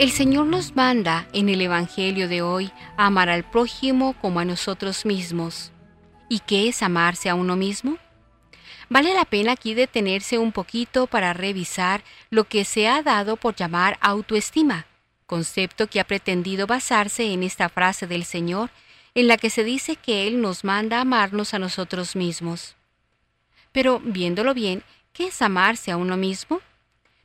El 0.00 0.12
Señor 0.12 0.46
nos 0.46 0.74
manda 0.76 1.28
en 1.34 1.50
el 1.50 1.60
Evangelio 1.60 2.26
de 2.26 2.40
hoy 2.40 2.72
amar 2.96 3.28
al 3.28 3.44
prójimo 3.44 4.14
como 4.18 4.40
a 4.40 4.46
nosotros 4.46 5.04
mismos. 5.04 5.72
¿Y 6.26 6.38
qué 6.38 6.68
es 6.68 6.82
amarse 6.82 7.28
a 7.28 7.34
uno 7.34 7.54
mismo? 7.54 7.98
Vale 8.88 9.12
la 9.12 9.26
pena 9.26 9.52
aquí 9.52 9.74
detenerse 9.74 10.38
un 10.38 10.52
poquito 10.52 11.06
para 11.06 11.34
revisar 11.34 12.02
lo 12.30 12.44
que 12.44 12.64
se 12.64 12.88
ha 12.88 13.02
dado 13.02 13.36
por 13.36 13.54
llamar 13.54 13.98
autoestima, 14.00 14.86
concepto 15.26 15.86
que 15.86 16.00
ha 16.00 16.04
pretendido 16.04 16.66
basarse 16.66 17.34
en 17.34 17.42
esta 17.42 17.68
frase 17.68 18.06
del 18.06 18.24
Señor 18.24 18.70
en 19.14 19.28
la 19.28 19.36
que 19.36 19.50
se 19.50 19.64
dice 19.64 19.96
que 19.96 20.26
Él 20.26 20.40
nos 20.40 20.64
manda 20.64 20.96
a 20.96 21.02
amarnos 21.02 21.52
a 21.52 21.58
nosotros 21.58 22.16
mismos. 22.16 22.74
Pero, 23.70 24.00
viéndolo 24.02 24.54
bien, 24.54 24.82
¿qué 25.12 25.26
es 25.26 25.42
amarse 25.42 25.90
a 25.90 25.98
uno 25.98 26.16
mismo? 26.16 26.62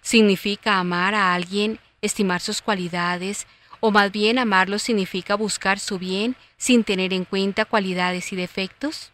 ¿Significa 0.02 0.78
amar 0.78 1.16
a 1.16 1.34
alguien 1.34 1.80
estimar 2.02 2.42
sus 2.42 2.62
cualidades, 2.62 3.48
o 3.80 3.92
más 3.92 4.12
bien 4.12 4.40
amarlo 4.40 4.80
significa 4.80 5.36
buscar 5.36 5.80
su 5.80 6.00
bien 6.00 6.36
sin 6.58 6.84
tener 6.84 7.14
en 7.14 7.26
cuenta 7.26 7.66
cualidades 7.66 8.32
y 8.34 8.36
defectos? 8.36 9.12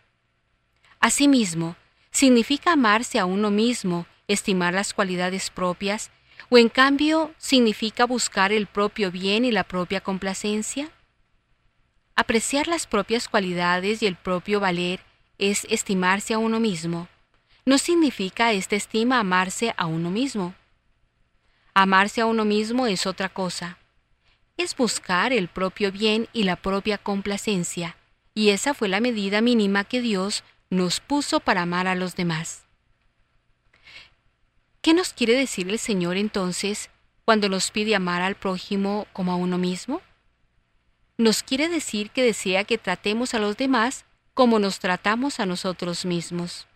Asimismo, 1.00 1.76
significa 2.12 2.74
amarse 2.74 3.20
a 3.20 3.26
uno 3.26 3.52
mismo, 3.52 4.06
estimar 4.28 4.74
las 4.74 4.94
cualidades 4.94 5.50
propias, 5.50 6.12
o 6.50 6.58
en 6.58 6.70
cambio 6.70 7.34
significa 7.38 8.06
buscar 8.06 8.52
el 8.52 8.68
propio 8.68 9.12
bien 9.12 9.46
y 9.46 9.52
la 9.52 9.64
propia 9.64 10.02
complacencia? 10.02 10.92
Apreciar 12.16 12.68
las 12.68 12.88
propias 12.88 13.28
cualidades 13.28 14.04
y 14.04 14.06
el 14.06 14.16
propio 14.16 14.60
valer 14.60 15.00
es 15.38 15.66
estimarse 15.70 16.34
a 16.34 16.38
uno 16.38 16.60
mismo. 16.60 17.08
No 17.66 17.78
significa 17.78 18.54
esta 18.54 18.76
estima 18.76 19.20
amarse 19.20 19.74
a 19.78 19.86
uno 19.86 20.12
mismo. 20.12 20.54
Amarse 21.74 22.22
a 22.22 22.26
uno 22.26 22.44
mismo 22.44 22.86
es 22.86 23.08
otra 23.08 23.30
cosa. 23.30 23.78
Es 24.58 24.76
buscar 24.76 25.32
el 25.32 25.48
propio 25.48 25.92
bien 25.92 26.28
y 26.34 26.44
la 26.44 26.58
propia 26.58 26.98
complacencia, 26.98 27.96
y 28.34 28.50
esa 28.50 28.74
fue 28.74 28.90
la 28.90 29.00
medida 29.00 29.42
mínima 29.42 29.86
que 29.86 30.02
Dios 30.02 30.44
nos 30.70 31.00
puso 31.00 31.40
para 31.40 31.62
amar 31.62 31.88
a 31.88 31.96
los 31.96 32.16
demás. 32.16 32.64
¿Qué 34.82 34.94
nos 34.94 35.14
quiere 35.14 35.36
decir 35.36 35.70
el 35.70 35.80
Señor 35.80 36.18
entonces 36.18 36.90
cuando 37.24 37.50
nos 37.50 37.72
pide 37.72 37.96
amar 37.96 38.22
al 38.22 38.36
prójimo 38.36 39.08
como 39.14 39.32
a 39.32 39.36
uno 39.36 39.58
mismo? 39.58 40.02
Nos 41.18 41.44
quiere 41.44 41.70
decir 41.70 42.10
que 42.10 42.24
desea 42.24 42.64
que 42.64 42.78
tratemos 42.78 43.34
a 43.34 43.40
los 43.40 43.56
demás 43.58 44.06
como 44.34 44.60
nos 44.60 44.80
tratamos 44.80 45.40
a 45.40 45.46
nosotros 45.46 46.04
mismos. 46.04 46.68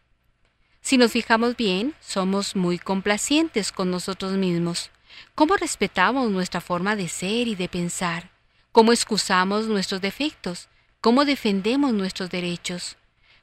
Si 0.86 1.00
nos 1.00 1.14
fijamos 1.14 1.58
bien, 1.58 1.96
somos 2.00 2.56
muy 2.56 2.78
complacientes 2.78 3.72
con 3.72 3.90
nosotros 3.90 4.34
mismos. 4.34 4.92
¿Cómo 5.34 5.56
respetamos 5.56 6.30
nuestra 6.30 6.62
forma 6.62 6.96
de 6.96 7.08
ser 7.08 7.48
y 7.48 7.56
de 7.56 7.68
pensar? 7.68 8.30
¿Cómo 8.72 8.92
excusamos 8.92 9.66
nuestros 9.66 10.00
defectos? 10.00 10.70
¿Cómo 11.02 11.26
defendemos 11.26 11.92
nuestros 11.92 12.30
derechos? 12.30 12.98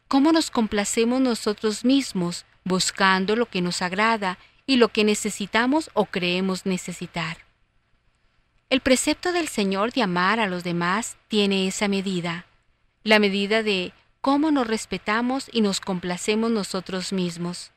¿Cómo 0.06 0.30
nos 0.30 0.52
complacemos 0.52 1.20
nosotros 1.20 1.84
mismos 1.84 2.44
buscando 2.62 3.34
lo 3.34 3.46
que 3.46 3.60
nos 3.60 3.82
agrada 3.82 4.38
y 4.64 4.76
lo 4.76 4.90
que 4.90 5.02
necesitamos 5.02 5.90
o 5.94 6.04
creemos 6.04 6.64
necesitar? 6.64 7.38
El 8.70 8.82
precepto 8.82 9.32
del 9.32 9.48
Señor 9.48 9.92
de 9.92 10.02
amar 10.02 10.38
a 10.38 10.46
los 10.46 10.62
demás 10.62 11.16
tiene 11.26 11.66
esa 11.66 11.88
medida, 11.88 12.46
la 13.02 13.18
medida 13.18 13.64
de 13.64 13.92
cómo 14.22 14.52
nos 14.52 14.68
respetamos 14.68 15.50
y 15.52 15.60
nos 15.62 15.80
complacemos 15.80 16.50
nosotros 16.50 17.12
mismos. 17.12 17.72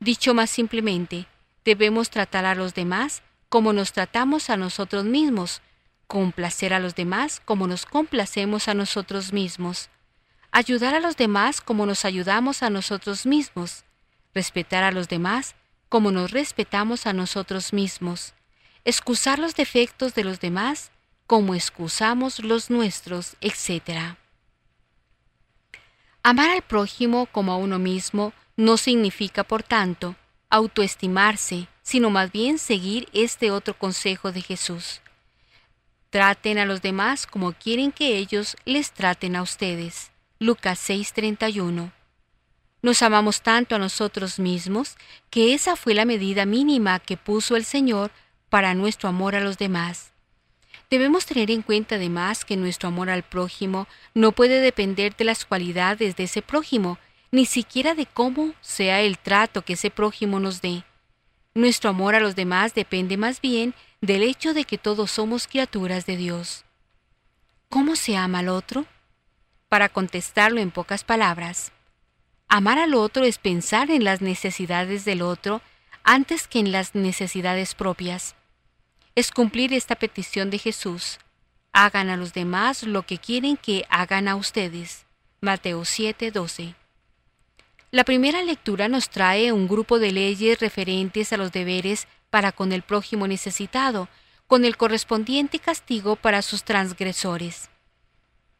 Dicho 0.00 0.34
más 0.34 0.50
simplemente, 0.50 1.26
debemos 1.64 2.10
tratar 2.10 2.44
a 2.44 2.56
los 2.56 2.74
demás 2.74 3.22
como 3.48 3.72
nos 3.72 3.92
tratamos 3.92 4.50
a 4.50 4.56
nosotros 4.56 5.04
mismos, 5.04 5.62
complacer 6.08 6.74
a 6.74 6.80
los 6.80 6.96
demás 6.96 7.40
como 7.44 7.68
nos 7.68 7.86
complacemos 7.86 8.66
a 8.66 8.74
nosotros 8.74 9.32
mismos, 9.32 9.88
ayudar 10.50 10.96
a 10.96 11.00
los 11.00 11.16
demás 11.16 11.60
como 11.60 11.86
nos 11.86 12.04
ayudamos 12.04 12.64
a 12.64 12.70
nosotros 12.70 13.24
mismos, 13.24 13.84
respetar 14.34 14.82
a 14.82 14.90
los 14.90 15.08
demás 15.08 15.54
como 15.88 16.10
nos 16.10 16.32
respetamos 16.32 17.06
a 17.06 17.12
nosotros 17.12 17.72
mismos, 17.72 18.34
excusar 18.84 19.38
los 19.38 19.54
defectos 19.54 20.16
de 20.16 20.24
los 20.24 20.40
demás 20.40 20.90
como 21.28 21.54
excusamos 21.54 22.40
los 22.40 22.70
nuestros, 22.70 23.36
etc. 23.40 24.16
Amar 26.28 26.50
al 26.50 26.62
prójimo 26.62 27.26
como 27.26 27.52
a 27.52 27.56
uno 27.56 27.78
mismo 27.78 28.32
no 28.56 28.78
significa, 28.78 29.44
por 29.44 29.62
tanto, 29.62 30.16
autoestimarse, 30.50 31.68
sino 31.82 32.10
más 32.10 32.32
bien 32.32 32.58
seguir 32.58 33.06
este 33.12 33.52
otro 33.52 33.78
consejo 33.78 34.32
de 34.32 34.42
Jesús. 34.42 35.02
Traten 36.10 36.58
a 36.58 36.64
los 36.64 36.82
demás 36.82 37.28
como 37.28 37.52
quieren 37.52 37.92
que 37.92 38.16
ellos 38.16 38.56
les 38.64 38.90
traten 38.90 39.36
a 39.36 39.42
ustedes. 39.42 40.10
Lucas 40.40 40.80
6:31. 40.80 41.92
Nos 42.82 43.02
amamos 43.02 43.42
tanto 43.42 43.76
a 43.76 43.78
nosotros 43.78 44.40
mismos 44.40 44.96
que 45.30 45.54
esa 45.54 45.76
fue 45.76 45.94
la 45.94 46.04
medida 46.04 46.44
mínima 46.44 46.98
que 46.98 47.16
puso 47.16 47.54
el 47.54 47.64
Señor 47.64 48.10
para 48.48 48.74
nuestro 48.74 49.08
amor 49.08 49.36
a 49.36 49.40
los 49.40 49.58
demás. 49.58 50.10
Debemos 50.88 51.26
tener 51.26 51.50
en 51.50 51.62
cuenta 51.62 51.96
además 51.96 52.44
que 52.44 52.56
nuestro 52.56 52.88
amor 52.88 53.10
al 53.10 53.24
prójimo 53.24 53.88
no 54.14 54.32
puede 54.32 54.60
depender 54.60 55.16
de 55.16 55.24
las 55.24 55.44
cualidades 55.44 56.14
de 56.14 56.24
ese 56.24 56.42
prójimo, 56.42 56.98
ni 57.32 57.44
siquiera 57.44 57.94
de 57.94 58.06
cómo 58.06 58.54
sea 58.60 59.00
el 59.00 59.18
trato 59.18 59.62
que 59.62 59.72
ese 59.72 59.90
prójimo 59.90 60.38
nos 60.38 60.62
dé. 60.62 60.84
Nuestro 61.54 61.90
amor 61.90 62.14
a 62.14 62.20
los 62.20 62.36
demás 62.36 62.74
depende 62.74 63.16
más 63.16 63.40
bien 63.40 63.74
del 64.00 64.22
hecho 64.22 64.54
de 64.54 64.64
que 64.64 64.78
todos 64.78 65.10
somos 65.10 65.48
criaturas 65.48 66.06
de 66.06 66.16
Dios. 66.16 66.64
¿Cómo 67.68 67.96
se 67.96 68.16
ama 68.16 68.38
al 68.38 68.48
otro? 68.48 68.86
Para 69.68 69.88
contestarlo 69.88 70.60
en 70.60 70.70
pocas 70.70 71.02
palabras, 71.02 71.72
amar 72.46 72.78
al 72.78 72.94
otro 72.94 73.24
es 73.24 73.38
pensar 73.38 73.90
en 73.90 74.04
las 74.04 74.20
necesidades 74.20 75.04
del 75.04 75.22
otro 75.22 75.62
antes 76.04 76.46
que 76.46 76.60
en 76.60 76.70
las 76.70 76.94
necesidades 76.94 77.74
propias 77.74 78.36
es 79.16 79.30
cumplir 79.30 79.72
esta 79.72 79.96
petición 79.96 80.50
de 80.50 80.58
Jesús. 80.58 81.18
Hagan 81.72 82.10
a 82.10 82.18
los 82.18 82.34
demás 82.34 82.82
lo 82.82 83.02
que 83.02 83.16
quieren 83.16 83.56
que 83.56 83.86
hagan 83.88 84.28
a 84.28 84.36
ustedes. 84.36 85.06
Mateo 85.40 85.84
7:12. 85.84 86.74
La 87.90 88.04
primera 88.04 88.42
lectura 88.42 88.88
nos 88.88 89.08
trae 89.08 89.52
un 89.52 89.68
grupo 89.68 89.98
de 89.98 90.12
leyes 90.12 90.60
referentes 90.60 91.32
a 91.32 91.38
los 91.38 91.50
deberes 91.50 92.06
para 92.28 92.52
con 92.52 92.72
el 92.72 92.82
prójimo 92.82 93.26
necesitado, 93.26 94.10
con 94.46 94.66
el 94.66 94.76
correspondiente 94.76 95.60
castigo 95.60 96.16
para 96.16 96.42
sus 96.42 96.62
transgresores. 96.62 97.70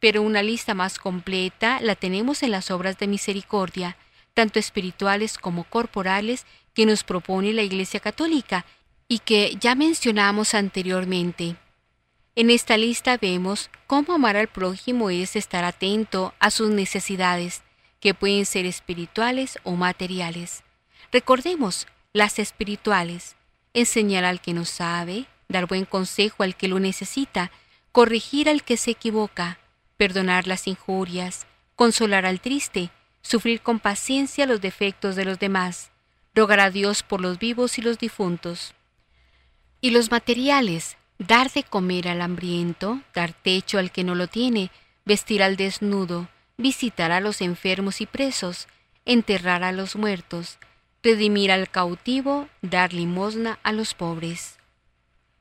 Pero 0.00 0.22
una 0.22 0.42
lista 0.42 0.72
más 0.72 0.98
completa 0.98 1.80
la 1.82 1.96
tenemos 1.96 2.42
en 2.42 2.50
las 2.50 2.70
obras 2.70 2.96
de 2.98 3.08
misericordia, 3.08 3.98
tanto 4.32 4.58
espirituales 4.58 5.36
como 5.36 5.64
corporales, 5.64 6.46
que 6.72 6.86
nos 6.86 7.04
propone 7.04 7.52
la 7.52 7.62
Iglesia 7.62 8.00
Católica 8.00 8.64
y 9.08 9.20
que 9.20 9.56
ya 9.60 9.74
mencionamos 9.74 10.54
anteriormente. 10.54 11.56
En 12.34 12.50
esta 12.50 12.76
lista 12.76 13.16
vemos 13.16 13.70
cómo 13.86 14.12
amar 14.12 14.36
al 14.36 14.48
prójimo 14.48 15.10
es 15.10 15.36
estar 15.36 15.64
atento 15.64 16.34
a 16.38 16.50
sus 16.50 16.70
necesidades, 16.70 17.62
que 18.00 18.14
pueden 18.14 18.44
ser 18.46 18.66
espirituales 18.66 19.58
o 19.64 19.72
materiales. 19.72 20.62
Recordemos 21.12 21.86
las 22.12 22.38
espirituales, 22.38 23.36
enseñar 23.72 24.24
al 24.24 24.40
que 24.40 24.52
no 24.52 24.64
sabe, 24.64 25.26
dar 25.48 25.66
buen 25.66 25.84
consejo 25.84 26.42
al 26.42 26.56
que 26.56 26.68
lo 26.68 26.78
necesita, 26.78 27.50
corregir 27.92 28.48
al 28.48 28.62
que 28.62 28.76
se 28.76 28.90
equivoca, 28.90 29.58
perdonar 29.96 30.46
las 30.46 30.66
injurias, 30.66 31.46
consolar 31.74 32.26
al 32.26 32.40
triste, 32.40 32.90
sufrir 33.22 33.60
con 33.60 33.80
paciencia 33.80 34.46
los 34.46 34.60
defectos 34.60 35.16
de 35.16 35.24
los 35.24 35.38
demás, 35.38 35.90
rogar 36.34 36.60
a 36.60 36.70
Dios 36.70 37.02
por 37.02 37.20
los 37.20 37.38
vivos 37.38 37.78
y 37.78 37.82
los 37.82 37.98
difuntos. 37.98 38.75
Y 39.80 39.90
los 39.90 40.10
materiales, 40.10 40.96
dar 41.18 41.50
de 41.50 41.62
comer 41.62 42.08
al 42.08 42.22
hambriento, 42.22 43.00
dar 43.14 43.32
techo 43.32 43.78
al 43.78 43.90
que 43.90 44.04
no 44.04 44.14
lo 44.14 44.26
tiene, 44.26 44.70
vestir 45.04 45.42
al 45.42 45.56
desnudo, 45.56 46.28
visitar 46.56 47.12
a 47.12 47.20
los 47.20 47.40
enfermos 47.40 48.00
y 48.00 48.06
presos, 48.06 48.68
enterrar 49.04 49.62
a 49.62 49.72
los 49.72 49.96
muertos, 49.96 50.58
redimir 51.02 51.52
al 51.52 51.70
cautivo, 51.70 52.48
dar 52.62 52.92
limosna 52.92 53.58
a 53.62 53.72
los 53.72 53.94
pobres. 53.94 54.58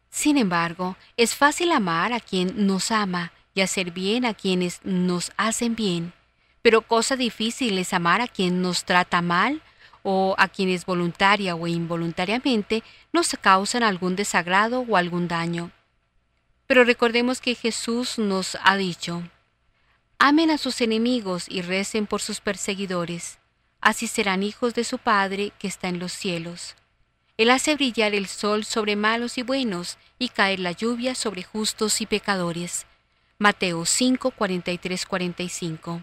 Sin 0.09 0.37
embargo, 0.37 0.95
es 1.17 1.35
fácil 1.35 1.71
amar 1.71 2.13
a 2.13 2.19
quien 2.19 2.67
nos 2.67 2.91
ama 2.91 3.33
y 3.53 3.61
hacer 3.61 3.91
bien 3.91 4.25
a 4.25 4.33
quienes 4.33 4.79
nos 4.83 5.31
hacen 5.37 5.75
bien, 5.75 6.13
pero 6.61 6.81
cosa 6.81 7.15
difícil 7.15 7.77
es 7.77 7.93
amar 7.93 8.21
a 8.21 8.27
quien 8.27 8.61
nos 8.61 8.85
trata 8.85 9.21
mal 9.21 9.61
o 10.03 10.35
a 10.37 10.47
quienes 10.47 10.85
voluntaria 10.85 11.55
o 11.55 11.65
involuntariamente 11.67 12.83
nos 13.15 13.35
causan 13.41 13.81
algún 13.81 14.15
desagrado 14.15 14.81
o 14.81 14.97
algún 14.97 15.27
daño. 15.27 15.71
Pero 16.67 16.83
recordemos 16.83 17.41
que 17.41 17.55
Jesús 17.55 18.19
nos 18.19 18.57
ha 18.61 18.75
dicho, 18.77 19.23
amen 20.19 20.51
a 20.51 20.59
sus 20.59 20.81
enemigos 20.81 21.45
y 21.47 21.61
recen 21.61 22.05
por 22.05 22.21
sus 22.21 22.41
perseguidores, 22.41 23.39
así 23.81 24.05
serán 24.05 24.43
hijos 24.43 24.75
de 24.75 24.83
su 24.83 24.99
Padre 24.99 25.51
que 25.57 25.67
está 25.67 25.87
en 25.87 25.97
los 25.97 26.11
cielos. 26.11 26.75
Él 27.37 27.49
hace 27.49 27.75
brillar 27.75 28.13
el 28.13 28.27
sol 28.27 28.65
sobre 28.65 28.95
malos 28.95 29.37
y 29.37 29.41
buenos 29.41 29.97
y 30.19 30.29
caer 30.29 30.59
la 30.59 30.71
lluvia 30.71 31.15
sobre 31.15 31.43
justos 31.43 32.01
y 32.01 32.05
pecadores. 32.05 32.85
Mateo 33.37 33.85
5, 33.85 34.31
43, 34.31 35.05
45. 35.05 36.01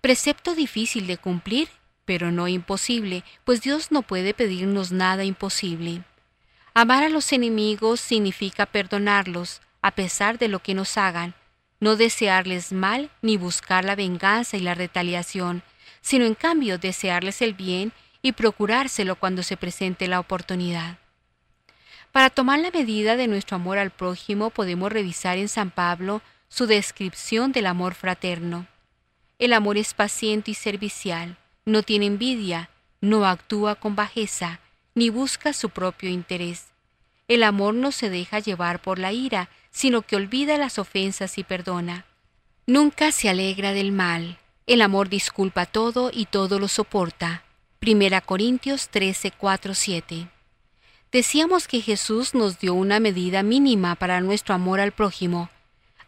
Precepto 0.00 0.54
difícil 0.54 1.06
de 1.06 1.16
cumplir 1.16 1.68
pero 2.06 2.30
no 2.30 2.48
imposible, 2.48 3.24
pues 3.44 3.60
Dios 3.60 3.90
no 3.90 4.00
puede 4.00 4.32
pedirnos 4.32 4.92
nada 4.92 5.24
imposible. 5.24 6.02
Amar 6.72 7.02
a 7.02 7.08
los 7.08 7.32
enemigos 7.32 8.00
significa 8.00 8.64
perdonarlos, 8.64 9.60
a 9.82 9.90
pesar 9.90 10.38
de 10.38 10.48
lo 10.48 10.60
que 10.60 10.74
nos 10.74 10.96
hagan, 10.96 11.34
no 11.80 11.96
desearles 11.96 12.72
mal 12.72 13.10
ni 13.20 13.36
buscar 13.36 13.84
la 13.84 13.96
venganza 13.96 14.56
y 14.56 14.60
la 14.60 14.74
retaliación, 14.74 15.62
sino 16.00 16.24
en 16.24 16.34
cambio 16.34 16.78
desearles 16.78 17.42
el 17.42 17.52
bien 17.52 17.92
y 18.22 18.32
procurárselo 18.32 19.16
cuando 19.16 19.42
se 19.42 19.56
presente 19.56 20.08
la 20.08 20.20
oportunidad. 20.20 20.98
Para 22.12 22.30
tomar 22.30 22.60
la 22.60 22.70
medida 22.70 23.16
de 23.16 23.26
nuestro 23.26 23.56
amor 23.56 23.78
al 23.78 23.90
prójimo 23.90 24.50
podemos 24.50 24.90
revisar 24.90 25.38
en 25.38 25.48
San 25.48 25.70
Pablo 25.70 26.22
su 26.48 26.66
descripción 26.66 27.52
del 27.52 27.66
amor 27.66 27.94
fraterno. 27.94 28.66
El 29.38 29.52
amor 29.52 29.76
es 29.76 29.92
paciente 29.92 30.52
y 30.52 30.54
servicial 30.54 31.36
no 31.66 31.82
tiene 31.82 32.06
envidia, 32.06 32.70
no 33.00 33.26
actúa 33.26 33.74
con 33.74 33.96
bajeza, 33.96 34.60
ni 34.94 35.10
busca 35.10 35.52
su 35.52 35.68
propio 35.68 36.08
interés. 36.08 36.68
El 37.28 37.42
amor 37.42 37.74
no 37.74 37.92
se 37.92 38.08
deja 38.08 38.38
llevar 38.38 38.80
por 38.80 38.98
la 38.98 39.12
ira, 39.12 39.50
sino 39.70 40.02
que 40.02 40.16
olvida 40.16 40.56
las 40.58 40.78
ofensas 40.78 41.38
y 41.38 41.44
perdona. 41.44 42.06
Nunca 42.66 43.12
se 43.12 43.28
alegra 43.28 43.72
del 43.72 43.92
mal. 43.92 44.38
El 44.66 44.80
amor 44.80 45.08
disculpa 45.08 45.66
todo 45.66 46.10
y 46.12 46.26
todo 46.26 46.58
lo 46.58 46.68
soporta. 46.68 47.42
Primera 47.80 48.20
Corintios 48.20 48.88
13, 48.88 49.32
4, 49.32 49.74
7. 49.74 50.28
Decíamos 51.12 51.68
que 51.68 51.80
Jesús 51.80 52.34
nos 52.34 52.58
dio 52.58 52.74
una 52.74 53.00
medida 53.00 53.42
mínima 53.42 53.96
para 53.96 54.20
nuestro 54.20 54.54
amor 54.54 54.80
al 54.80 54.92
prójimo, 54.92 55.50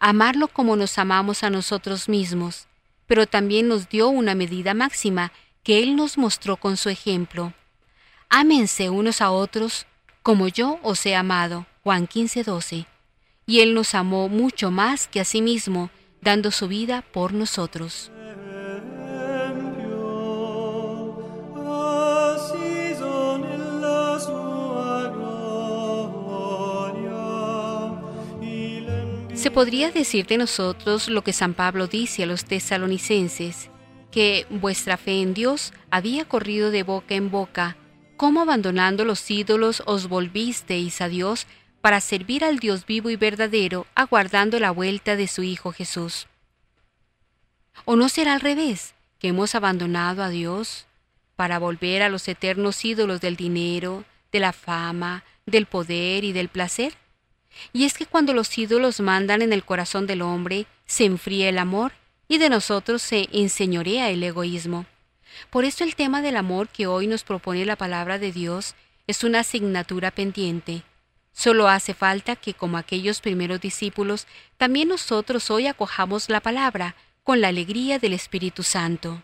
amarlo 0.00 0.48
como 0.48 0.76
nos 0.76 0.98
amamos 0.98 1.42
a 1.42 1.50
nosotros 1.50 2.08
mismos, 2.08 2.66
pero 3.06 3.26
también 3.26 3.68
nos 3.68 3.88
dio 3.88 4.08
una 4.08 4.34
medida 4.34 4.74
máxima 4.74 5.32
que 5.62 5.82
Él 5.82 5.96
nos 5.96 6.18
mostró 6.18 6.56
con 6.56 6.76
su 6.76 6.88
ejemplo. 6.88 7.52
Ámense 8.28 8.90
unos 8.90 9.20
a 9.20 9.30
otros 9.30 9.86
como 10.22 10.48
yo 10.48 10.78
os 10.82 11.06
he 11.06 11.14
amado. 11.14 11.66
Juan 11.82 12.06
15:12. 12.06 12.86
Y 13.46 13.60
Él 13.60 13.74
nos 13.74 13.94
amó 13.94 14.28
mucho 14.28 14.70
más 14.70 15.08
que 15.08 15.20
a 15.20 15.24
sí 15.24 15.40
mismo, 15.40 15.90
dando 16.20 16.50
su 16.50 16.68
vida 16.68 17.02
por 17.12 17.32
nosotros. 17.32 18.10
Se 29.34 29.50
podría 29.52 29.90
decir 29.90 30.26
de 30.26 30.36
nosotros 30.36 31.08
lo 31.08 31.22
que 31.22 31.32
San 31.32 31.54
Pablo 31.54 31.86
dice 31.86 32.24
a 32.24 32.26
los 32.26 32.44
tesalonicenses, 32.44 33.70
que 34.18 34.46
vuestra 34.50 34.96
fe 34.96 35.22
en 35.22 35.32
Dios 35.32 35.72
había 35.92 36.24
corrido 36.24 36.72
de 36.72 36.82
boca 36.82 37.14
en 37.14 37.30
boca, 37.30 37.76
cómo 38.16 38.40
abandonando 38.40 39.04
los 39.04 39.30
ídolos 39.30 39.80
os 39.86 40.08
volvisteis 40.08 41.00
a 41.00 41.08
Dios 41.08 41.46
para 41.80 42.00
servir 42.00 42.44
al 42.44 42.58
Dios 42.58 42.84
vivo 42.84 43.10
y 43.10 43.14
verdadero, 43.14 43.86
aguardando 43.94 44.58
la 44.58 44.72
vuelta 44.72 45.14
de 45.14 45.28
su 45.28 45.44
Hijo 45.44 45.70
Jesús. 45.70 46.26
¿O 47.84 47.94
no 47.94 48.08
será 48.08 48.34
al 48.34 48.40
revés, 48.40 48.96
que 49.20 49.28
hemos 49.28 49.54
abandonado 49.54 50.24
a 50.24 50.30
Dios 50.30 50.88
para 51.36 51.60
volver 51.60 52.02
a 52.02 52.08
los 52.08 52.26
eternos 52.26 52.84
ídolos 52.84 53.20
del 53.20 53.36
dinero, 53.36 54.02
de 54.32 54.40
la 54.40 54.52
fama, 54.52 55.22
del 55.46 55.66
poder 55.66 56.24
y 56.24 56.32
del 56.32 56.48
placer? 56.48 56.94
Y 57.72 57.84
es 57.84 57.96
que 57.96 58.06
cuando 58.06 58.34
los 58.34 58.58
ídolos 58.58 58.98
mandan 58.98 59.42
en 59.42 59.52
el 59.52 59.64
corazón 59.64 60.08
del 60.08 60.22
hombre, 60.22 60.66
se 60.86 61.04
enfría 61.04 61.48
el 61.48 61.58
amor 61.58 61.92
y 62.28 62.38
de 62.38 62.50
nosotros 62.50 63.02
se 63.02 63.28
enseñorea 63.32 64.10
el 64.10 64.22
egoísmo. 64.22 64.86
Por 65.50 65.64
eso 65.64 65.82
el 65.82 65.96
tema 65.96 66.22
del 66.22 66.36
amor 66.36 66.68
que 66.68 66.86
hoy 66.86 67.06
nos 67.06 67.24
propone 67.24 67.64
la 67.64 67.76
palabra 67.76 68.18
de 68.18 68.32
Dios 68.32 68.74
es 69.06 69.24
una 69.24 69.40
asignatura 69.40 70.10
pendiente. 70.10 70.82
Solo 71.32 71.68
hace 71.68 71.94
falta 71.94 72.36
que, 72.36 72.52
como 72.52 72.76
aquellos 72.76 73.20
primeros 73.20 73.60
discípulos, 73.60 74.26
también 74.56 74.88
nosotros 74.88 75.50
hoy 75.50 75.66
acojamos 75.66 76.28
la 76.28 76.40
palabra 76.40 76.96
con 77.22 77.40
la 77.40 77.48
alegría 77.48 77.98
del 77.98 78.12
Espíritu 78.12 78.62
Santo. 78.62 79.22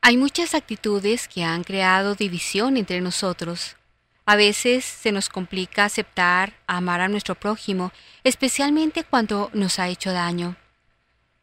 Hay 0.00 0.16
muchas 0.16 0.54
actitudes 0.54 1.28
que 1.28 1.44
han 1.44 1.64
creado 1.64 2.14
división 2.14 2.76
entre 2.76 3.00
nosotros. 3.00 3.76
A 4.24 4.36
veces 4.36 4.84
se 4.84 5.12
nos 5.12 5.28
complica 5.28 5.84
aceptar, 5.84 6.54
amar 6.66 7.00
a 7.00 7.08
nuestro 7.08 7.34
prójimo, 7.34 7.92
especialmente 8.24 9.04
cuando 9.04 9.50
nos 9.52 9.78
ha 9.78 9.88
hecho 9.88 10.12
daño. 10.12 10.56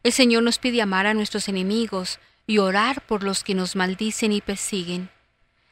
El 0.02 0.12
Señor 0.12 0.42
nos 0.42 0.58
pide 0.58 0.80
amar 0.80 1.06
a 1.06 1.12
nuestros 1.12 1.48
enemigos 1.48 2.18
y 2.46 2.58
orar 2.58 3.02
por 3.02 3.22
los 3.22 3.44
que 3.44 3.54
nos 3.54 3.76
maldicen 3.76 4.32
y 4.32 4.40
persiguen. 4.40 5.10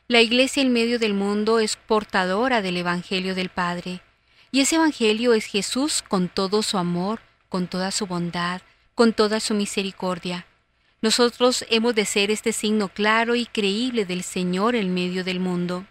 La 0.06 0.20
Iglesia 0.20 0.62
en 0.62 0.72
medio 0.72 0.98
del 0.98 1.14
mundo 1.14 1.60
es 1.60 1.76
portadora 1.76 2.60
del 2.60 2.76
Evangelio 2.76 3.34
del 3.34 3.48
Padre, 3.48 4.02
y 4.52 4.60
ese 4.60 4.76
Evangelio 4.76 5.32
es 5.32 5.46
Jesús 5.46 6.02
con 6.06 6.28
todo 6.28 6.62
su 6.62 6.76
amor, 6.76 7.20
con 7.48 7.68
toda 7.68 7.90
su 7.90 8.06
bondad, 8.06 8.60
con 8.94 9.14
toda 9.14 9.40
su 9.40 9.54
misericordia. 9.54 10.46
Nosotros 11.00 11.64
hemos 11.70 11.94
de 11.94 12.04
ser 12.04 12.30
este 12.30 12.52
signo 12.52 12.88
claro 12.88 13.34
y 13.34 13.46
creíble 13.46 14.04
del 14.04 14.22
Señor 14.22 14.74
en 14.74 14.92
medio 14.92 15.24
del 15.24 15.40
mundo. 15.40 15.86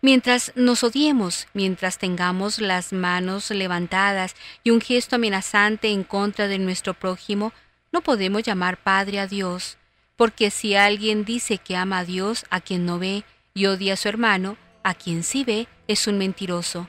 Mientras 0.00 0.52
nos 0.54 0.84
odiemos, 0.84 1.46
mientras 1.54 1.98
tengamos 1.98 2.58
las 2.58 2.92
manos 2.92 3.50
levantadas 3.50 4.34
y 4.62 4.70
un 4.70 4.80
gesto 4.80 5.16
amenazante 5.16 5.88
en 5.88 6.04
contra 6.04 6.48
de 6.48 6.58
nuestro 6.58 6.94
prójimo, 6.94 7.52
no 7.92 8.00
podemos 8.00 8.42
llamar 8.42 8.76
Padre 8.76 9.20
a 9.20 9.26
Dios, 9.26 9.78
porque 10.16 10.50
si 10.50 10.74
alguien 10.74 11.24
dice 11.24 11.58
que 11.58 11.76
ama 11.76 12.00
a 12.00 12.04
Dios 12.04 12.44
a 12.50 12.60
quien 12.60 12.86
no 12.86 12.98
ve 12.98 13.24
y 13.54 13.66
odia 13.66 13.94
a 13.94 13.96
su 13.96 14.08
hermano, 14.08 14.56
a 14.82 14.94
quien 14.94 15.22
sí 15.22 15.44
ve, 15.44 15.68
es 15.88 16.06
un 16.06 16.18
mentiroso. 16.18 16.88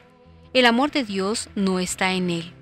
El 0.53 0.65
amor 0.65 0.91
de 0.91 1.03
Dios 1.03 1.49
no 1.55 1.79
está 1.79 2.13
en 2.13 2.29
él. 2.29 2.53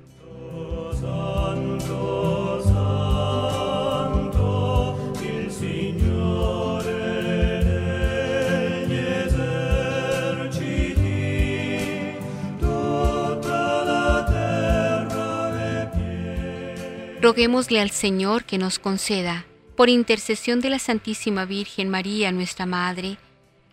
Roguémosle 17.24 17.80
al 17.80 17.90
Señor 17.90 18.44
que 18.44 18.58
nos 18.58 18.80
conceda, 18.80 19.46
por 19.78 19.88
intercesión 19.88 20.60
de 20.60 20.70
la 20.70 20.78
Santísima 20.78 21.46
Virgen 21.46 21.88
María, 21.88 22.34
nuestra 22.34 22.66
Madre, 22.66 23.18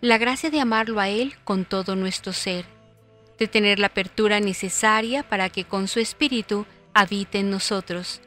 la 0.01 0.19
gracia 0.19 0.51
de 0.51 0.61
amarlo 0.61 1.01
a 1.01 1.09
Él 1.09 1.35
con 1.43 1.65
todo 1.65 1.97
nuestro 1.97 2.33
ser, 2.33 2.65
de 3.41 3.49
tener 3.49 3.81
la 3.81 3.89
apertura 3.89 4.39
necesaria 4.39 5.29
para 5.29 5.49
que 5.49 5.65
con 5.65 5.89
su 5.89 5.99
Espíritu 5.99 6.65
habite 6.95 7.41
en 7.41 7.51
nosotros, 7.51 8.21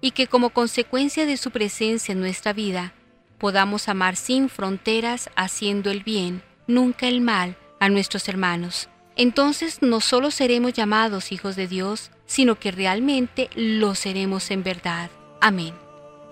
y 0.00 0.12
que 0.12 0.26
como 0.26 0.48
consecuencia 0.48 1.26
de 1.26 1.36
su 1.36 1.50
presencia 1.50 2.12
en 2.12 2.20
nuestra 2.20 2.54
vida, 2.54 2.94
podamos 3.36 3.90
amar 3.90 4.16
sin 4.16 4.48
fronteras, 4.48 5.28
haciendo 5.36 5.90
el 5.90 6.02
bien, 6.02 6.42
nunca 6.66 7.08
el 7.08 7.20
mal, 7.20 7.58
a 7.78 7.90
nuestros 7.90 8.26
hermanos. 8.26 8.88
Entonces 9.16 9.82
no 9.82 10.00
solo 10.00 10.30
seremos 10.30 10.72
llamados 10.72 11.30
hijos 11.30 11.56
de 11.56 11.68
Dios, 11.68 12.10
sino 12.32 12.58
que 12.58 12.70
realmente 12.70 13.50
lo 13.54 13.94
seremos 13.94 14.50
en 14.50 14.62
verdad. 14.62 15.10
Amén. 15.38 15.74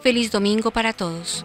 Feliz 0.01 0.33
domingo 0.33 0.71
para 0.71 0.95
todos. 0.95 1.45